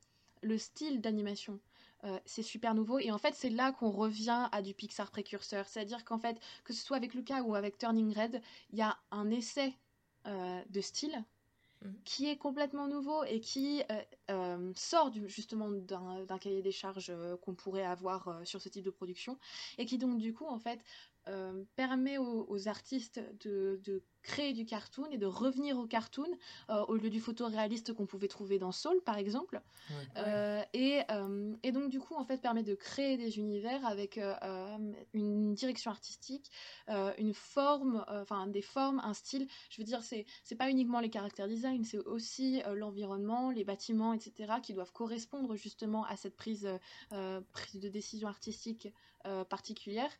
le 0.43 0.57
style 0.57 1.01
d'animation, 1.01 1.59
euh, 2.05 2.19
c'est 2.25 2.43
super 2.43 2.73
nouveau. 2.75 2.99
Et 2.99 3.11
en 3.11 3.17
fait, 3.17 3.33
c'est 3.35 3.49
là 3.49 3.71
qu'on 3.71 3.91
revient 3.91 4.47
à 4.51 4.61
du 4.61 4.73
Pixar 4.73 5.11
précurseur. 5.11 5.67
C'est-à-dire 5.67 6.05
qu'en 6.05 6.19
fait, 6.19 6.39
que 6.63 6.73
ce 6.73 6.83
soit 6.83 6.97
avec 6.97 7.13
Lucas 7.13 7.41
ou 7.41 7.55
avec 7.55 7.77
Turning 7.77 8.13
Red, 8.15 8.41
il 8.71 8.79
y 8.79 8.81
a 8.81 8.97
un 9.11 9.29
essai 9.31 9.73
euh, 10.27 10.61
de 10.69 10.81
style 10.81 11.23
Mhm. 11.81 11.95
qui 12.05 12.29
est 12.29 12.37
complètement 12.37 12.87
nouveau 12.87 13.23
et 13.25 13.39
qui 13.41 13.83
euh, 14.31 14.71
sort 14.75 15.11
du- 15.11 15.27
justement 15.29 15.69
d'un 15.69 16.37
cahier 16.39 16.61
des 16.61 16.71
charges 16.71 17.11
qu'on 17.41 17.53
pourrait 17.53 17.83
avoir 17.85 18.41
sur 18.45 18.61
ce 18.61 18.69
type 18.69 18.85
de 18.85 18.89
production 18.91 19.37
et 19.77 19.85
qui 19.85 19.97
donc 19.97 20.17
du 20.17 20.33
coup 20.33 20.45
en 20.47 20.59
fait 20.59 20.79
euh, 21.27 21.63
permet 21.75 22.17
aux, 22.17 22.45
aux 22.49 22.67
artistes 22.67 23.21
de, 23.43 23.79
de 23.83 24.03
créer 24.23 24.53
du 24.53 24.65
cartoon 24.65 25.05
et 25.11 25.17
de 25.17 25.27
revenir 25.27 25.77
au 25.77 25.85
cartoon 25.85 26.27
euh, 26.71 26.83
au 26.87 26.95
lieu 26.95 27.09
du 27.11 27.19
photoréaliste 27.19 27.93
qu'on 27.93 28.07
pouvait 28.07 28.27
trouver 28.27 28.57
dans 28.57 28.71
Soul 28.71 28.99
par 29.05 29.17
exemple 29.17 29.61
Ouais. 29.91 30.07
euh, 30.17 30.63
et, 30.73 31.01
euh, 31.11 31.53
et 31.61 31.71
donc 31.71 31.89
du 31.89 31.99
coup 31.99 32.15
en 32.15 32.25
fait 32.25 32.41
permet 32.41 32.63
de 32.63 32.73
créer 32.73 33.17
des 33.17 33.37
univers 33.37 33.85
avec 33.85 34.19
une 35.13 35.53
direction 35.53 35.91
artistique, 35.91 36.49
euh, 36.89 37.13
une 37.17 37.33
forme, 37.33 38.03
euh, 38.09 38.21
enfin 38.23 38.47
des 38.47 38.61
formes, 38.61 38.99
un 39.03 39.13
style. 39.13 39.47
Je 39.69 39.79
veux 39.81 39.85
dire 39.85 40.01
c'est 40.03 40.25
c'est 40.43 40.55
pas 40.55 40.69
uniquement 40.69 40.99
les 40.99 41.09
caractères 41.09 41.47
design, 41.47 41.83
c'est 41.83 41.99
aussi 41.99 42.61
euh, 42.65 42.73
l'environnement, 42.73 43.51
les 43.51 43.63
bâtiments, 43.63 44.13
etc. 44.13 44.53
qui 44.61 44.73
doivent 44.73 44.91
correspondre 44.91 45.55
justement 45.55 46.03
à 46.05 46.15
cette 46.17 46.35
prise 46.35 46.67
prise 47.51 47.79
de 47.81 47.89
décision 47.89 48.27
artistique 48.27 48.87
euh, 48.87 48.89
particulière. 49.49 50.11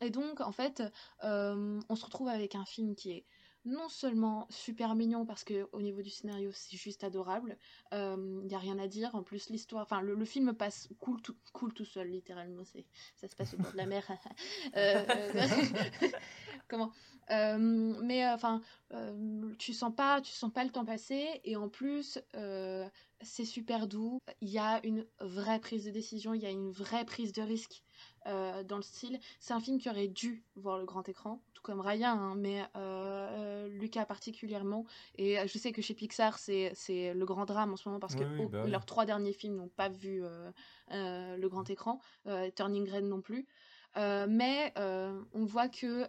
Et 0.00 0.10
donc 0.10 0.40
en 0.40 0.52
fait 0.52 0.82
euh, 1.24 1.80
on 1.88 1.96
se 1.96 2.04
retrouve 2.04 2.28
avec 2.28 2.54
un 2.54 2.64
film 2.64 2.94
qui 2.94 3.12
est 3.12 3.24
non 3.66 3.90
seulement 3.90 4.46
super 4.48 4.94
mignon 4.94 5.26
parce 5.26 5.44
que 5.44 5.68
au 5.72 5.82
niveau 5.82 6.00
du 6.00 6.08
scénario 6.08 6.50
c'est 6.54 6.78
juste 6.78 7.04
adorable, 7.04 7.58
il 7.92 8.46
n'y 8.46 8.54
a 8.54 8.58
rien 8.58 8.78
à 8.78 8.86
dire. 8.86 9.14
En 9.14 9.22
plus, 9.22 9.50
l'histoire, 9.50 9.82
enfin, 9.82 10.00
le, 10.00 10.24
film 10.24 10.54
passe 10.54 10.88
cool 10.98 11.20
tout, 11.20 11.36
cool 11.52 11.74
tout 11.74 11.84
seul, 11.84 12.08
littéralement. 12.08 12.64
C'est, 12.64 12.86
ça 13.16 13.28
se 13.28 13.36
passe 13.36 13.52
au 13.52 13.58
bord 13.58 13.72
de 13.72 13.76
la 13.76 13.86
mer. 13.86 14.06
Euh, 14.76 15.04
comment? 16.68 16.92
Euh, 17.30 17.58
Mais 18.02 18.24
euh, 18.24 18.34
enfin, 18.34 18.60
euh, 18.92 19.52
tu 19.58 19.72
sens 19.72 19.94
pas, 19.94 20.20
tu 20.20 20.32
sens 20.32 20.52
pas 20.52 20.64
le 20.64 20.70
temps 20.70 20.84
passer. 20.84 21.40
Et 21.44 21.56
en 21.56 21.68
plus, 21.68 22.18
euh, 22.34 22.88
c'est 23.20 23.44
super 23.44 23.86
doux. 23.86 24.20
Il 24.40 24.50
y 24.50 24.58
a 24.58 24.84
une 24.84 25.06
vraie 25.20 25.60
prise 25.60 25.84
de 25.84 25.90
décision. 25.90 26.34
Il 26.34 26.42
y 26.42 26.46
a 26.46 26.50
une 26.50 26.70
vraie 26.70 27.04
prise 27.04 27.32
de 27.32 27.42
risque. 27.42 27.82
Euh, 28.26 28.62
dans 28.64 28.76
le 28.76 28.82
style, 28.82 29.18
c'est 29.38 29.54
un 29.54 29.60
film 29.60 29.78
qui 29.78 29.88
aurait 29.88 30.08
dû 30.08 30.44
voir 30.56 30.78
le 30.78 30.84
grand 30.84 31.08
écran, 31.08 31.40
tout 31.54 31.62
comme 31.62 31.80
Raya, 31.80 32.12
hein, 32.12 32.34
mais 32.36 32.60
euh, 32.60 32.66
euh, 32.76 33.68
Lucas 33.68 34.04
particulièrement. 34.04 34.84
Et 35.16 35.36
je 35.46 35.58
sais 35.58 35.72
que 35.72 35.82
chez 35.82 35.94
Pixar, 35.94 36.38
c'est 36.38 36.74
le 37.14 37.24
grand 37.24 37.44
drame 37.46 37.72
en 37.72 37.76
ce 37.76 37.88
moment 37.88 38.00
parce 38.00 38.14
que 38.14 38.24
Oui, 38.24 38.46
bah 38.46 38.66
leurs 38.66 38.84
trois 38.84 39.06
derniers 39.06 39.32
films 39.32 39.56
n'ont 39.56 39.68
pas 39.68 39.88
vu 39.88 40.22
le 40.90 41.48
grand 41.48 41.68
écran, 41.70 42.00
euh, 42.26 42.50
Turning 42.54 42.90
Red 42.90 43.04
non 43.04 43.20
plus. 43.20 43.46
Mais 43.96 44.72
on 44.76 45.44
voit 45.44 45.68
que 45.68 46.06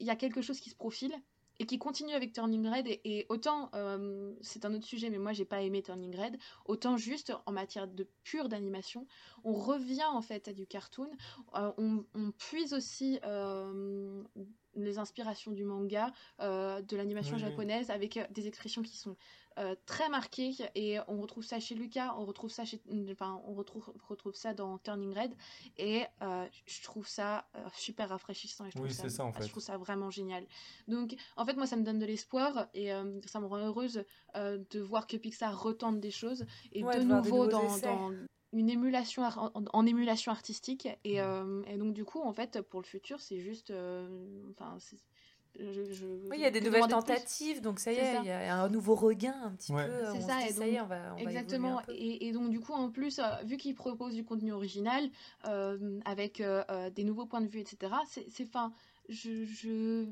il 0.00 0.06
y 0.06 0.10
a 0.10 0.16
quelque 0.16 0.40
chose 0.42 0.60
qui 0.60 0.70
se 0.70 0.76
profile 0.76 1.14
et 1.58 1.66
qui 1.66 1.78
continue 1.78 2.12
avec 2.12 2.32
Turning 2.32 2.66
Red 2.68 2.86
et, 2.86 3.00
et 3.04 3.26
autant 3.28 3.70
euh, 3.74 4.34
c'est 4.40 4.64
un 4.64 4.74
autre 4.74 4.86
sujet 4.86 5.10
mais 5.10 5.18
moi 5.18 5.32
j'ai 5.32 5.44
pas 5.44 5.62
aimé 5.62 5.82
Turning 5.82 6.16
Red 6.16 6.38
autant 6.66 6.96
juste 6.96 7.32
en 7.46 7.52
matière 7.52 7.88
de 7.88 8.06
pure 8.24 8.48
d'animation 8.48 9.06
on 9.44 9.52
revient 9.52 10.04
en 10.04 10.22
fait 10.22 10.48
à 10.48 10.52
du 10.52 10.66
cartoon. 10.66 11.10
Euh, 11.54 11.72
on, 11.78 12.04
on 12.14 12.32
puise 12.32 12.74
aussi 12.74 13.18
euh, 13.24 14.22
les 14.74 14.98
inspirations 14.98 15.52
du 15.52 15.64
manga 15.64 16.12
de 16.40 16.96
l'animation 16.96 17.36
Oui, 17.36 17.40
japonaise 17.40 17.90
avec 17.90 18.18
des 18.32 18.46
expressions 18.46 18.82
qui 18.82 18.96
sont 18.96 19.16
euh, 19.58 19.74
très 19.86 20.08
marquées 20.08 20.54
et 20.74 20.98
on 21.08 21.20
retrouve 21.20 21.44
ça 21.44 21.58
chez 21.60 21.74
Lucas 21.74 22.14
on 22.18 22.24
retrouve 22.24 22.50
ça 22.50 22.64
chez 22.64 22.80
enfin 23.10 23.42
on 23.46 23.54
retrouve 23.54 23.92
retrouve 24.08 24.34
ça 24.34 24.54
dans 24.54 24.78
Turning 24.78 25.12
Red 25.12 25.34
et 25.76 26.04
euh, 26.22 26.46
je 26.66 26.82
trouve 26.82 27.06
ça 27.08 27.46
euh, 27.56 27.66
super 27.74 28.08
rafraîchissant 28.10 28.64
et 28.66 28.70
je 28.70 28.76
trouve 28.76 28.86
Oui, 28.88 28.94
c'est 28.94 29.10
ça, 29.10 29.24
en 29.24 29.32
je 29.32 29.38
fait. 29.40 29.48
trouve 29.48 29.62
ça 29.62 29.76
vraiment 29.76 30.10
génial 30.10 30.46
donc 30.86 31.14
en 31.36 31.44
fait 31.44 31.54
moi 31.54 31.66
ça 31.66 31.76
me 31.76 31.82
donne 31.82 31.98
de 31.98 32.06
l'espoir 32.06 32.68
et 32.74 32.92
euh, 32.92 33.20
ça 33.26 33.40
me 33.40 33.46
rend 33.46 33.58
heureuse 33.58 34.04
euh, 34.36 34.62
de 34.70 34.80
voir 34.80 35.06
que 35.06 35.16
Pixar 35.16 35.60
retente 35.60 36.00
des 36.00 36.10
choses 36.12 36.44
et 36.72 36.84
Ouais, 36.84 36.98
de 36.98 37.02
nouveau 37.04 37.46
dans, 37.48 37.76
une 38.54 38.70
émulation 38.70 39.24
ar- 39.24 39.50
en, 39.54 39.64
en 39.72 39.86
émulation 39.86 40.32
artistique 40.32 40.86
Mm. 40.86 40.90
et, 41.04 41.20
euh, 41.20 41.62
et 41.66 41.76
donc 41.78 41.92
du 41.94 42.04
coup 42.04 42.20
en 42.20 42.32
fait 42.32 42.62
pour 42.62 42.80
le 42.80 42.86
futur 42.86 43.20
c'est 43.20 43.40
juste 43.40 43.70
euh, 43.70 44.08
enfin 44.52 44.78
je, 45.58 45.92
je- 45.92 46.06
Oui, 46.30 46.36
il 46.36 46.40
y 46.40 46.44
a 46.44 46.50
des 46.50 46.60
nouvelles 46.60 46.82
plus 46.82 46.90
tentatives, 46.90 47.60
donc 47.60 47.80
ça 47.80 47.92
y 47.92 47.96
est, 47.96 48.16
il 48.22 48.26
y 48.26 48.30
a 48.30 48.56
un 48.62 48.68
nouveau 48.68 48.94
regain 48.94 49.34
un 49.42 49.50
petit 49.50 49.72
Ouais. 49.72 49.86
peu. 49.86 49.92
C'est 50.14 50.20
ça, 50.22 50.38
dit, 50.40 50.46
et 50.48 50.52
ça 50.52 50.66
y 50.66 50.70
est, 50.70 50.78
donc- 50.78 50.84
on 50.84 50.88
va, 50.88 51.00
on 51.12 51.16
va 51.16 51.20
Exactement. 51.22 51.68
évoluer 51.68 51.82
un 51.82 51.86
peu. 51.86 51.92
Et, 51.94 52.26
et 52.28 52.32
donc 52.32 52.50
du 52.50 52.60
coup 52.60 52.72
en 52.72 52.90
plus, 52.90 53.18
euh, 53.18 53.22
vu 53.44 53.56
qu'ils 53.56 53.74
proposent 53.74 54.14
du 54.14 54.24
contenu 54.24 54.52
original 54.52 55.08
euh, 55.46 55.98
avec 56.04 56.40
euh, 56.40 56.62
des 56.90 57.04
nouveaux 57.04 57.26
points 57.26 57.40
de 57.40 57.48
vue, 57.48 57.60
etc. 57.60 57.92
C'est, 58.06 58.44
fin. 58.44 58.72
Je, 59.08 59.44
je 59.44 60.06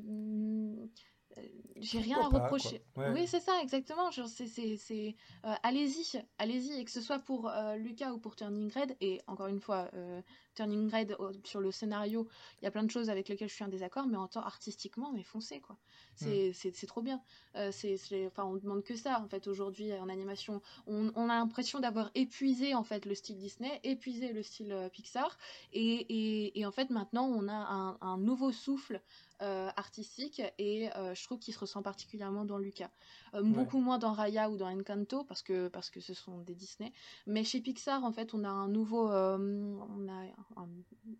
j'ai 1.79 1.99
rien 1.99 2.17
à 2.17 2.21
Pourquoi 2.21 2.39
reprocher. 2.45 2.81
Ouais. 2.95 3.11
Oui, 3.13 3.27
c'est 3.27 3.39
ça, 3.39 3.51
exactement. 3.61 4.09
C'est, 4.11 4.47
c'est, 4.47 4.75
c'est, 4.77 5.15
euh, 5.45 5.53
allez-y, 5.61 6.19
allez-y, 6.39 6.79
et 6.79 6.83
que 6.83 6.89
ce 6.89 6.99
soit 7.01 7.19
pour 7.19 7.47
euh, 7.47 7.75
Lucas 7.75 8.11
ou 8.11 8.17
pour 8.17 8.35
Turning 8.35 8.71
Red. 8.73 8.95
Et 9.01 9.21
encore 9.27 9.45
une 9.47 9.59
fois, 9.59 9.87
euh, 9.93 10.21
Turning 10.57 10.91
Red 10.91 11.15
sur 11.43 11.59
le 11.59 11.71
scénario, 11.71 12.27
il 12.61 12.65
y 12.65 12.67
a 12.67 12.71
plein 12.71 12.83
de 12.83 12.89
choses 12.89 13.09
avec 13.09 13.29
lesquelles 13.29 13.49
je 13.49 13.53
suis 13.53 13.63
en 13.63 13.67
désaccord, 13.67 14.07
mais 14.07 14.17
en 14.17 14.27
tant 14.27 14.41
artistiquement, 14.41 15.11
mais 15.13 15.23
foncez 15.23 15.59
quoi. 15.59 15.77
C'est 16.15 16.51
c'est 16.53 16.87
trop 16.87 17.03
bien. 17.03 17.21
Euh, 17.55 17.71
c'est 17.71 17.97
enfin 18.25 18.43
on 18.43 18.55
demande 18.55 18.83
que 18.83 18.95
ça 18.95 19.21
en 19.21 19.27
fait 19.27 19.47
aujourd'hui 19.47 19.93
en 19.93 20.09
animation. 20.09 20.61
On, 20.87 21.11
on 21.15 21.29
a 21.29 21.35
l'impression 21.35 21.79
d'avoir 21.79 22.09
épuisé 22.15 22.73
en 22.73 22.83
fait 22.83 23.05
le 23.05 23.13
style 23.13 23.37
Disney, 23.37 23.79
épuisé 23.83 24.33
le 24.33 24.41
style 24.41 24.71
euh, 24.71 24.89
Pixar, 24.89 25.37
et, 25.73 25.83
et, 25.83 26.59
et, 26.59 26.65
en 26.65 26.71
fait 26.71 26.89
maintenant 26.89 27.27
on 27.27 27.47
a 27.47 27.53
un, 27.53 27.97
un 28.01 28.17
nouveau 28.17 28.51
souffle 28.51 29.01
euh, 29.43 29.69
artistique 29.75 30.41
et 30.57 30.89
euh, 30.95 31.13
je 31.13 31.23
trouve 31.23 31.37
qu'il 31.37 31.53
se 31.53 31.59
ressent 31.59 31.83
particulièrement 31.83 32.43
dans 32.43 32.57
Lucas. 32.57 32.89
Ouais. 33.33 33.43
Beaucoup 33.43 33.77
moins 33.77 33.99
dans 33.99 34.11
Raya 34.11 34.49
ou 34.49 34.57
dans 34.57 34.67
Encanto 34.67 35.23
parce 35.25 35.43
que, 35.43 35.67
parce 35.67 35.91
que 35.91 35.99
ce 35.99 36.15
sont 36.15 36.39
des 36.39 36.55
Disney. 36.55 36.91
Mais 37.27 37.43
chez 37.43 37.61
Pixar, 37.61 38.03
en 38.03 38.11
fait, 38.11 38.33
on 38.33 38.43
a 38.43 38.49
un 38.49 38.67
nouveau. 38.67 39.07
on 39.07 40.07
a 40.09 40.23
un- 40.55 40.67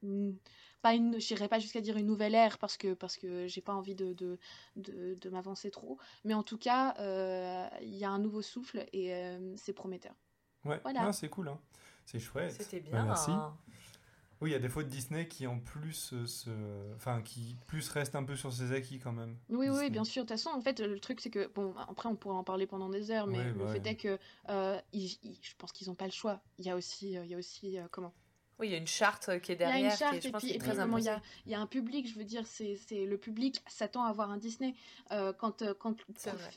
une- 0.03 0.37
pas 0.81 0.93
une, 0.93 1.19
j'irai 1.19 1.47
pas 1.47 1.59
jusqu'à 1.59 1.81
dire 1.81 1.97
une 1.97 2.05
nouvelle 2.05 2.35
ère 2.35 2.57
parce 2.57 2.77
que, 2.77 2.93
parce 2.93 3.17
que 3.17 3.47
j'ai 3.47 3.61
pas 3.61 3.73
envie 3.73 3.95
de, 3.95 4.13
de, 4.13 4.37
de, 4.75 5.15
de 5.19 5.29
m'avancer 5.29 5.71
trop. 5.71 5.97
Mais 6.23 6.33
en 6.33 6.43
tout 6.43 6.57
cas, 6.57 6.95
euh, 6.99 7.67
il 7.81 7.95
y 7.95 8.05
a 8.05 8.09
un 8.09 8.19
nouveau 8.19 8.41
souffle 8.41 8.85
et 8.93 9.13
euh, 9.13 9.53
c'est 9.57 9.73
prometteur. 9.73 10.13
Ouais, 10.65 10.79
Voilà. 10.83 11.03
Non, 11.03 11.11
c'est 11.11 11.29
cool. 11.29 11.49
hein. 11.49 11.59
C'est 12.05 12.19
chouette. 12.19 12.51
C'était 12.53 12.79
Bah, 12.79 12.91
bien. 12.91 13.05
merci. 13.05 13.31
hein. 13.31 13.53
Oui, 14.39 14.51
il 14.51 14.53
y 14.53 14.55
a 14.55 14.59
des 14.59 14.69
fois 14.69 14.83
de 14.83 14.89
Disney 14.89 15.27
qui 15.27 15.47
en 15.47 15.59
plus 15.59 16.13
euh, 16.13 16.27
se... 16.27 16.51
enfin 16.95 17.23
qui 17.23 17.57
plus 17.65 17.89
restent 17.89 18.15
un 18.15 18.23
peu 18.23 18.35
sur 18.35 18.53
ses 18.53 18.71
acquis 18.71 18.99
quand 18.99 19.11
même. 19.11 19.35
Oui, 19.49 19.55
oui, 19.57 19.65
Disney. 19.69 19.85
oui, 19.85 19.89
bien 19.89 20.03
sûr. 20.03 20.23
De 20.25 20.27
toute 20.29 20.37
façon, 20.37 20.51
en 20.55 20.61
fait, 20.61 20.79
le 20.79 20.99
truc, 20.99 21.21
c'est 21.21 21.31
que, 21.31 21.47
bon, 21.47 21.73
après, 21.75 22.07
on 22.07 22.15
pourrait 22.15 22.35
en 22.35 22.43
parler 22.43 22.67
pendant 22.67 22.87
des 22.87 23.09
heures, 23.09 23.25
mais 23.25 23.39
Ouais, 23.39 23.45
le 23.45 23.53
bah 23.53 23.65
fait 23.65 23.79
ouais. 23.79 23.89
est 23.89 23.95
que 23.95 24.19
euh, 24.49 24.79
ils- 24.93 25.17
ils- 25.23 25.39
je 25.41 25.55
pense 25.57 25.71
qu'ils 25.71 25.87
n'ont 25.87 25.95
pas 25.95 26.05
le 26.05 26.11
choix. 26.11 26.39
Il 26.59 26.65
y 26.65 26.69
a 26.69 26.75
aussi, 26.75 27.13
il 27.13 27.25
y 27.27 27.33
a 27.33 27.37
aussi 27.37 27.79
euh, 27.79 27.87
comment? 27.89 28.13
Oui, 28.59 28.67
il 28.69 28.71
y 28.71 28.73
a 28.73 28.77
une 28.77 28.87
charte 28.87 29.39
qui 29.41 29.51
est 29.51 29.55
Il 29.55 29.61
y 29.61 29.63
a 29.63 29.67
derrière. 29.67 29.75
une 29.77 29.89
qui 29.89 29.93
est- 29.93 29.97
charte 29.97 30.13
je 30.23 30.27
et 30.27 30.31
puis, 30.31 30.49
et 30.51 30.57
puis 30.57 30.69
il 30.71 30.75
y 30.75 30.79
a, 30.79 30.83
imposée. 30.83 31.11
il 31.45 31.51
y 31.51 31.55
a 31.55 31.59
un 31.59 31.67
public, 31.67 32.07
je 32.07 32.15
veux 32.17 32.23
dire, 32.23 32.45
c'est 32.47 32.75
c'est- 32.75 33.05
le 33.05 33.17
public 33.17 33.61
s'attend 33.67 34.03
à 34.03 34.11
voir 34.13 34.31
un 34.31 34.37
Disney. 34.37 34.73
Euh, 35.11 35.31
quand, 35.33 35.61
euh, 35.61 35.73
quand, 35.75 35.95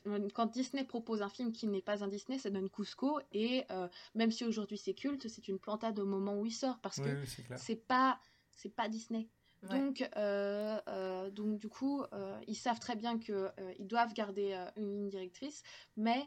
euh, 0.07 0.29
quand 0.35 0.47
Disney 0.47 0.85
propose 0.85 1.21
un 1.23 1.29
film 1.29 1.53
qui 1.53 1.67
n'est 1.67 1.83
pas 1.83 2.03
un 2.03 2.09
Disney, 2.09 2.39
ça 2.39 2.49
donne 2.51 2.71
Cusco. 2.71 3.21
Et 3.33 3.65
euh, 3.71 3.87
même 4.15 4.31
si 4.31 4.45
aujourd'hui 4.45 4.79
c'est 4.79 4.95
culte, 4.95 5.29
c'est 5.29 5.47
une 5.49 5.59
plantade 5.59 5.99
au 5.99 6.07
moment 6.07 6.39
où 6.41 6.47
il 6.47 6.53
sort 6.53 6.79
parce 6.81 6.99
Oui, 6.99 7.05
que 7.05 7.57
c'est 7.57 7.77
pas 7.87 8.19
c'est 8.51 8.75
pas 8.75 8.89
Disney. 8.89 9.29
Ouais. 9.63 9.79
Donc, 9.79 10.09
euh, 10.17 10.81
euh, 10.89 11.31
donc 11.31 11.59
du 11.59 11.69
coup, 11.69 12.03
euh, 12.15 12.41
ils 12.47 12.55
savent 12.55 12.81
très 12.81 12.97
bien 12.97 13.19
que 13.19 13.33
euh, 13.33 13.51
ils 13.79 13.87
doivent 13.87 14.15
garder 14.15 14.53
euh, 14.55 14.65
une 14.77 14.91
ligne 14.91 15.09
directrice, 15.11 15.63
mais 15.99 16.25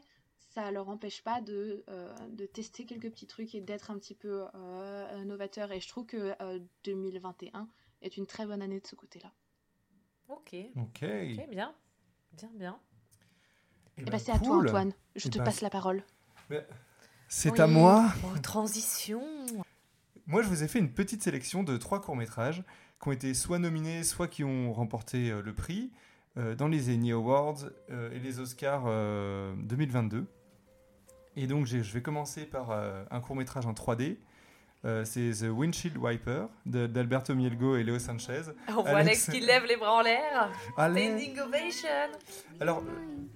ça 0.48 0.70
leur 0.70 0.88
empêche 0.88 1.22
pas 1.22 1.40
de, 1.40 1.84
euh, 1.88 2.12
de 2.30 2.46
tester 2.46 2.84
quelques 2.86 3.10
petits 3.10 3.26
trucs 3.26 3.54
et 3.54 3.60
d'être 3.60 3.90
un 3.90 3.98
petit 3.98 4.14
peu 4.14 4.44
euh, 4.54 5.24
novateur. 5.24 5.72
Et 5.72 5.80
je 5.80 5.88
trouve 5.88 6.06
que 6.06 6.34
euh, 6.40 6.58
2021 6.84 7.68
est 8.02 8.16
une 8.16 8.26
très 8.26 8.46
bonne 8.46 8.62
année 8.62 8.80
de 8.80 8.86
ce 8.86 8.94
côté-là. 8.94 9.32
Ok, 10.28 10.54
Ok. 10.76 11.02
ok, 11.02 11.48
bien. 11.50 11.74
Bien, 12.32 12.50
bien. 12.54 12.78
Eh 13.96 14.00
Et 14.00 14.04
ben, 14.04 14.12
bah, 14.12 14.18
c'est 14.18 14.32
à 14.32 14.38
toi. 14.38 14.58
Antoine. 14.58 14.92
Je 15.16 15.28
Eh 15.28 15.30
te 15.30 15.38
ben, 15.38 15.44
passe 15.44 15.60
la 15.60 15.70
parole. 15.70 16.04
C'est 17.28 17.50
Oui. 17.50 17.60
à 17.60 17.66
moi. 17.66 18.12
Oh, 18.24 18.38
transition. 18.38 19.22
Moi, 20.26 20.42
je 20.42 20.48
vous 20.48 20.62
ai 20.62 20.68
fait 20.68 20.78
une 20.78 20.92
petite 20.92 21.22
sélection 21.22 21.62
de 21.64 21.76
trois 21.76 22.00
courts-métrages 22.00 22.64
qui 23.02 23.08
ont 23.08 23.12
été 23.12 23.34
soit 23.34 23.58
nominés, 23.58 24.02
soit 24.04 24.28
qui 24.28 24.44
ont 24.44 24.72
remporté 24.72 25.30
euh, 25.30 25.42
le 25.42 25.52
prix 25.52 25.90
euh, 25.92 25.96
dans 26.36 26.68
les 26.68 26.94
Emmy 26.94 27.12
Awards 27.12 27.58
euh, 27.90 28.10
et 28.12 28.18
les 28.18 28.40
Oscars 28.40 28.84
euh, 28.86 29.54
2022. 29.58 30.26
Et 31.36 31.46
donc, 31.46 31.66
je 31.66 31.76
vais 31.78 32.02
commencer 32.02 32.44
par 32.44 32.70
euh, 32.70 33.04
un 33.10 33.20
court-métrage 33.20 33.66
en 33.66 33.72
3D. 33.72 34.16
Euh, 34.84 35.02
c'est 35.04 35.30
The 35.40 35.48
Windshield 35.50 35.96
Wiper 35.96 36.46
d'Alberto 36.66 37.34
Mielgo 37.34 37.76
et 37.76 37.84
Leo 37.84 37.98
Sanchez. 37.98 38.42
On 38.68 38.82
voit 38.82 38.98
Alex- 38.98 39.28
Alex 39.28 39.30
qui 39.30 39.40
lève 39.40 39.64
les 39.64 39.76
bras 39.76 39.94
en 39.94 40.02
l'air. 40.02 40.50
Standing 40.72 41.38
ovation. 41.40 41.88
Alors, 42.60 42.78
euh, 42.80 42.90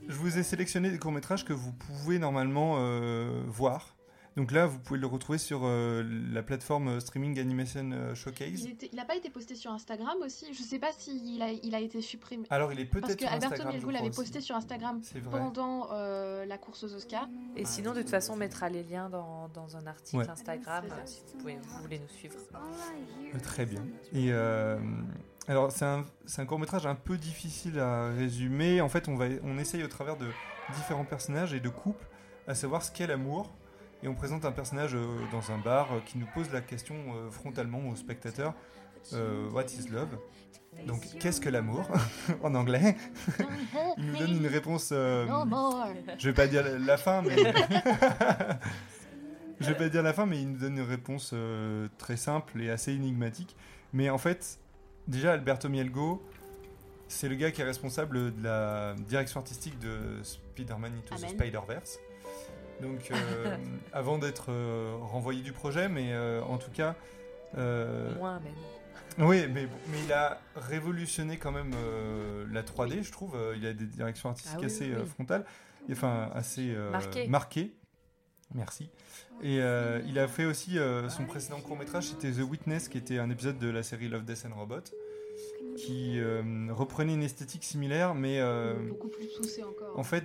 je 0.06 0.14
vous 0.14 0.36
ai 0.38 0.42
sélectionné 0.42 0.90
des 0.90 0.98
courts-métrages 0.98 1.44
que 1.44 1.54
vous 1.54 1.72
pouvez 1.72 2.18
normalement 2.18 2.76
euh, 2.78 3.42
voir. 3.46 3.96
Donc 4.38 4.52
là, 4.52 4.66
vous 4.66 4.78
pouvez 4.78 5.00
le 5.00 5.06
retrouver 5.08 5.36
sur 5.36 5.62
euh, 5.64 6.04
la 6.32 6.44
plateforme 6.44 6.86
euh, 6.86 7.00
Streaming 7.00 7.40
Animation 7.40 7.90
euh, 7.92 8.14
Showcase. 8.14 8.62
Il, 8.62 8.70
était- 8.70 8.88
il 8.92 8.98
a 9.00 9.04
pas 9.04 9.16
été 9.16 9.30
posté 9.30 9.56
sur 9.56 9.72
Instagram 9.72 10.14
aussi 10.24 10.46
Je 10.54 10.62
sais 10.62 10.78
pas 10.78 10.92
s'il 10.96 11.42
a, 11.42 11.50
il 11.50 11.74
a 11.74 11.80
été 11.80 12.00
supprimé. 12.00 12.46
Alors, 12.48 12.72
il 12.72 12.78
est 12.78 12.84
Parce 12.84 13.02
peut-être 13.04 13.18
que 13.18 13.24
sur 13.24 13.32
Alberto 13.32 13.54
Instagram. 13.54 13.72
Mielgo 13.74 13.88
crois 13.88 13.98
l'avait 14.00 14.14
posté 14.14 14.40
sur 14.40 14.54
Instagram 14.54 15.00
pendant 15.32 15.88
euh, 15.92 16.44
la 16.46 16.56
course 16.56 16.84
aux 16.84 16.94
Oscars. 16.94 17.28
Et 17.56 17.64
sinon, 17.64 17.92
de 17.94 18.00
toute 18.00 18.10
façon, 18.10 18.34
on 18.34 18.36
mettra 18.36 18.68
les 18.68 18.84
liens 18.84 19.08
dans, 19.10 19.48
dans 19.48 19.76
un 19.76 19.84
article 19.88 20.18
Ouais. 20.18 20.28
Instagram 20.30 20.84
si 21.04 21.20
vous, 21.32 21.38
pouvez, 21.40 21.56
vous 21.56 21.82
voulez 21.82 21.98
nous 21.98 22.08
suivre. 22.08 22.36
Euh, 22.54 23.38
Très 23.42 23.66
bien. 23.66 23.82
Et 24.12 24.28
euh, 24.32 24.78
alors, 25.48 25.72
c'est 25.72 25.84
un, 25.84 26.04
c'est 26.26 26.42
un 26.42 26.46
court-métrage 26.46 26.86
un 26.86 26.94
peu 26.94 27.16
difficile 27.18 27.80
à 27.80 28.10
résumer. 28.12 28.80
En 28.82 28.88
fait, 28.88 29.08
on, 29.08 29.16
va, 29.16 29.26
on 29.42 29.58
essaye 29.58 29.82
au 29.82 29.88
travers 29.88 30.16
de 30.16 30.28
différents 30.76 31.04
personnages 31.04 31.54
et 31.54 31.58
de 31.60 31.68
couples 31.68 32.06
à 32.46 32.54
savoir 32.54 32.84
ce 32.84 32.92
qu'est 32.92 33.08
l'amour. 33.08 33.50
Et 34.02 34.08
on 34.08 34.14
présente 34.14 34.44
un 34.44 34.52
personnage 34.52 34.94
euh, 34.94 35.06
dans 35.32 35.50
un 35.50 35.58
bar 35.58 35.92
euh, 35.92 36.00
qui 36.06 36.18
nous 36.18 36.26
pose 36.34 36.50
la 36.52 36.60
question 36.60 36.94
euh, 37.16 37.30
frontalement 37.30 37.88
aux 37.88 37.96
spectateurs 37.96 38.54
euh, 39.12 39.50
What 39.50 39.64
is 39.66 39.88
love? 39.88 40.16
Donc, 40.86 41.02
qu'est-ce 41.18 41.40
que 41.40 41.48
l'amour? 41.48 41.88
En 42.42 42.54
anglais. 42.54 42.96
Il 43.98 44.06
nous 44.06 44.16
donne 44.18 44.36
une 44.36 44.46
réponse. 44.46 44.90
euh, 44.92 45.26
je 46.18 46.28
vais 46.28 46.34
pas 46.34 46.46
dire 46.46 46.64
la 46.78 46.96
fin, 46.96 47.22
mais. 47.22 47.36
je 49.60 49.66
vais 49.66 49.74
pas 49.74 49.88
dire 49.88 50.02
la 50.02 50.12
fin, 50.12 50.26
mais 50.26 50.40
il 50.40 50.52
nous 50.52 50.58
donne 50.58 50.78
une 50.78 50.88
réponse 50.88 51.30
euh, 51.32 51.88
très 51.98 52.16
simple 52.16 52.60
et 52.62 52.70
assez 52.70 52.92
énigmatique. 52.92 53.56
Mais 53.92 54.08
en 54.10 54.18
fait, 54.18 54.58
déjà, 55.08 55.32
Alberto 55.32 55.68
Mielgo, 55.68 56.22
c'est 57.08 57.28
le 57.28 57.34
gars 57.34 57.50
qui 57.50 57.62
est 57.62 57.64
responsable 57.64 58.36
de 58.36 58.44
la 58.44 58.94
direction 59.08 59.40
artistique 59.40 59.78
de 59.80 60.22
Spider-Man 60.22 60.92
Into 60.98 61.16
the. 61.16 61.30
Spider-Verse. 61.30 61.98
Donc, 62.82 63.10
euh, 63.10 63.56
avant 63.92 64.18
d'être 64.18 64.46
euh, 64.50 64.94
renvoyé 65.00 65.42
du 65.42 65.52
projet, 65.52 65.88
mais 65.88 66.12
euh, 66.12 66.40
en 66.42 66.58
tout 66.58 66.70
cas. 66.70 66.94
euh, 67.56 68.14
Moins 68.16 68.40
même. 68.40 69.26
oui, 69.26 69.46
mais, 69.52 69.66
il 70.04 70.12
a 70.12 70.40
révolutionné 70.56 71.36
quand 71.38 71.50
même 71.52 71.72
euh, 71.74 72.46
la 72.52 72.62
3D, 72.62 73.02
je 73.02 73.10
trouve. 73.12 73.36
Il 73.56 73.66
a 73.66 73.72
des 73.72 73.86
directions 73.86 74.28
artistiques 74.28 74.54
Ah 74.56 74.60
oui, 74.60 74.66
assez 74.66 74.86
oui, 74.86 74.92
euh, 74.94 75.04
frontales, 75.06 75.44
et, 75.88 75.92
enfin 75.92 76.30
assez 76.34 76.72
euh, 76.74 76.90
Marquées. 76.90 77.26
marquées. 77.28 77.74
Merci. 78.54 78.88
Et 79.42 79.60
euh, 79.60 80.00
il 80.06 80.18
a 80.18 80.26
fait 80.26 80.44
aussi 80.46 80.78
euh, 80.78 81.08
son 81.10 81.24
précédent 81.26 81.60
court 81.60 81.76
métrage, 81.76 82.08
c'était 82.08 82.30
The 82.32 82.40
Witness, 82.48 82.88
qui 82.88 82.96
était 82.98 83.18
un 83.18 83.28
épisode 83.30 83.58
de 83.58 83.68
la 83.68 83.82
série 83.82 84.08
Love, 84.08 84.24
Death 84.24 84.46
and 84.50 84.58
Robot, 84.58 84.80
qui 85.76 86.18
euh, 86.18 86.42
reprenait 86.70 87.12
une 87.14 87.22
esthétique 87.22 87.62
similaire, 87.64 88.14
mais 88.14 88.40
euh, 88.40 88.74
Beaucoup 88.88 89.08
plus 89.08 89.26
poussé 89.36 89.62
encore. 89.62 89.98
en 89.98 90.02
fait, 90.02 90.24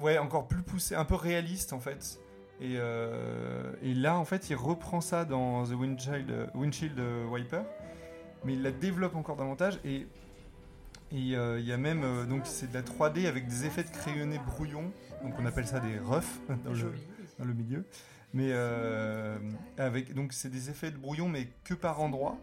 ouais, 0.00 0.18
encore 0.18 0.46
plus 0.48 0.62
poussé, 0.62 0.94
un 0.94 1.04
peu 1.04 1.14
réaliste 1.14 1.72
en 1.72 1.80
fait. 1.80 2.20
Et, 2.60 2.74
euh, 2.76 3.72
et 3.82 3.94
là, 3.94 4.18
en 4.18 4.24
fait, 4.24 4.50
il 4.50 4.56
reprend 4.56 5.00
ça 5.00 5.24
dans 5.24 5.64
The 5.64 5.72
Windshield, 5.72 6.30
euh, 6.30 6.46
Windshield 6.54 6.98
euh, 6.98 7.26
Wiper, 7.26 7.62
mais 8.44 8.52
il 8.52 8.62
la 8.62 8.70
développe 8.70 9.16
encore 9.16 9.36
davantage. 9.36 9.80
Et 9.84 10.06
euh, 11.12 11.58
il 11.58 11.66
y 11.66 11.72
a 11.72 11.76
même, 11.76 12.04
euh, 12.04 12.26
donc 12.26 12.42
c'est 12.44 12.70
de 12.70 12.74
la 12.74 12.82
3D 12.82 13.26
avec 13.26 13.48
des 13.48 13.64
effets 13.64 13.82
de 13.82 13.90
crayonné 13.90 14.38
brouillon, 14.38 14.92
donc 15.22 15.34
on 15.38 15.46
appelle 15.46 15.66
ça 15.66 15.80
des 15.80 15.98
roughs 15.98 16.20
dans 16.64 16.70
le, 16.70 16.76
Joli. 16.76 17.00
dans 17.38 17.44
le 17.46 17.54
milieu. 17.54 17.84
Mais 18.32 18.52
avec, 19.76 20.14
donc 20.14 20.32
c'est 20.32 20.50
des 20.50 20.70
effets 20.70 20.92
de 20.92 20.96
brouillon, 20.96 21.28
mais 21.28 21.48
que 21.64 21.74
par 21.74 22.00
endroits. 22.00 22.38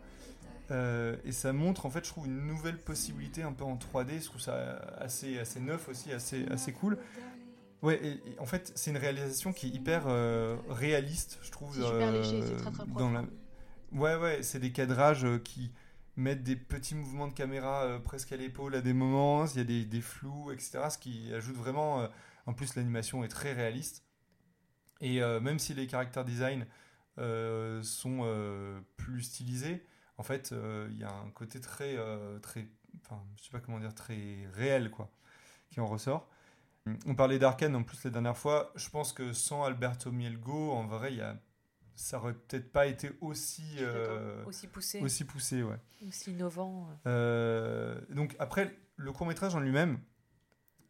Euh, 0.70 1.16
et 1.24 1.32
ça 1.32 1.54
montre 1.54 1.86
en 1.86 1.90
fait, 1.90 2.04
je 2.06 2.10
trouve, 2.10 2.28
une 2.28 2.46
nouvelle 2.46 2.78
possibilité 2.78 3.44
un 3.44 3.54
peu 3.54 3.64
en 3.64 3.78
3D. 3.78 4.20
Je 4.20 4.26
trouve 4.26 4.42
ça 4.42 4.82
assez, 5.00 5.40
assez 5.40 5.60
neuf 5.60 5.88
aussi, 5.90 6.12
assez, 6.12 6.46
assez 6.48 6.74
cool. 6.74 6.98
Ouais, 7.84 8.00
et, 8.04 8.32
et 8.32 8.40
en 8.40 8.46
fait, 8.46 8.72
c'est 8.76 8.92
une 8.92 8.98
réalisation 8.98 9.54
qui 9.54 9.68
est 9.68 9.70
hyper 9.70 10.06
euh, 10.08 10.58
réaliste, 10.70 11.40
je 11.44 11.52
trouve. 11.52 11.76
C'est 11.76 11.84
super 11.84 12.12
léger, 12.12 12.42
c'est 12.42 12.58
très, 12.58 12.72
très 12.72 12.86
dans 12.88 13.12
la... 13.12 13.24
Ouais, 13.92 14.16
ouais, 14.16 14.44
c'est 14.44 14.60
des 14.60 14.72
cadrages 14.72 15.26
euh, 15.26 15.38
qui 15.40 15.72
mettent 16.16 16.44
des 16.44 16.56
petits 16.56 16.96
mouvements 16.96 17.28
de 17.28 17.34
caméra 17.34 17.84
euh, 17.84 18.00
presque 18.00 18.32
à 18.32 18.38
l'épaule 18.38 18.76
à 18.76 18.82
des 18.82 18.94
moments. 18.94 19.46
Il 19.46 19.58
y 19.58 19.62
a 19.62 19.64
des, 19.64 19.86
des 19.86 20.02
flous, 20.02 20.52
etc. 20.52 20.90
Ce 20.90 20.98
qui 20.98 21.32
ajoute 21.34 21.56
vraiment. 21.56 22.02
euh, 22.02 22.08
en 22.48 22.54
plus, 22.54 22.76
l'animation 22.76 23.24
est 23.24 23.28
très 23.28 23.54
réaliste. 23.54 24.04
Et 25.00 25.22
euh, 25.22 25.40
même 25.40 25.60
si 25.60 25.74
les 25.74 25.86
caractères 25.86 26.26
design 26.26 26.66
euh, 27.20 27.84
sont 27.84 28.20
euh, 28.24 28.80
plus 28.98 29.22
stylisés, 29.24 29.86
en 30.18 30.24
fait, 30.24 30.52
euh, 30.52 30.88
il 30.92 30.98
y 30.98 31.04
a 31.04 31.12
un 31.12 31.30
côté 31.30 31.62
très, 31.62 31.96
euh, 31.98 32.40
très, 32.40 32.68
enfin, 33.06 33.22
je 33.38 33.44
sais 33.44 33.52
pas 33.52 33.60
comment 33.60 33.80
dire, 33.80 33.94
très 33.94 34.48
réel, 34.54 34.90
quoi, 34.90 35.12
qui 35.70 35.80
en 35.80 35.86
ressort. 35.86 36.30
On 37.06 37.16
parlait 37.16 37.40
d'Arkane 37.40 37.76
en 37.76 37.84
plus 37.84 38.04
la 38.06 38.10
dernière 38.12 38.38
fois. 38.38 38.72
Je 38.76 38.90
pense 38.90 39.14
que 39.14 39.34
sans 39.34 39.64
Alberto 39.64 40.12
Mielgo, 40.12 40.72
en 40.72 40.86
vrai, 40.86 41.14
y 41.16 41.22
a, 41.22 41.38
ça 41.96 42.18
aurait 42.18 42.34
peut-être 42.34 42.72
pas 42.72 42.88
été 42.88 43.12
aussi, 43.22 43.64
euh, 43.80 44.44
Aussi 44.46 44.68
poussé, 44.68 45.02
aussi 45.02 45.24
poussé, 45.26 45.64
ouais. 45.64 45.78
aussi 46.08 46.32
innovant. 46.32 46.88
Euh, 47.08 48.00
donc 48.10 48.36
après, 48.40 48.78
le 48.98 49.12
court 49.12 49.28
métrage 49.28 49.56
en 49.56 49.60
lui-même, 49.60 50.00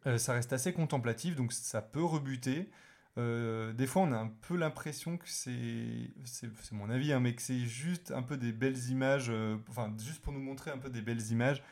euh, 0.06 0.18
ça 0.18 0.32
reste 0.34 0.52
assez 0.52 0.72
contemplatif, 0.72 1.34
donc 1.36 1.52
ça 1.52 1.82
peut 1.82 2.04
rebuter. 2.04 2.70
euh, 3.16 3.72
des 3.72 3.86
fois, 3.88 4.02
on 4.02 4.12
a 4.12 4.16
un 4.18 4.28
peu 4.28 4.56
l'impression 4.56 5.16
que 5.16 5.28
c'est, 5.28 6.10
c'est, 6.24 6.48
mon 6.72 6.88
avis, 6.88 7.12
hein, 7.12 7.20
mais 7.20 7.34
que 7.34 7.42
c'est 7.42 7.58
juste 7.60 8.12
un 8.12 8.22
peu 8.22 8.36
des 8.36 8.52
belles 8.52 8.78
images, 8.90 9.28
euh, 9.30 9.56
enfin, 9.68 9.92
juste 9.98 10.20
pour 10.22 10.32
nous 10.32 10.40
montrer 10.40 10.70
un 10.70 10.78
peu 10.78 10.88
des 10.90 11.02
belles 11.02 11.26
images. 11.32 11.62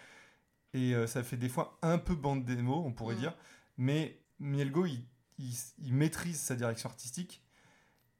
Et 0.74 0.94
euh, 0.94 1.06
ça 1.06 1.22
fait 1.22 1.36
des 1.36 1.48
fois 1.48 1.78
un 1.82 1.98
peu 1.98 2.14
bande 2.16 2.44
démo, 2.44 2.82
on 2.84 2.92
pourrait 2.92 3.14
Mm. 3.14 3.18
dire. 3.18 3.36
Mais 3.78 4.20
Mielgo, 4.38 4.86
il, 4.86 5.04
il, 5.38 5.94
maîtrise 5.94 6.38
sa 6.40 6.54
direction 6.54 6.88
artistique. 6.88 7.42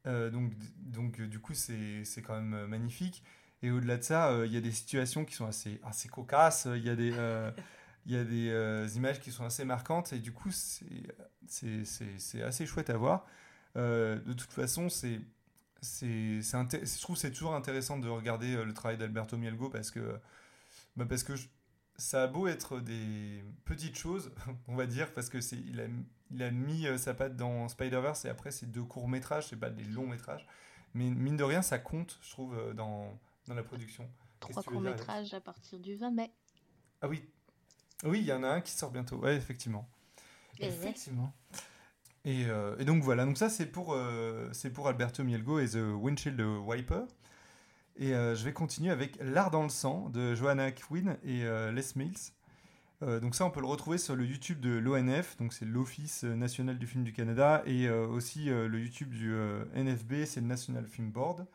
Euh, 0.06 0.30
donc, 0.30 0.52
donc, 0.76 1.20
euh, 1.20 1.26
du 1.26 1.40
coup, 1.40 1.54
c'est, 1.54 2.04
quand 2.24 2.34
même 2.34 2.54
euh, 2.54 2.66
magnifique. 2.66 3.22
Et 3.62 3.70
au-delà 3.70 3.96
de 3.96 4.02
ça, 4.02 4.44
il 4.44 4.52
y 4.52 4.56
a 4.56 4.60
des 4.60 4.70
situations 4.70 5.24
qui 5.24 5.34
sont 5.34 5.46
assez, 5.46 5.80
assez 5.82 6.08
cocasses. 6.08 6.68
Il 6.76 6.84
y 6.84 6.90
a 6.90 6.96
des, 6.96 7.12
euh, 7.14 7.50
y 8.04 8.16
a 8.16 8.24
des 8.24 8.96
images 8.96 9.20
qui 9.20 9.32
sont 9.32 9.44
assez 9.44 9.64
marquantes. 9.64 10.12
Et 10.12 10.18
du 10.18 10.32
coup, 10.32 10.50
c'est, 10.50 12.42
assez 12.42 12.66
chouette 12.66 12.90
à 12.90 12.96
voir. 12.96 13.26
De 13.74 14.32
toute 14.34 14.52
façon, 14.52 14.88
c'est, 14.90 15.20
je 15.82 17.00
trouve 17.00 17.16
que 17.16 17.22
c'est 17.22 17.32
toujours 17.32 17.54
intéressant 17.54 17.98
de 17.98 18.08
regarder 18.08 18.62
le 18.62 18.74
travail 18.74 18.98
d'Alberto 18.98 19.38
Mielgo 19.38 19.70
parce 19.70 19.90
que, 19.90 20.20
bah, 20.96 21.06
parce 21.08 21.22
que 21.22 21.32
ça 21.98 22.24
a 22.24 22.26
beau 22.26 22.46
être 22.46 22.80
des 22.80 23.42
petites 23.64 23.96
choses, 23.96 24.30
on 24.68 24.76
va 24.76 24.86
dire, 24.86 25.12
parce 25.12 25.28
que 25.28 25.40
c'est, 25.40 25.56
il, 25.56 25.80
a, 25.80 25.84
il 26.30 26.42
a 26.42 26.50
mis 26.50 26.86
euh, 26.86 26.98
sa 26.98 27.14
patte 27.14 27.36
dans 27.36 27.68
Spider-Verse 27.68 28.24
et 28.24 28.28
après 28.28 28.50
c'est 28.50 28.66
deux 28.66 28.84
courts-métrages, 28.84 29.48
c'est 29.48 29.56
pas 29.56 29.70
des 29.70 29.84
longs-métrages. 29.84 30.46
Mais 30.94 31.10
mine 31.10 31.36
de 31.36 31.44
rien, 31.44 31.62
ça 31.62 31.78
compte, 31.78 32.18
je 32.22 32.30
trouve, 32.30 32.56
euh, 32.56 32.72
dans, 32.72 33.18
dans 33.46 33.54
la 33.54 33.62
production. 33.62 34.08
Trois 34.40 34.54
Alex 34.58 34.68
courts-métrages 34.68 35.34
à 35.34 35.40
partir 35.40 35.78
du 35.78 35.96
20 35.96 36.10
mai. 36.10 36.32
Ah 37.02 37.08
oui, 37.08 37.24
oui, 38.04 38.20
il 38.20 38.26
y 38.26 38.32
en 38.32 38.42
a 38.42 38.48
un 38.48 38.60
qui 38.60 38.72
sort 38.72 38.90
bientôt. 38.90 39.16
Ouais, 39.16 39.36
effectivement. 39.36 39.88
Eh 40.58 40.62
ouais. 40.62 40.68
Effectivement. 40.68 41.34
Et, 42.24 42.46
euh, 42.46 42.76
et 42.78 42.84
donc 42.84 43.02
voilà, 43.02 43.24
donc 43.24 43.38
ça 43.38 43.48
c'est 43.48 43.66
pour, 43.66 43.92
euh, 43.94 44.48
c'est 44.52 44.70
pour 44.70 44.88
Alberto 44.88 45.22
Mielgo 45.22 45.60
et 45.60 45.68
The 45.68 45.94
Windshield 45.94 46.40
Wiper. 46.40 47.04
Et 47.98 48.14
euh, 48.14 48.34
je 48.34 48.44
vais 48.44 48.52
continuer 48.52 48.90
avec 48.90 49.18
L'art 49.20 49.50
dans 49.50 49.62
le 49.62 49.68
sang 49.68 50.10
de 50.10 50.34
Johanna 50.34 50.70
Quinn 50.70 51.16
et 51.24 51.44
euh, 51.44 51.72
Les 51.72 51.82
Mills. 51.96 52.32
Euh, 53.02 53.20
donc 53.20 53.34
ça 53.34 53.44
on 53.44 53.50
peut 53.50 53.60
le 53.60 53.66
retrouver 53.66 53.98
sur 53.98 54.16
le 54.16 54.24
YouTube 54.24 54.60
de 54.60 54.70
l'ONF, 54.70 55.36
donc 55.36 55.52
c'est 55.52 55.66
l'Office 55.66 56.24
national 56.24 56.78
du 56.78 56.86
film 56.86 57.04
du 57.04 57.12
Canada, 57.12 57.62
et 57.66 57.86
euh, 57.88 58.06
aussi 58.06 58.48
euh, 58.48 58.68
le 58.68 58.80
YouTube 58.80 59.10
du 59.10 59.34
euh, 59.34 59.64
NFB, 59.74 60.24
c'est 60.24 60.40
le 60.40 60.46
National 60.46 60.86
Film 60.86 61.10
Board, 61.10 61.46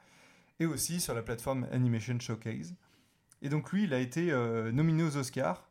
et 0.60 0.68
aussi 0.68 1.02
sur 1.02 1.16
la 1.16 1.24
plateforme 1.24 1.68
Animation 1.72 2.20
Showcase. 2.20 2.76
Et 3.42 3.50
donc 3.50 3.72
lui, 3.72 3.84
il 3.84 3.94
a 3.94 4.00
été 4.00 4.32
euh, 4.32 4.72
nominé 4.72 5.04
aux 5.04 5.18
Oscars. 5.18 5.68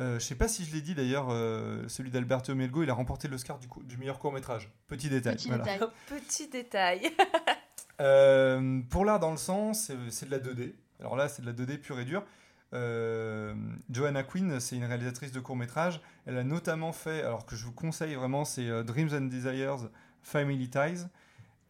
Euh, 0.00 0.18
je 0.18 0.24
sais 0.24 0.34
pas 0.34 0.48
si 0.48 0.64
je 0.64 0.74
l'ai 0.74 0.82
dit 0.82 0.94
d'ailleurs, 0.94 1.28
euh, 1.30 1.86
celui 1.88 2.10
d'Alberto 2.10 2.54
Mielgo, 2.54 2.82
il 2.82 2.90
a 2.90 2.94
remporté 2.94 3.28
l'Oscar 3.28 3.58
du, 3.58 3.96
meilleur 3.96 4.18
court 4.18 4.32
métrage. 4.32 4.70
Petit 4.88 5.08
détail. 5.08 5.36
Petit 5.36 5.48
voilà. 5.48 5.64
détail. 5.64 5.88
Petit 6.08 6.48
détail. 6.48 7.12
Euh, 8.00 8.80
pour 8.90 9.04
l'art 9.04 9.20
dans 9.20 9.30
le 9.30 9.36
sang, 9.36 9.72
c'est 9.72 9.94
de 9.96 10.30
la 10.30 10.38
2D. 10.38 10.74
Alors 11.00 11.16
là, 11.16 11.28
c'est 11.28 11.42
de 11.42 11.46
la 11.46 11.52
2D 11.52 11.78
pure 11.78 11.98
et 12.00 12.04
dure. 12.04 12.24
Euh, 12.72 13.54
Joanna 13.90 14.24
Quinn, 14.24 14.58
c'est 14.58 14.76
une 14.76 14.84
réalisatrice 14.84 15.32
de 15.32 15.40
court 15.40 15.56
métrage. 15.56 16.00
Elle 16.26 16.38
a 16.38 16.44
notamment 16.44 16.92
fait, 16.92 17.22
alors 17.22 17.46
que 17.46 17.54
je 17.56 17.64
vous 17.64 17.72
conseille 17.72 18.14
vraiment, 18.14 18.44
c'est 18.44 18.68
euh, 18.68 18.82
Dreams 18.82 19.10
and 19.14 19.26
Desires, 19.26 19.88
Family 20.22 20.68
Ties. 20.68 21.06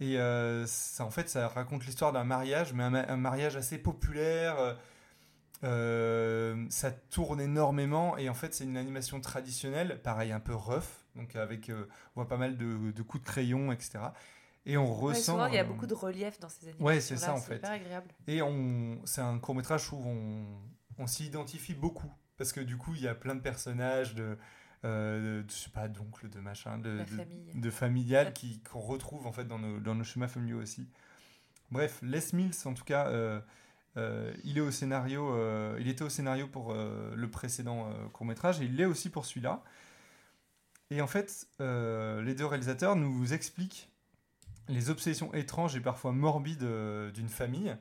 Et 0.01 0.19
euh, 0.19 0.67
ça, 0.67 1.05
en 1.05 1.11
fait, 1.11 1.29
ça 1.29 1.49
raconte 1.49 1.85
l'histoire 1.87 2.13
d'un 2.13 2.25
mariage, 2.25 2.73
mais 2.73 2.83
un, 2.85 2.91
ma- 2.91 3.09
un 3.09 3.17
mariage 3.17 3.57
assez 3.57 3.79
populaire. 3.79 4.57
ça 5.63 6.91
tourne 7.11 7.41
énormément 7.41 8.17
et 8.19 8.29
en 8.29 8.35
fait 8.35 8.53
c'est 8.55 8.65
une 8.65 8.77
animation 8.77 9.21
traditionnelle, 9.21 10.01
pareil 10.03 10.31
un 10.33 10.41
peu 10.41 10.55
rough, 10.55 11.07
donc 11.17 11.37
avec 11.37 11.71
on 11.71 12.21
voit 12.21 12.29
pas 12.29 12.37
mal 12.37 12.57
de 12.59 13.03
coups 13.03 13.23
de 13.25 13.27
crayon, 13.29 13.73
etc. 13.73 13.99
Et 14.67 14.77
on 14.77 14.87
Ouais, 14.95 15.13
ressent. 15.13 15.33
souvent, 15.33 15.47
il 15.47 15.55
y 15.55 15.59
a 15.59 15.63
euh, 15.63 15.65
beaucoup 15.65 15.87
de 15.87 15.95
relief 15.95 16.39
dans 16.41 16.49
ces 16.49 16.65
animations. 16.69 16.85
Ouais, 16.87 17.01
c'est 17.01 17.17
ça, 17.19 17.35
en 17.35 17.37
fait. 17.39 17.55
C'est 17.55 17.59
hyper 17.59 17.71
agréable. 17.73 18.09
et 18.27 18.41
on, 18.43 18.99
c'est 19.05 19.21
un 19.21 19.39
court 19.39 19.55
métrage 19.55 19.93
où 19.93 19.97
on, 19.97 20.47
on 20.99 21.07
s'y 21.07 21.27
identifie 21.27 21.75
beaucoup. 21.75 22.11
Parce 22.37 22.53
que 22.53 22.61
du 22.61 22.77
coup, 22.77 22.95
il 22.95 23.03
y 23.03 23.09
a 23.09 23.15
plein 23.15 23.35
de 23.35 23.41
personnages, 23.41 24.15
de, 24.15 24.37
euh, 24.85 25.43
de- 25.43 25.49
je 25.51 25.55
sais 25.55 25.71
pas, 25.71 25.87
d'oncles, 25.89 26.29
de 26.31 26.41
machin, 26.41 26.79
de, 26.79 27.05
famille. 27.05 27.53
de 27.55 27.71
familiales 27.71 28.33
qui, 28.33 28.61
qu'on 28.63 28.81
retrouve 28.81 29.27
en 29.27 29.33
fait 29.33 29.45
dans 29.45 29.59
nos, 29.59 29.79
dans 29.81 29.95
nos 29.95 30.03
schémas 30.05 30.29
familiaux 30.29 30.61
aussi. 30.61 30.89
Bref, 31.71 32.01
Les 32.03 32.21
Mills, 32.33 32.55
en 32.65 32.75
tout 32.75 32.85
cas, 32.85 33.07
euh, 33.09 33.41
euh, 33.97 34.35
il, 34.45 34.59
est 34.59 34.61
au 34.63 34.71
scénario, 34.71 35.33
il 35.79 35.89
était 35.89 36.03
au 36.05 36.09
scénario 36.11 36.49
pour 36.49 36.75
le 36.75 37.31
précédent 37.31 37.89
court 38.13 38.27
métrage 38.27 38.61
et 38.61 38.65
il 38.65 38.77
l'est 38.77 38.85
aussi 38.87 39.11
pour 39.11 39.25
celui-là. 39.27 39.63
Et 40.91 41.01
en 41.01 41.07
fait, 41.07 41.47
les 41.61 42.35
deux 42.35 42.47
réalisateurs 42.47 42.97
nous 42.97 43.33
expliquent 43.33 43.91
les 44.69 44.91
obsessions 44.91 45.33
étranges 45.35 45.77
et 45.77 45.81
parfois 45.81 46.13
morbides 46.13 46.63
euh, 46.63 47.11
d'une 47.11 47.29
famille. 47.29 47.77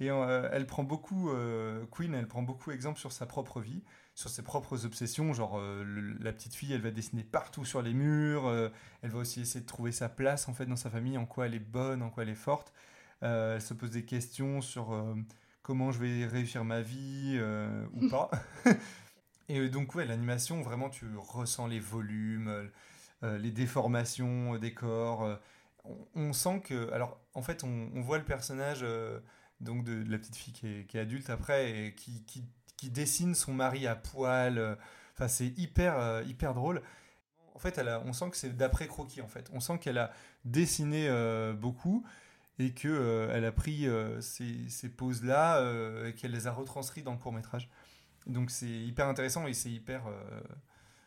Et 0.00 0.10
euh, 0.10 0.48
elle 0.52 0.66
prend 0.66 0.82
beaucoup, 0.82 1.30
euh, 1.30 1.84
Queen, 1.92 2.14
elle 2.14 2.26
prend 2.26 2.42
beaucoup 2.42 2.70
exemple 2.72 2.98
sur 2.98 3.12
sa 3.12 3.24
propre 3.26 3.60
vie, 3.60 3.82
sur 4.14 4.30
ses 4.30 4.42
propres 4.42 4.84
obsessions. 4.84 5.32
Genre, 5.32 5.58
euh, 5.58 5.84
le- 5.84 6.14
la 6.20 6.32
petite 6.32 6.54
fille, 6.54 6.72
elle 6.72 6.80
va 6.80 6.90
dessiner 6.90 7.22
partout 7.22 7.64
sur 7.64 7.82
les 7.82 7.92
murs. 7.94 8.50
elle 9.02 9.10
va 9.10 9.18
aussi 9.18 9.40
essayer 9.42 9.60
de 9.60 9.66
trouver 9.66 9.92
sa 9.92 10.08
place 10.08 10.48
en 10.48 10.54
fait 10.54 10.66
dans 10.66 10.76
sa 10.76 10.90
famille, 10.90 11.16
en 11.18 11.26
quoi 11.26 11.46
elle 11.46 11.54
est 11.54 11.58
bonne, 11.60 12.02
en 12.02 12.10
quoi 12.10 12.24
elle 12.24 12.30
est 12.30 12.34
forte. 12.34 12.72
Elle 13.20 13.62
se 13.62 13.74
pose 13.74 13.90
des 13.90 14.04
questions 14.04 14.60
sur 14.60 14.92
comment 15.62 15.92
je 15.92 16.00
vais 16.00 16.26
réussir 16.26 16.64
ma 16.64 16.80
vie 16.80 17.40
ou 17.92 18.08
pas. 18.08 18.30
Et 19.48 19.68
donc, 19.68 19.94
ouais, 19.94 20.06
l'animation, 20.06 20.62
vraiment, 20.62 20.88
tu 20.90 21.06
ressens 21.16 21.66
les 21.68 21.80
volumes, 21.80 22.70
les 23.22 23.50
déformations 23.50 24.56
des 24.58 24.74
corps. 24.74 25.38
On, 26.14 26.32
sent 26.32 26.60
que. 26.64 26.92
Alors, 26.92 27.20
en 27.34 27.42
fait, 27.42 27.64
on, 27.64 28.00
voit 28.02 28.18
le 28.18 28.24
personnage 28.24 28.80
euh, 28.82 29.20
donc 29.62 29.84
de, 29.84 30.04
la 30.10 30.18
petite 30.18 30.36
fille 30.36 30.52
qui 30.52 30.66
est, 30.66 31.00
adulte 31.00 31.30
après 31.30 31.86
et 31.86 31.94
qui, 31.94 32.24
qui, 32.24 32.90
dessine 32.90 33.34
son 33.34 33.54
mari 33.54 33.86
à 33.86 33.94
poil. 33.94 34.58
euh, 34.58 34.74
Enfin, 35.14 35.28
c'est 35.28 35.46
hyper, 35.58 35.98
euh, 35.98 36.22
hyper 36.24 36.54
drôle. 36.54 36.82
En 37.54 37.58
fait, 37.58 37.78
elle 37.78 37.88
on 38.04 38.12
sent 38.12 38.30
que 38.30 38.36
c'est 38.36 38.56
d'après 38.56 38.88
croquis, 38.88 39.20
en 39.20 39.28
fait. 39.28 39.48
On 39.52 39.60
sent 39.60 39.78
qu'elle 39.78 39.98
a 39.98 40.10
dessiné 40.44 41.08
beaucoup 41.54 42.04
et 42.58 42.72
que 42.72 42.88
euh, 42.88 43.30
elle 43.32 43.44
a 43.44 43.52
pris 43.52 43.86
ces, 44.20 44.68
ces 44.68 44.88
poses-là 44.88 45.62
et 46.06 46.14
qu'elle 46.14 46.32
les 46.32 46.46
a 46.46 46.52
retranscrites 46.52 47.04
dans 47.04 47.12
le 47.12 47.18
court-métrage. 47.18 47.70
Donc, 48.26 48.50
c'est 48.50 48.66
hyper 48.66 49.06
intéressant 49.06 49.46
et 49.46 49.54
c'est 49.54 49.70
hyper... 49.70 50.04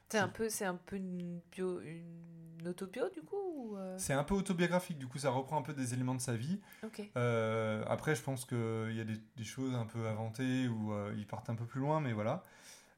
C'est 0.09 0.17
un 0.19 0.27
peu, 0.27 0.49
c'est 0.49 0.65
un 0.65 0.75
peu 0.75 0.95
une 0.97 1.39
bio, 1.51 1.81
une 1.81 2.67
autobio 2.67 3.09
du 3.09 3.21
coup 3.21 3.35
ou 3.55 3.77
euh, 3.77 3.95
c'est 3.97 4.13
un 4.13 4.23
peu 4.23 4.33
autobiographique, 4.35 4.97
du 4.97 5.07
coup, 5.07 5.17
ça 5.17 5.29
reprend 5.29 5.57
un 5.57 5.61
peu 5.61 5.73
des 5.73 5.93
éléments 5.93 6.15
de 6.15 6.21
sa 6.21 6.35
vie. 6.35 6.59
Euh, 7.17 7.83
après, 7.87 8.15
je 8.15 8.21
pense 8.21 8.45
qu'il 8.45 8.93
y 8.95 9.01
a 9.01 9.03
des, 9.03 9.17
des 9.35 9.43
choses 9.43 9.73
un 9.75 9.85
peu 9.85 10.07
inventées 10.07 10.67
ou 10.67 10.93
euh, 10.93 11.13
ils 11.17 11.25
partent 11.27 11.49
un 11.49 11.55
peu 11.55 11.65
plus 11.65 11.79
loin, 11.81 11.99
mais 12.01 12.13
voilà. 12.13 12.43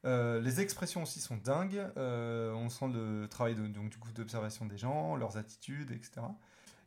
Les 0.05 0.61
expressions 0.61 1.03
aussi 1.03 1.19
sont 1.19 1.35
dingues. 1.35 1.81
On 1.97 2.69
sent 2.69 2.87
le 2.93 3.27
travail 3.27 3.55
de- 3.55 3.67
donc, 3.67 3.89
du 3.89 3.97
coup, 3.97 4.11
d'observation 4.13 4.65
des 4.65 4.77
gens, 4.77 5.17
leurs 5.17 5.37
attitudes, 5.37 5.91
etc. 5.91 6.21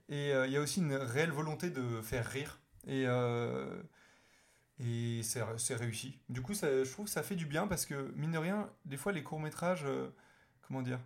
Et 0.09 0.31
il 0.31 0.51
y 0.51 0.57
a 0.57 0.61
aussi 0.61 0.81
une 0.81 0.95
réelle 0.95 1.31
volonté 1.31 1.69
de 1.69 2.01
faire 2.01 2.25
rire. 2.25 2.61
Et, 2.87 3.05
et 4.81 5.23
c'est 5.23 5.43
réussi. 5.77 6.19
Du 6.29 6.43
coup, 6.43 6.55
ça- 6.55 6.85
je 6.85 6.91
trouve 6.91 7.07
que 7.07 7.11
ça 7.11 7.23
fait 7.23 7.37
du 7.37 7.47
bien 7.47 7.67
parce 7.67 7.87
que, 7.87 8.13
mine 8.17 8.33
de 8.33 8.39
rien, 8.39 8.71
des 8.87 8.97
fois, 8.97 9.13
les 9.13 9.23
courts-métrages, 9.23 9.85
euh, 9.85 10.09
comment 10.63 10.83
dire, 10.83 11.01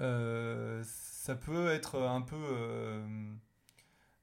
euh, 0.00 0.82
ça 0.84 1.34
peut 1.34 1.68
être 1.70 2.00
un 2.00 2.20
peu. 2.22 2.36
euh, 2.36 3.06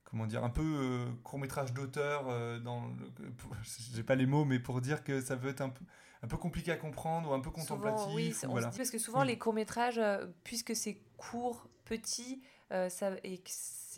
comment 0.04 0.26
dire, 0.26 0.44
un 0.44 0.50
peu 0.50 1.06
court-métrage 1.24 1.74
d'auteur, 1.74 2.26
dans 2.62 2.92
j'ai 3.94 4.04
pas 4.04 4.16
les 4.16 4.26
mots, 4.26 4.44
mais 4.46 4.60
pour 4.60 4.82
dire 4.82 5.04
que 5.04 5.22
ça 5.22 5.38
peut 5.38 5.50
être 5.50 5.62
un 5.62 5.70
peu, 5.70 5.86
un 6.24 6.28
peu 6.28 6.38
compliqué 6.38 6.72
à 6.72 6.78
comprendre 6.78 7.30
ou 7.30 7.34
un 7.34 7.40
peu 7.40 7.52
contemplatif. 7.52 8.02
Souvent, 8.06 8.16
oui, 8.16 8.34
ou 8.44 8.48
on 8.48 8.52
voilà. 8.54 8.68
se 8.68 8.72
dit 8.72 8.78
parce 8.78 8.90
que 8.90 8.98
souvent 8.98 9.22
Oui. 9.22 9.28
les 9.28 9.38
courts 9.38 9.54
métrages, 9.54 10.02
puisque 10.44 10.76
c'est 10.76 10.98
court, 11.18 11.68
petit, 11.86 12.42
ça, 12.72 13.12
et 13.24 13.38
que 13.38 13.50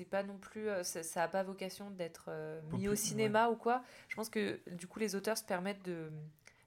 c'est 0.02 0.10
pas 0.10 0.24
non 0.24 0.38
plus, 0.38 0.68
euh, 0.68 0.84
ça, 0.84 1.04
ça 1.04 1.24
a 1.24 1.28
pas 1.28 1.44
vocation 1.44 1.92
d'être 1.92 2.26
euh, 2.30 2.60
mis 2.74 2.88
au 2.88 2.96
cinéma 2.96 3.50
ou 3.50 3.56
quoi. 3.56 3.84
Je 4.10 4.16
pense 4.16 4.30
que 4.30 4.60
du 4.72 4.88
coup 4.88 4.98
les 4.98 5.16
auteurs 5.16 5.38
se 5.38 5.44
permettent 5.44 5.84
de 5.86 6.12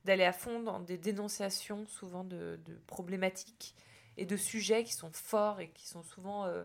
d'aller 0.04 0.24
à 0.24 0.32
fond 0.32 0.60
dans 0.60 0.80
des 0.80 0.98
dénonciations 0.98 1.86
souvent 1.86 2.24
de, 2.24 2.60
de 2.64 2.74
problématiques 2.86 3.74
et 4.16 4.26
de 4.26 4.36
sujets 4.36 4.84
qui 4.84 4.92
sont 4.92 5.10
forts 5.10 5.60
et 5.60 5.70
qui 5.70 5.88
sont 5.88 6.02
souvent 6.02 6.44
euh, 6.44 6.62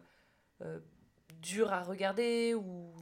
euh, 0.61 0.79
durs 1.41 1.71
à 1.73 1.81
regarder 1.81 2.53
ou 2.53 2.93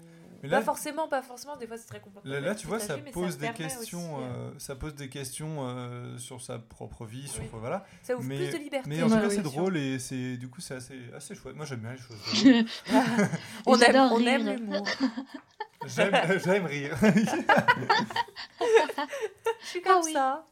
là- 0.47 0.57
pas 0.59 0.63
forcément, 0.65 1.07
pas 1.07 1.21
forcément. 1.21 1.55
Des 1.57 1.67
fois 1.67 1.77
c'est 1.77 1.87
très 1.87 1.99
compliqué. 1.99 2.27
Là, 2.29 2.39
là, 2.39 2.55
tu 2.55 2.67
vois, 2.67 2.79
ça 2.79 2.97
mais 2.97 3.11
pose 3.11 3.37
des 3.37 3.51
questions, 3.53 4.19
euh, 4.19 4.23
euh, 4.23 4.51
ça 4.57 4.75
pose 4.75 4.95
des 4.95 5.09
questions 5.09 5.67
euh, 5.67 6.17
sur 6.17 6.41
sa 6.41 6.59
propre 6.59 7.05
vie, 7.05 7.27
sur 7.27 7.41
Oui. 7.43 7.49
voilà. 7.53 7.85
ça 8.03 8.15
ouvre 8.15 8.23
mais- 8.25 8.37
plus 8.37 8.51
de 8.53 8.57
liberté. 8.63 8.89
Mais 8.89 9.01
en 9.03 9.07
tout 9.07 9.13
Ouais, 9.15 9.21
cas, 9.21 9.29
c'est 9.29 9.41
drôle 9.41 9.77
et 9.77 9.99
c'est 9.99 10.37
du 10.37 10.49
coup 10.49 10.61
c'est 10.61 10.75
assez, 10.75 10.99
assez 11.15 11.35
chouette. 11.35 11.55
Moi, 11.55 11.65
j'aime 11.65 11.79
bien 11.79 11.91
les 11.93 11.97
choses. 11.97 12.17
on 13.65 13.79
aime, 13.79 13.95
on 13.95 14.15
rire. 14.15 14.27
aime 14.29 14.47
l'humour. 14.55 14.87
j'aime, 15.87 16.15
j'aime 16.45 16.65
rire. 16.65 16.97
Je 19.61 19.67
suis 19.67 19.81
comme 19.81 19.93
Ah 19.97 20.01
oui. 20.03 20.13
ça. 20.13 20.45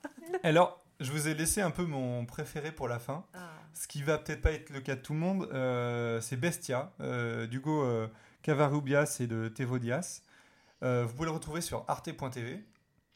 Alors, 0.43 0.81
je 0.99 1.11
vous 1.11 1.27
ai 1.27 1.33
laissé 1.33 1.61
un 1.61 1.71
peu 1.71 1.83
mon 1.83 2.25
préféré 2.25 2.71
pour 2.71 2.87
la 2.87 2.99
fin. 2.99 3.25
Ah. 3.33 3.49
Ce 3.73 3.87
qui 3.87 4.01
va 4.03 4.17
peut-être 4.17 4.41
pas 4.41 4.51
être 4.51 4.69
le 4.69 4.79
cas 4.79 4.95
de 4.95 5.01
tout 5.01 5.13
le 5.13 5.19
monde, 5.19 5.49
euh, 5.53 6.21
c'est 6.21 6.37
Bestia, 6.37 6.91
euh, 7.01 7.45
d'Hugo 7.47 7.83
euh, 7.83 8.07
Cavarrubias 8.49 9.17
et 9.21 9.25
de 9.27 9.47
Tevo 9.47 9.79
Diaz. 9.79 10.21
Euh, 10.83 11.03
vous 11.07 11.13
pouvez 11.15 11.25
le 11.25 11.31
retrouver 11.31 11.61
sur 11.61 11.83
arte.tv. 11.87 12.63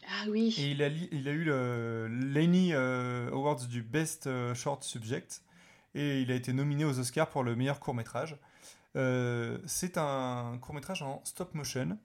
Ah 0.07 0.25
oui. 0.27 0.55
Et 0.57 0.71
il 0.71 0.81
a, 0.81 0.89
li- 0.89 1.07
il 1.11 1.27
a 1.27 1.31
eu 1.31 1.43
le 1.43 2.07
l'Annie 2.09 2.73
euh, 2.73 3.29
Awards 3.31 3.67
du 3.67 3.83
Best 3.83 4.25
euh, 4.25 4.55
Short 4.55 4.83
Subject. 4.83 5.43
Et 5.93 6.21
il 6.21 6.31
a 6.31 6.35
été 6.35 6.51
nominé 6.51 6.83
aux 6.83 6.97
Oscars 6.97 7.29
pour 7.29 7.43
le 7.43 7.55
meilleur 7.55 7.79
court-métrage. 7.79 8.37
Euh, 8.95 9.59
c'est 9.67 9.99
un 9.99 10.57
court-métrage 10.61 11.03
en 11.03 11.21
stop 11.25 11.53
motion. 11.53 11.95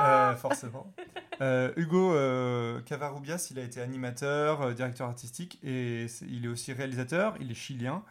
Euh, 0.00 0.34
forcément. 0.36 0.92
Euh, 1.40 1.72
Hugo 1.76 2.12
euh, 2.14 2.82
Cavarrubias, 2.82 3.48
il 3.50 3.58
a 3.58 3.62
été 3.62 3.80
animateur, 3.80 4.74
directeur 4.74 5.08
artistique 5.08 5.58
et 5.62 6.06
il 6.28 6.44
est 6.44 6.48
aussi 6.48 6.72
réalisateur. 6.74 7.34
Il 7.40 7.50
est 7.50 7.54
chilien. 7.54 8.02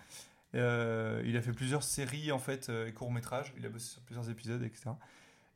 Euh, 0.56 1.22
il 1.26 1.36
a 1.36 1.42
fait 1.42 1.52
plusieurs 1.52 1.84
séries 1.84 2.32
en 2.32 2.40
fait 2.40 2.70
euh, 2.70 2.88
et 2.88 2.94
courts 2.94 3.12
métrages. 3.12 3.54
Il 3.58 3.66
a 3.66 3.70
bossé 3.70 3.88
sur 3.88 4.02
plusieurs 4.02 4.30
épisodes, 4.30 4.62
etc. 4.64 4.92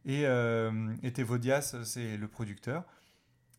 Et, 0.06 0.26
euh, 0.26 0.94
et 1.04 1.12
Tevo 1.14 1.38
Diaz, 1.38 1.84
c'est 1.84 2.18
le 2.18 2.28
producteur. 2.28 2.84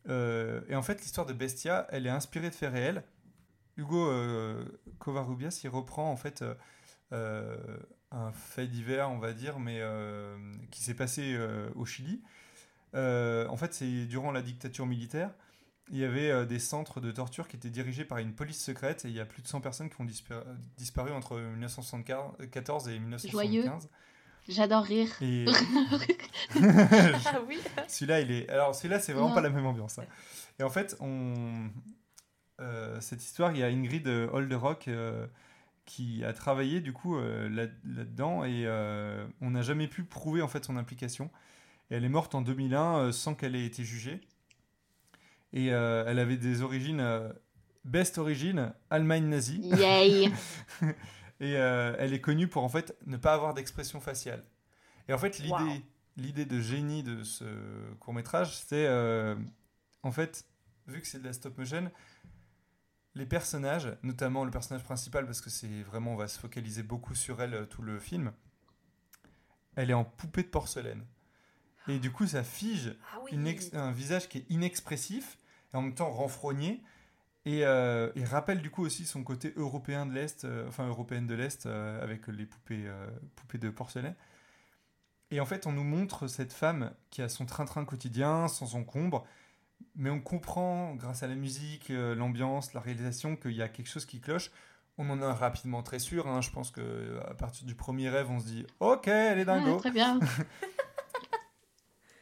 Euh, 0.09 0.61
et 0.67 0.75
en 0.75 0.81
fait, 0.81 1.01
l'histoire 1.01 1.25
de 1.25 1.33
Bestia, 1.33 1.87
elle 1.89 2.07
est 2.07 2.11
inspirée 2.11 2.49
de 2.49 2.55
faits 2.55 2.71
réels. 2.71 3.03
Hugo 3.77 4.11
Covarrubias, 4.97 5.61
il 5.63 5.69
reprend 5.69 6.11
en 6.11 6.17
fait 6.17 6.43
un 7.11 8.31
fait 8.33 8.67
divers, 8.67 9.09
on 9.09 9.19
va 9.19 9.31
dire, 9.31 9.57
mais 9.57 9.81
qui 10.69 10.83
s'est 10.83 10.95
passé 10.95 11.39
au 11.75 11.85
Chili. 11.85 12.21
En 12.93 13.55
fait, 13.55 13.73
c'est 13.73 14.05
durant 14.05 14.33
la 14.33 14.41
dictature 14.41 14.85
militaire. 14.85 15.31
Il 15.91 15.97
y 15.97 16.03
avait 16.05 16.29
euh, 16.29 16.45
des 16.45 16.59
centres 16.59 16.99
de 17.01 17.11
torture 17.11 17.47
qui 17.47 17.55
étaient 17.55 17.69
dirigés 17.69 18.05
par 18.05 18.19
une 18.19 18.33
police 18.33 18.63
secrète 18.63 19.05
et 19.05 19.07
il 19.09 19.15
y 19.15 19.19
a 19.19 19.25
plus 19.25 19.41
de 19.41 19.47
100 19.47 19.61
personnes 19.61 19.89
qui 19.89 19.99
ont 19.99 20.05
dispa- 20.05 20.43
disparu 20.77 21.11
entre 21.11 21.39
1974 21.39 22.87
et 22.89 22.99
1975. 22.99 23.89
J'adore 24.47 24.83
rire. 24.83 25.09
Et 25.21 25.45
Ah 26.55 27.41
oui. 27.47 27.57
celui-là, 27.87 28.21
il 28.21 28.31
est. 28.31 28.49
Alors 28.49 28.73
celui-là, 28.75 28.99
c'est 28.99 29.13
vraiment 29.13 29.29
Non. 29.29 29.35
pas 29.35 29.41
la 29.41 29.49
même 29.49 29.65
ambiance. 29.65 29.99
hein. 29.99 30.05
Et 30.59 30.63
en 30.63 30.69
fait, 30.69 30.95
on 30.99 31.69
euh, 32.59 32.99
cette 32.99 33.23
histoire, 33.23 33.51
il 33.51 33.59
y 33.59 33.63
a 33.63 33.67
Ingrid 33.67 34.07
euh, 34.07 34.27
Holderock 34.31 34.87
euh, 34.87 35.25
qui 35.85 36.23
a 36.25 36.33
travaillé 36.33 36.81
du 36.81 36.91
coup 36.93 37.17
euh, 37.17 37.47
là- 37.49 37.71
là-dedans 37.85 38.43
et 38.43 38.63
euh, 38.65 39.25
on 39.41 39.51
n'a 39.51 39.61
jamais 39.61 39.87
pu 39.87 40.03
prouver 40.03 40.41
en 40.41 40.47
fait 40.47 40.65
son 40.65 40.77
implication. 40.77 41.29
Et 41.91 41.95
elle 41.95 42.03
est 42.05 42.09
morte 42.09 42.35
en 42.35 42.41
2001 42.41 42.97
euh, 42.99 43.11
sans 43.11 43.33
qu'elle 43.35 43.55
ait 43.55 43.65
été 43.65 43.83
jugée. 43.83 44.19
Et 45.53 45.73
euh, 45.73 46.03
elle 46.07 46.19
avait 46.19 46.37
des 46.37 46.61
origines 46.61 46.99
euh, 46.99 47.31
best 47.83 48.17
origine 48.17 48.73
Allemagne 48.89 49.25
nazie. 49.27 49.61
Yay. 49.61 50.31
Et 51.41 51.55
euh, 51.55 51.95
elle 51.97 52.13
est 52.13 52.21
connue 52.21 52.47
pour 52.47 52.63
en 52.63 52.69
fait 52.69 52.95
ne 53.05 53.15
pas 53.17 53.33
avoir 53.33 53.53
d'expression 53.53 53.99
faciale. 53.99 54.43
Et 55.07 55.13
en 55.13 55.17
fait, 55.17 55.39
l'idée, 55.39 55.53
Wow. 55.53 55.81
l'idée 56.17 56.45
de 56.45 56.59
génie 56.59 57.01
de 57.01 57.23
ce 57.23 57.45
court 57.99 58.13
métrage, 58.13 58.55
c'est 58.57 58.87
en 60.03 60.11
fait, 60.11 60.45
vu 60.87 61.01
que 61.01 61.07
c'est 61.07 61.19
de 61.19 61.25
la 61.25 61.33
stop 61.33 61.57
motion, 61.57 61.89
les 63.15 63.25
personnages, 63.25 63.87
notamment 64.03 64.45
le 64.45 64.51
personnage 64.51 64.83
principal, 64.83 65.25
parce 65.25 65.41
que 65.41 65.49
c'est 65.49 65.81
vraiment, 65.81 66.13
on 66.13 66.15
va 66.15 66.27
se 66.27 66.37
focaliser 66.37 66.83
beaucoup 66.83 67.15
sur 67.15 67.41
elle 67.41 67.67
tout 67.69 67.81
le 67.81 67.99
film, 67.99 68.31
elle 69.75 69.89
est 69.89 69.93
en 69.95 70.03
poupée 70.05 70.43
de 70.43 70.47
porcelaine. 70.49 71.03
Et 71.87 71.97
du 71.99 72.11
coup, 72.11 72.27
ça 72.27 72.43
fige 72.43 72.93
Ah 73.13 73.19
oui. 73.23 73.31
une 73.33 73.47
ex- 73.47 73.73
un 73.73 73.91
visage 73.91 74.29
qui 74.29 74.39
est 74.39 74.45
inexpressif 74.49 75.38
et 75.73 75.77
en 75.77 75.81
même 75.81 75.95
temps 75.95 76.09
renfrogné 76.09 76.81
et, 77.45 77.65
euh, 77.65 78.11
rappelle 78.25 78.61
du 78.61 78.69
coup 78.69 78.83
aussi 78.83 79.05
son 79.05 79.23
côté 79.23 79.53
européen 79.55 80.05
de 80.05 80.13
l'Est, 80.13 80.45
euh, 80.45 80.67
enfin 80.67 80.87
européenne 80.87 81.25
de 81.25 81.33
l'Est 81.33 81.65
euh, 81.65 82.01
avec 82.03 82.27
les 82.27 82.45
poupées, 82.45 82.85
poupées 83.35 83.57
de 83.57 83.69
porcelaine. 83.69 84.15
Et 85.31 85.39
en 85.39 85.45
fait, 85.45 85.67
on 85.67 85.71
nous 85.71 85.83
montre 85.83 86.27
cette 86.27 86.53
femme 86.53 86.91
qui 87.11 87.21
a 87.21 87.29
son 87.29 87.45
train-train 87.45 87.85
quotidien, 87.85 88.47
sans 88.47 88.75
encombre, 88.75 89.25
mais 89.95 90.09
on 90.09 90.19
comprend 90.19 90.95
grâce 90.95 91.23
à 91.23 91.27
la 91.27 91.35
musique, 91.35 91.89
l'ambiance, 91.89 92.73
la 92.73 92.81
réalisation 92.81 93.35
qu'il 93.35 93.51
y 93.51 93.61
a 93.61 93.69
quelque 93.69 93.89
chose 93.89 94.05
qui 94.05 94.21
cloche. 94.21 94.51
On 94.97 95.09
en 95.11 95.21
est 95.21 95.31
rapidement 95.31 95.81
très 95.83 95.99
sûr. 95.99 96.27
hein. 96.27 96.41
Je 96.41 96.49
pense 96.49 96.71
que 96.71 97.19
à 97.29 97.33
partir 97.35 97.65
du 97.65 97.75
premier 97.75 98.09
rêve, 98.09 98.29
on 98.29 98.39
se 98.39 98.45
dit 98.45 98.65
OK, 98.79 99.07
elle 99.07 99.39
est 99.39 99.45
dingo. 99.45 99.75
Ah, 99.77 99.79
très 99.79 99.91
bien. 99.91 100.19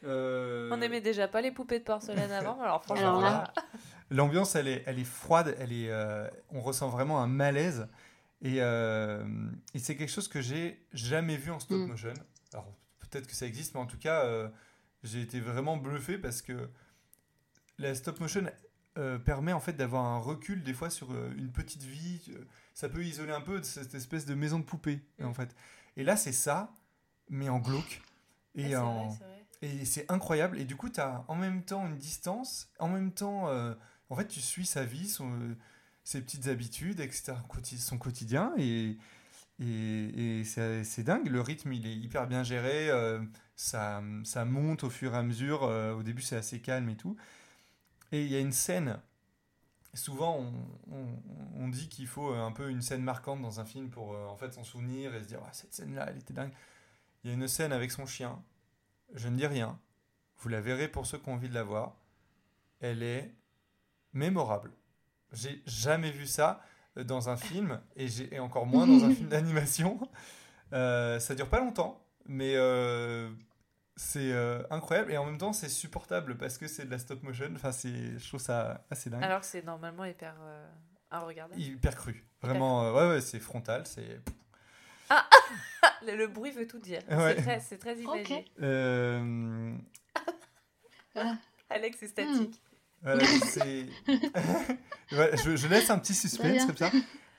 Euh, 0.04 0.70
On 0.72 0.76
n'aimait 0.76 1.00
déjà 1.00 1.26
pas 1.28 1.40
les 1.40 1.50
poupées 1.52 1.78
de 1.80 1.84
porcelaine 1.84 2.30
avant, 2.30 2.60
alors 2.62 2.82
franchement. 2.84 3.18
Alors 3.18 3.20
là- 3.20 3.52
L'ambiance, 4.10 4.54
elle 4.54 4.68
est, 4.68 4.82
elle 4.86 4.98
est 4.98 5.04
froide, 5.04 5.54
elle 5.58 5.72
est, 5.72 5.90
euh, 5.90 6.28
on 6.50 6.60
ressent 6.60 6.88
vraiment 6.88 7.20
un 7.20 7.26
malaise. 7.26 7.88
Et, 8.40 8.62
euh, 8.62 9.24
et 9.74 9.78
c'est 9.80 9.96
quelque 9.96 10.10
chose 10.12 10.28
que 10.28 10.40
j'ai 10.40 10.86
jamais 10.92 11.36
vu 11.36 11.50
en 11.50 11.58
stop 11.58 11.78
Mm. 11.78 11.86
motion. 11.88 12.14
Alors 12.52 12.72
peut-être 13.00 13.26
que 13.26 13.34
ça 13.34 13.46
existe, 13.46 13.74
mais 13.74 13.80
en 13.80 13.86
tout 13.86 13.98
cas, 13.98 14.24
euh, 14.24 14.48
j'ai 15.02 15.20
été 15.20 15.40
vraiment 15.40 15.76
bluffé 15.76 16.16
parce 16.18 16.40
que 16.42 16.68
la 17.78 17.94
stop 17.94 18.20
motion 18.20 18.44
euh, 18.96 19.18
permet 19.18 19.52
en 19.52 19.60
fait 19.60 19.72
d'avoir 19.74 20.04
un 20.04 20.18
recul 20.18 20.62
des 20.62 20.72
fois 20.72 20.90
sur 20.90 21.12
euh, 21.12 21.30
une 21.36 21.50
petite 21.52 21.82
vie. 21.82 22.32
Ça 22.74 22.88
peut 22.88 23.04
isoler 23.04 23.32
un 23.32 23.40
peu 23.40 23.58
de 23.60 23.64
cette 23.64 23.94
espèce 23.94 24.24
de 24.26 24.34
maison 24.34 24.58
de 24.58 24.64
poupée 24.64 25.00
Mm. 25.18 25.24
en 25.26 25.34
fait. 25.34 25.54
Et 25.96 26.04
là, 26.04 26.16
c'est 26.16 26.32
ça, 26.32 26.72
mais 27.28 27.48
en 27.48 27.58
glauque. 27.58 28.00
Et 28.54 28.68
c'est 28.70 28.76
en, 28.76 29.08
vrai. 29.08 29.37
Et 29.62 29.84
c'est 29.84 30.10
incroyable. 30.10 30.58
Et 30.58 30.64
du 30.64 30.76
coup, 30.76 30.88
tu 30.90 31.00
as 31.00 31.24
en 31.28 31.34
même 31.36 31.64
temps 31.64 31.86
une 31.86 31.96
distance, 31.98 32.70
en 32.78 32.88
même 32.88 33.12
temps, 33.12 33.48
euh, 33.48 33.74
en 34.10 34.16
fait, 34.16 34.26
tu 34.28 34.40
suis 34.40 34.66
sa 34.66 34.84
vie, 34.84 35.08
son, 35.08 35.56
ses 36.04 36.20
petites 36.22 36.48
habitudes, 36.48 37.00
etc., 37.00 37.38
son 37.78 37.98
quotidien. 37.98 38.52
Et, 38.58 38.98
et, 39.60 40.42
c'est 40.44 41.02
dingue. 41.04 41.28
Le 41.28 41.40
rythme, 41.40 41.72
il 41.72 41.86
est 41.86 41.96
hyper 41.96 42.26
bien 42.28 42.42
géré. 42.44 42.90
euh, 42.90 43.20
ça, 43.56 44.02
ça 44.24 44.44
monte 44.44 44.84
au 44.84 44.90
fur 44.90 45.14
et 45.14 45.18
à 45.18 45.22
mesure. 45.22 45.64
euh, 45.64 45.94
au 45.94 46.02
début, 46.02 46.22
c'est 46.22 46.36
assez 46.36 46.60
calme 46.60 46.88
et 46.90 46.96
tout. 46.96 47.16
Et 48.12 48.24
il 48.24 48.30
y 48.32 48.36
a 48.36 48.40
une 48.40 48.52
scène. 48.52 49.00
Souvent, 49.94 50.38
on, 50.38 50.94
on- 50.94 51.22
on 51.64 51.68
dit 51.68 51.88
qu'il 51.88 52.06
faut 52.06 52.32
un 52.34 52.52
peu 52.52 52.70
une 52.70 52.82
scène 52.82 53.02
marquante 53.02 53.42
dans 53.42 53.60
un 53.60 53.64
film 53.64 53.90
pour 53.90 54.10
en 54.10 54.36
fait 54.36 54.52
s'en 54.52 54.64
souvenir 54.64 55.14
et 55.14 55.22
se 55.22 55.28
dire 55.28 55.40
Ah, 55.46 55.52
cette 55.52 55.74
scène-là, 55.74 56.06
elle 56.10 56.18
était 56.18 56.34
dingue. 56.34 56.52
Il 57.24 57.28
y 57.30 57.32
a 57.32 57.34
une 57.34 57.48
scène 57.48 57.72
avec 57.72 57.90
son 57.92 58.06
chien. 58.06 58.42
Je 59.14 59.28
ne 59.28 59.36
dis 59.36 59.46
rien. 59.46 59.78
Vous 60.38 60.48
la 60.48 60.60
verrez 60.60 60.88
pour 60.88 61.06
ceux 61.06 61.18
qui 61.18 61.28
ont 61.28 61.34
envie 61.34 61.48
de 61.48 61.54
la 61.54 61.62
voir. 61.64 61.96
Elle 62.80 63.02
est 63.02 63.34
mémorable. 64.12 64.72
J'ai 65.32 65.62
jamais 65.66 66.10
vu 66.10 66.26
ça 66.26 66.62
euh, 66.96 67.04
dans 67.04 67.28
un 67.28 67.36
film 67.36 67.80
et, 67.96 68.08
j'ai- 68.08 68.32
et 68.34 68.38
encore 68.38 68.66
moins 68.66 68.86
dans 68.86 69.04
un 69.04 69.10
film 69.14 69.28
d'animation. 69.28 69.98
Euh, 70.72 71.18
ça 71.18 71.34
dure 71.34 71.48
pas 71.48 71.60
longtemps, 71.60 72.04
mais 72.26 72.54
euh, 72.56 73.30
c'est 73.96 74.32
euh, 74.32 74.62
incroyable 74.70 75.12
et 75.12 75.16
en 75.18 75.24
même 75.24 75.38
temps 75.38 75.52
c'est 75.52 75.68
supportable 75.68 76.36
parce 76.36 76.56
que 76.58 76.66
c'est 76.68 76.84
de 76.84 76.90
la 76.90 76.98
stop 76.98 77.22
motion. 77.22 77.50
Enfin, 77.54 77.72
c'est, 77.72 78.18
je 78.18 78.28
trouve 78.28 78.40
ça 78.40 78.84
assez 78.90 79.10
dingue. 79.10 79.22
Alors 79.24 79.40
que 79.40 79.46
c'est 79.46 79.64
normalement 79.64 80.04
hyper 80.04 80.34
à 81.10 81.20
regarder. 81.20 81.58
Hyper 81.58 81.96
cru. 81.96 82.24
Vraiment, 82.42 82.92
ouais, 82.92 83.08
ouais, 83.08 83.20
c'est 83.20 83.40
frontal. 83.40 83.86
C'est. 83.86 84.20
Le, 86.06 86.16
le 86.16 86.26
bruit 86.28 86.50
veut 86.50 86.66
tout 86.66 86.78
dire. 86.78 87.00
Ouais. 87.10 87.34
C'est 87.36 87.42
très, 87.42 87.60
c'est 87.60 87.78
très 87.78 87.96
imagé. 87.98 88.44
Euh, 88.62 89.72
Alex 91.70 92.02
est 92.02 92.08
statique. 92.08 92.60
Voilà. 93.02 93.22
Ouais, 93.24 93.86
je, 95.44 95.56
je 95.56 95.68
laisse 95.68 95.90
un 95.90 95.98
petit 95.98 96.14
suspense 96.14 96.64
comme 96.66 96.76
ça. 96.76 96.90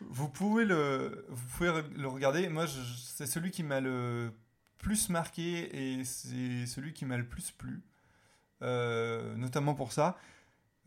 Vous 0.01 0.29
pouvez 0.29 0.65
le, 0.65 1.25
vous 1.29 1.47
pouvez 1.57 1.71
le 1.97 2.07
regarder. 2.07 2.47
Moi, 2.49 2.65
c'est 2.67 3.25
celui 3.25 3.51
qui 3.51 3.63
m'a 3.63 3.81
le 3.81 4.31
plus 4.77 5.09
marqué 5.09 5.97
et 5.97 6.03
c'est 6.05 6.65
celui 6.65 6.93
qui 6.93 7.05
m'a 7.05 7.17
le 7.17 7.25
plus 7.27 7.51
plu. 7.51 7.81
Euh, 8.61 9.35
notamment 9.35 9.73
pour 9.73 9.91
ça. 9.91 10.17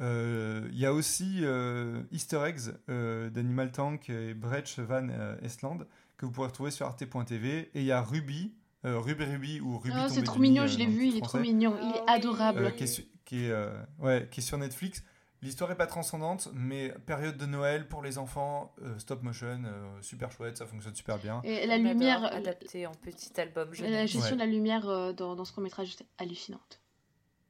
Euh, 0.01 0.67
Il 0.73 0.79
y 0.79 0.87
a 0.87 0.93
aussi 0.93 1.41
euh, 1.43 2.03
Easter 2.11 2.41
eggs 2.47 2.75
euh, 2.89 3.29
d'Animal 3.31 3.71
Tank 3.73 4.09
et 4.11 4.35
Brecht 4.35 4.79
Van 4.79 5.09
euh, 5.11 5.37
Estland 5.43 5.87
que 6.23 6.27
vous 6.27 6.33
pourrez 6.33 6.47
retrouver 6.47 6.71
sur 6.71 6.87
arte.tv. 6.87 7.71
Et 7.75 7.81
il 7.81 7.85
y 7.85 7.91
a 7.93 8.01
Ruby, 8.01 8.55
euh, 8.85 8.99
Ruby 9.01 9.25
Ruby 9.25 9.61
ou 9.61 9.79
Ruby 9.79 9.97
Oh, 9.99 10.07
c'est 10.09 10.23
trop 10.23 10.39
mignon, 10.39 10.67
je 10.69 10.79
l'ai 10.79 10.87
vu, 10.87 11.09
il 11.09 11.17
est 11.19 11.21
trop 11.21 11.39
mignon, 11.39 11.77
il 11.83 11.89
Ah 11.93 11.97
est 11.97 12.01
oui. 12.01 12.05
adorable. 12.09 12.65
Euh, 12.67 12.71
qui, 12.71 12.85
est 12.85 13.09
qui, 13.25 13.45
est, 13.47 13.51
euh, 13.51 13.71
ouais, 13.99 14.29
qui 14.31 14.39
est 14.41 14.43
sur 14.43 14.57
Netflix. 14.57 15.03
L'histoire 15.43 15.73
est 15.73 15.77
pas 15.77 15.89
transcendante, 15.89 16.49
mais 16.55 16.91
période 17.05 17.37
de 17.37 17.47
Noël 17.47 17.89
pour 17.89 18.01
les 18.03 18.17
enfants, 18.19 18.73
euh, 18.83 18.97
stop 19.01 19.25
motion, 19.25 19.61
euh, 19.65 20.01
super 20.01 20.31
chouette, 20.31 20.57
ça 20.57 20.67
fonctionne 20.67 20.95
super 20.95 21.19
bien. 21.19 21.41
Et 21.43 21.67
la 21.67 21.75
On 21.75 21.79
lumière, 21.79 22.25
adaptée 22.25 22.87
en 22.87 22.93
petit 22.93 23.41
album 23.41 23.71
la 23.81 24.07
gestion 24.07 24.21
Ouais. 24.31 24.33
de 24.35 24.39
la 24.39 24.47
lumière 24.47 24.89
euh, 24.89 25.13
dans, 25.13 25.35
dans 25.35 25.45
ce 25.45 25.53
court 25.53 25.65
métrage, 25.65 25.97
c'est 25.99 26.07
hallucinante. 26.19 26.81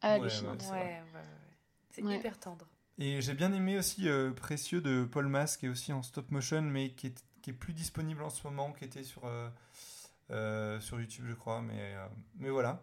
Hallucinante. 0.01 0.63
Ouais, 0.63 0.79
ouais, 0.79 0.79
ouais, 0.79 1.01
ouais. 1.15 1.21
C'est 1.91 2.03
Ouais. 2.03 2.17
hyper 2.17 2.39
tendre. 2.41 2.67
Et 2.99 3.21
j'ai 3.21 3.35
bien 3.35 3.53
aimé 3.53 3.79
aussi 3.79 4.09
euh, 4.09 4.33
Précieux 4.33 4.81
de 4.81 5.05
Paul 5.05 5.27
Mas, 5.29 5.59
qui 5.59 5.67
est 5.67 5.69
aussi 5.69 5.93
en 5.93 6.03
stop 6.03 6.31
motion, 6.31 6.63
mais 6.63 6.93
qui 6.93 7.09
est, 7.09 7.25
qui 7.43 7.51
est 7.51 7.55
plus 7.55 7.75
disponible 7.75 8.23
en 8.23 8.31
ce 8.31 8.47
moment, 8.47 8.73
qui 8.73 8.85
était 8.85 9.03
sur, 9.03 9.25
euh, 9.27 9.49
euh, 10.31 10.81
sur 10.81 11.01
YouTube, 11.01 11.27
je 11.29 11.35
crois. 11.35 11.61
Mais, 11.61 11.95
euh, 11.95 12.07
mais 12.39 12.51
voilà. 12.51 12.83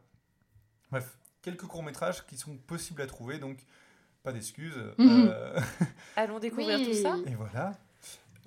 Bref, 0.91 1.17
quelques 1.41 1.65
courts-métrages 1.65 2.25
qui 2.27 2.37
sont 2.37 2.57
possibles 2.57 3.01
à 3.01 3.07
trouver. 3.07 3.39
Donc, 3.39 3.57
pas 4.23 4.31
d'excuses. 4.31 4.77
Mhm. 4.97 5.27
Euh, 5.29 5.59
Allons 6.15 6.39
découvrir 6.39 6.77
tout 6.77 6.93
ça. 6.93 7.17
et 7.25 7.35
voilà. 7.35 7.73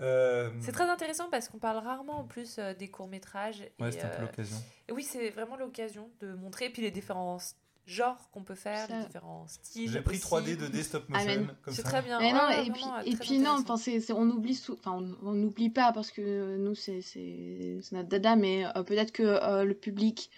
Euh, 0.01 0.51
C'est 0.61 0.73
très 0.73 0.89
intéressant 0.89 1.29
parce 1.31 1.49
qu'on 1.49 1.59
parle 1.59 1.79
rarement 1.79 2.21
en 2.21 2.25
plus 2.25 2.59
des 2.79 2.89
courts-métrages. 2.89 3.65
Ouais, 3.79 3.89
et, 3.89 3.93
c'est 3.93 4.03
un 4.03 4.09
peu 4.09 4.19
euh, 4.19 4.27
l'occasion. 4.27 4.57
oui, 4.91 5.03
c'est 5.03 5.31
vraiment 5.31 5.57
l'occasion 5.57 6.11
de 6.21 6.35
montrer. 6.35 6.67
Et 6.67 6.71
puis 6.71 6.83
les 6.83 6.91
différents 6.91 7.39
genres 7.87 8.31
qu'on 8.33 8.43
peut 8.43 8.55
faire, 8.55 8.87
les 8.89 9.05
différents 9.07 9.47
styles. 9.49 9.91
J'ai 9.91 10.01
pris 10.01 10.17
aussi. 10.17 10.25
3D, 10.25 10.57
2D, 10.57 10.83
stop 10.83 11.09
motion. 11.09 11.29
Amen. 11.31 11.55
Comme 11.63 11.75
C'est 11.75 11.83
ça. 11.83 11.89
très 11.89 12.03
bien. 12.03 12.19
Mais 12.21 12.33
non, 12.33 12.39
Ouais, 12.49 12.67
et 12.67 12.71
puis, 12.71 12.83
euh, 12.85 13.03
et 13.05 13.15
très 13.17 13.25
puis 13.25 13.39
non, 13.39 13.57
c'est- 14.01 14.13
on 14.13 14.29
oublie 14.31 14.61
on 14.87 15.33
n'oublie 15.33 15.71
pas 15.71 15.93
parce 15.93 16.11
que 16.11 16.57
nous 16.59 16.75
c'est 16.75 17.01
c'est 17.01 17.79
c'est 17.83 17.97
notre 17.97 18.09
dada, 18.09 18.37
mais 18.37 18.65
euh, 18.77 18.83
peut-être 18.83 19.13
que 19.13 19.23
euh, 19.23 19.65
le 19.65 19.75
public 19.75 20.31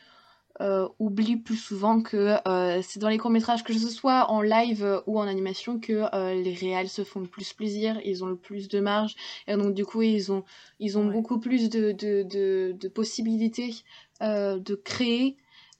euh, 0.60 0.88
oublie 1.00 1.36
plus 1.36 1.56
souvent 1.56 2.00
que 2.00 2.36
euh, 2.46 2.80
c'est 2.80 3.00
dans 3.00 3.08
les 3.08 3.18
courts 3.18 3.32
métrages, 3.32 3.64
que 3.64 3.72
ce 3.72 3.88
soit 3.88 4.30
en 4.30 4.40
live 4.40 4.84
euh, 4.84 5.00
ou 5.06 5.18
en 5.18 5.26
animation, 5.26 5.80
que 5.80 6.04
euh, 6.14 6.34
les 6.40 6.54
réals 6.54 6.88
se 6.88 7.02
font 7.02 7.18
le 7.18 7.26
plus 7.26 7.52
plaisir, 7.52 8.00
ils 8.04 8.22
ont 8.22 8.28
le 8.28 8.36
plus 8.36 8.68
de 8.68 8.78
marge, 8.78 9.16
et 9.48 9.56
donc 9.56 9.74
du 9.74 9.84
coup 9.84 10.02
ils 10.02 10.30
ont 10.30 10.44
ils 10.78 10.96
ont 10.96 11.08
Ouais. 11.08 11.12
beaucoup 11.12 11.40
plus 11.40 11.68
de 11.70 11.90
de, 11.90 12.22
de, 12.22 12.72
de 12.78 12.88
possibilités 12.88 13.74
euh, 14.22 14.58
de 14.60 14.76
créer. 14.76 15.36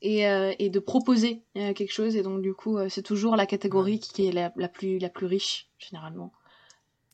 Et, 0.07 0.29
euh, 0.29 0.53
et 0.59 0.69
de 0.69 0.81
proposer 0.81 1.43
euh, 1.57 1.73
quelque 1.73 1.93
chose 1.93 2.15
et 2.15 2.23
donc 2.23 2.43
du 2.43 2.53
coup 2.53 2.77
euh, 2.77 2.91
c'est 2.91 3.01
toujours 3.03 3.37
la 3.37 3.47
catégorie 3.47 4.01
qui 4.01 4.27
est 4.29 4.33
la, 4.33 4.53
la 4.55 4.69
plus 4.69 4.99
la 4.99 5.09
plus 5.09 5.25
riche 5.27 5.69
généralement 5.79 6.31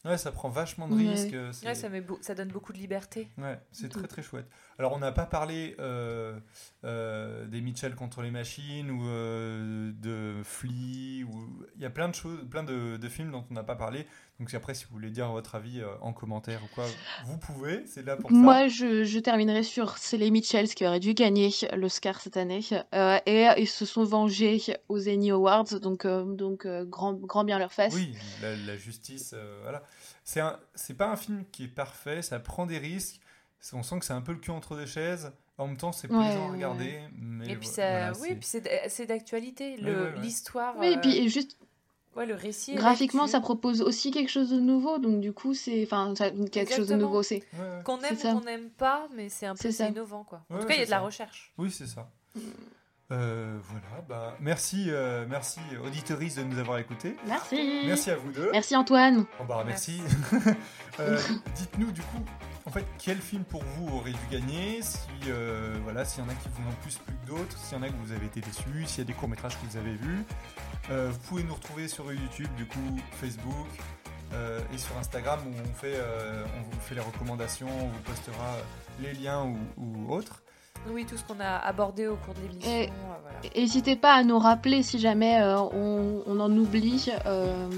Ouais, 0.05 0.17
ça 0.17 0.33
prend 0.33 0.49
vachement 0.49 0.89
de 0.89 0.95
Ouais. 0.95 1.11
risques. 1.11 1.37
c'est- 1.53 1.67
Ouais, 1.67 1.75
ça, 1.75 1.91
met 1.91 2.01
beau- 2.01 2.17
ça 2.23 2.35
donne 2.35 2.49
beaucoup 2.49 2.73
de 2.73 2.79
liberté. 2.79 3.29
Ouais, 3.37 3.61
c'est 3.71 3.85
Mhm. 3.85 3.91
très 4.01 4.09
très 4.09 4.23
chouette. 4.23 4.47
Alors 4.79 4.93
on 4.95 4.99
n'a 4.99 5.13
pas 5.13 5.27
parlé 5.27 5.77
euh, 5.79 6.41
euh, 6.85 7.47
des 7.47 7.61
Mitchell 7.61 7.95
contre 7.95 8.23
les 8.23 8.31
machines 8.31 8.91
ou 8.91 9.07
euh, 9.07 9.93
de 9.93 10.41
Flea 10.43 11.23
ou 11.25 11.65
il 11.77 11.83
y 11.83 11.85
a 11.85 11.91
plein 11.91 12.09
de 12.09 12.15
choses, 12.15 12.41
plein 12.51 12.63
de, 12.65 12.97
de 12.97 13.09
films 13.11 13.31
dont 13.31 13.45
on 13.51 13.55
n'a 13.55 13.63
pas 13.63 13.77
parlé. 13.77 14.07
Donc 14.41 14.53
après, 14.55 14.75
si 14.75 14.85
vous 14.87 14.93
voulez 14.95 15.11
dire 15.11 15.31
votre 15.31 15.55
avis 15.55 15.81
euh, 15.81 15.87
en 16.01 16.13
commentaire 16.15 16.61
ou 16.65 16.75
quoi, 16.75 16.87
vous 17.27 17.37
pouvez. 17.37 17.85
C'est 17.87 18.05
là 18.05 18.17
pour 18.17 18.31
ça. 18.31 18.37
Moi, 18.37 18.69
je, 18.69 19.05
je 19.05 19.19
terminerai 19.19 19.63
sur 19.63 19.99
c'est 19.99 20.17
les 20.17 20.31
Mitchells 20.31 20.69
qui 20.69 20.87
auraient 20.87 20.99
dû 20.99 21.13
gagner 21.15 21.51
l'Oscar 21.77 22.21
cette 22.21 22.39
année. 22.39 22.61
Euh, 22.95 23.19
et 23.27 23.47
ils 23.59 23.69
se 23.69 23.85
sont 23.85 24.03
vengés 24.03 24.61
aux 24.89 25.09
Annie 25.09 25.31
Awards, 25.31 25.79
donc, 25.81 26.07
euh, 26.07 26.25
donc 26.25 26.65
euh, 26.65 26.85
grand, 26.87 27.13
grand 27.13 27.45
bien 27.45 27.59
leur 27.59 27.73
face. 27.73 27.95
Oui, 27.95 28.15
la, 28.41 28.57
la 28.57 28.77
justice, 28.77 29.33
euh, 29.37 29.59
voilà. 29.63 29.83
C'est 30.25 30.41
un, 30.41 30.59
c'est 30.75 30.97
pas 30.97 31.11
un 31.11 31.17
film 31.17 31.45
qui 31.53 31.65
est 31.65 31.69
parfait. 31.69 32.23
Ça 32.23 32.41
prend 32.41 32.65
des 32.65 32.79
risques. 32.79 33.21
On 33.75 33.83
sent 33.83 33.99
que 33.99 34.07
c'est 34.07 34.15
un 34.15 34.23
peu 34.23 34.33
le 34.33 34.39
cul 34.39 34.53
entre 34.53 34.75
deux 34.75 34.87
chaises. 34.87 35.33
En 35.59 35.67
même 35.67 35.77
temps, 35.77 35.93
c'est 35.93 36.09
plaisant 36.09 36.23
Ouais, 36.23 36.35
à 36.35 36.41
ouais, 36.47 36.51
regarder. 36.53 36.99
Mais 37.19 37.49
Et 37.51 37.57
puis, 37.57 37.69
ça, 37.69 37.91
voilà, 37.91 38.13
oui, 38.21 38.29
c'est- 38.41 38.63
puis 38.63 38.81
c'est 38.89 39.05
d'actualité. 39.07 39.77
Le- 39.77 39.93
ouais, 40.07 40.13
ouais. 40.15 40.21
L'histoire. 40.23 40.75
Oui, 40.79 40.87
et 40.87 40.97
euh, 40.97 41.01
puis 41.03 41.19
et 41.19 41.29
juste 41.29 41.59
ouais, 42.17 42.27
le 42.27 42.35
récit. 42.35 42.73
est 42.73 42.77
graphiquement, 42.77 43.27
ça 43.27 43.41
propose 43.41 43.83
aussi 43.83 44.11
quelque 44.11 44.31
chose 44.31 44.51
de 44.51 44.61
nouveau, 44.61 44.99
donc 44.99 45.21
du 45.21 45.33
coup, 45.33 45.55
c'est. 45.55 45.83
Enfin, 45.85 46.15
quelque 46.51 46.75
chose 46.75 46.89
de 46.89 46.97
nouveau, 46.97 47.23
c'est. 47.23 47.43
Ouais. 47.55 47.83
Qu'on 47.85 48.01
aime 48.01 48.17
ou 48.17 48.33
qu'on 48.39 48.41
n'aime 48.45 48.71
pas, 48.71 49.09
mais 49.15 49.29
c'est 49.29 49.47
un 49.47 49.55
peu 49.55 49.69
innovant. 49.71 50.25
Quoi. 50.25 50.43
En 50.51 50.55
Ouais, 50.55 50.61
tout 50.63 50.67
cas, 50.67 50.75
il 50.75 50.81
y 50.81 50.83
a 50.83 50.87
de 50.87 50.91
la 50.91 51.01
recherche. 51.01 51.53
Oui, 51.59 51.71
c'est 51.71 51.87
ça. 51.87 52.09
Euh, 53.13 53.59
voilà, 53.65 54.05
bah, 54.09 54.37
merci, 54.41 54.85
euh, 54.89 55.27
merci 55.29 55.59
auditories 55.85 56.33
de 56.37 56.45
nous 56.45 56.59
avoir 56.61 56.79
écoutés. 56.79 57.17
Merci. 57.27 57.83
Merci 57.87 58.11
à 58.13 58.17
vous 58.17 58.31
deux. 58.31 58.51
Merci 58.53 58.77
Antoine. 58.77 59.25
Oh, 59.41 59.45
bah, 59.49 59.65
merci. 59.67 60.01
Euh, 60.99 61.19
Dites-nous 61.57 61.91
du 61.93 62.03
coup, 62.03 62.19
en 62.67 62.71
fait, 62.71 62.85
quel 62.99 63.19
film 63.19 63.45
pour 63.45 63.63
vous 63.65 63.97
aurait 63.97 64.13
dû 64.13 64.19
gagner 64.31 64.81
euh, 65.27 66.05
s'il 66.05 66.23
y 66.23 66.27
en 66.27 66.31
a 66.31 66.35
qui 66.35 66.49
vous 66.49 66.69
ont 66.69 66.75
plus 66.83 66.97
plu 66.99 67.15
que 67.23 67.27
d'autres, 67.29 67.57
s'il 67.59 67.77
y 67.77 67.81
en 67.81 67.83
a 67.83 67.89
que 67.89 67.97
vous 68.05 68.13
avez 68.13 68.27
été 68.27 68.41
déçus, 68.41 68.85
s'il 68.87 68.99
y 68.99 69.01
a 69.01 69.05
des 69.05 69.13
courts 69.13 69.29
métrages 69.29 69.59
que 69.61 69.67
vous 69.67 69.77
avez 69.77 69.95
vus, 69.95 70.25
Euh, 70.91 71.11
vous 71.13 71.19
pouvez 71.21 71.43
nous 71.45 71.55
retrouver 71.55 71.87
sur 71.89 72.13
YouTube, 72.13 72.49
du 72.57 72.67
coup, 72.67 72.99
Facebook. 73.21 73.69
euh, 74.33 74.61
et 74.73 74.79
sur 74.79 74.97
Instagram 74.97 75.41
où 75.45 75.51
on 75.69 75.75
fait, 75.75 75.97
vous 76.71 76.81
fait 76.81 76.95
les 76.95 77.01
recommandations, 77.01 77.69
on 77.69 77.89
vous 77.89 77.99
postera 78.01 78.57
les 79.01 79.13
liens 79.15 79.45
ou 79.77 80.13
autres. 80.13 80.43
Oui, 80.89 81.05
tout 81.05 81.17
ce 81.17 81.25
qu'on 81.25 81.39
a 81.41 81.57
abordé 81.59 82.07
au 82.07 82.17
cours 82.17 82.35
de 82.35 82.41
l'émission. 82.41 82.71
Et- 82.71 82.87
euh, 82.89 82.91
voilà. 83.07 83.55
N'hésitez 83.57 83.97
pas 83.97 84.15
à 84.15 84.23
nous 84.23 84.39
rappeler 84.39 84.83
si 84.83 84.99
jamais 84.99 85.41
euh, 85.41 85.59
on, 85.59 86.23
on 86.27 86.41
en 86.41 86.51
oublie 86.57 87.11
euh, 87.27 87.69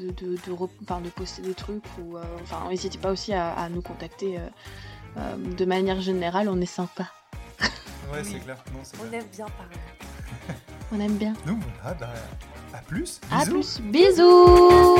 de, 0.00 0.10
de, 0.10 0.36
de, 0.36 0.52
re- 0.52 0.68
enfin, 0.82 1.00
de 1.00 1.08
poster 1.08 1.42
des 1.42 1.54
trucs 1.54 1.84
ou 2.00 2.16
euh, 2.16 2.22
enfin 2.42 2.68
n'hésitez 2.68 2.98
pas 2.98 3.10
aussi 3.12 3.32
à, 3.32 3.52
à 3.52 3.68
nous 3.68 3.80
contacter 3.82 4.38
euh, 4.38 4.48
euh, 5.18 5.36
de 5.56 5.64
manière 5.64 6.00
générale 6.00 6.48
on 6.48 6.60
est 6.60 6.66
sympa 6.66 7.04
Ouais, 7.60 7.68
Oui. 8.24 8.28
c'est 8.32 8.38
clair. 8.40 8.56
Non, 8.72 8.80
c'est 8.82 8.96
On 9.00 9.08
clair. 9.08 9.20
aime 9.22 9.28
bien 9.30 9.46
parler. 9.46 10.58
on 10.92 11.00
aime 11.00 11.16
bien 11.16 11.32
Donc 11.46 11.58
voilà, 11.82 11.94
bah, 11.98 12.08
à 12.74 12.78
plus. 12.82 13.20
à 13.30 13.44
plus 13.44 13.80
bisous 13.82 14.96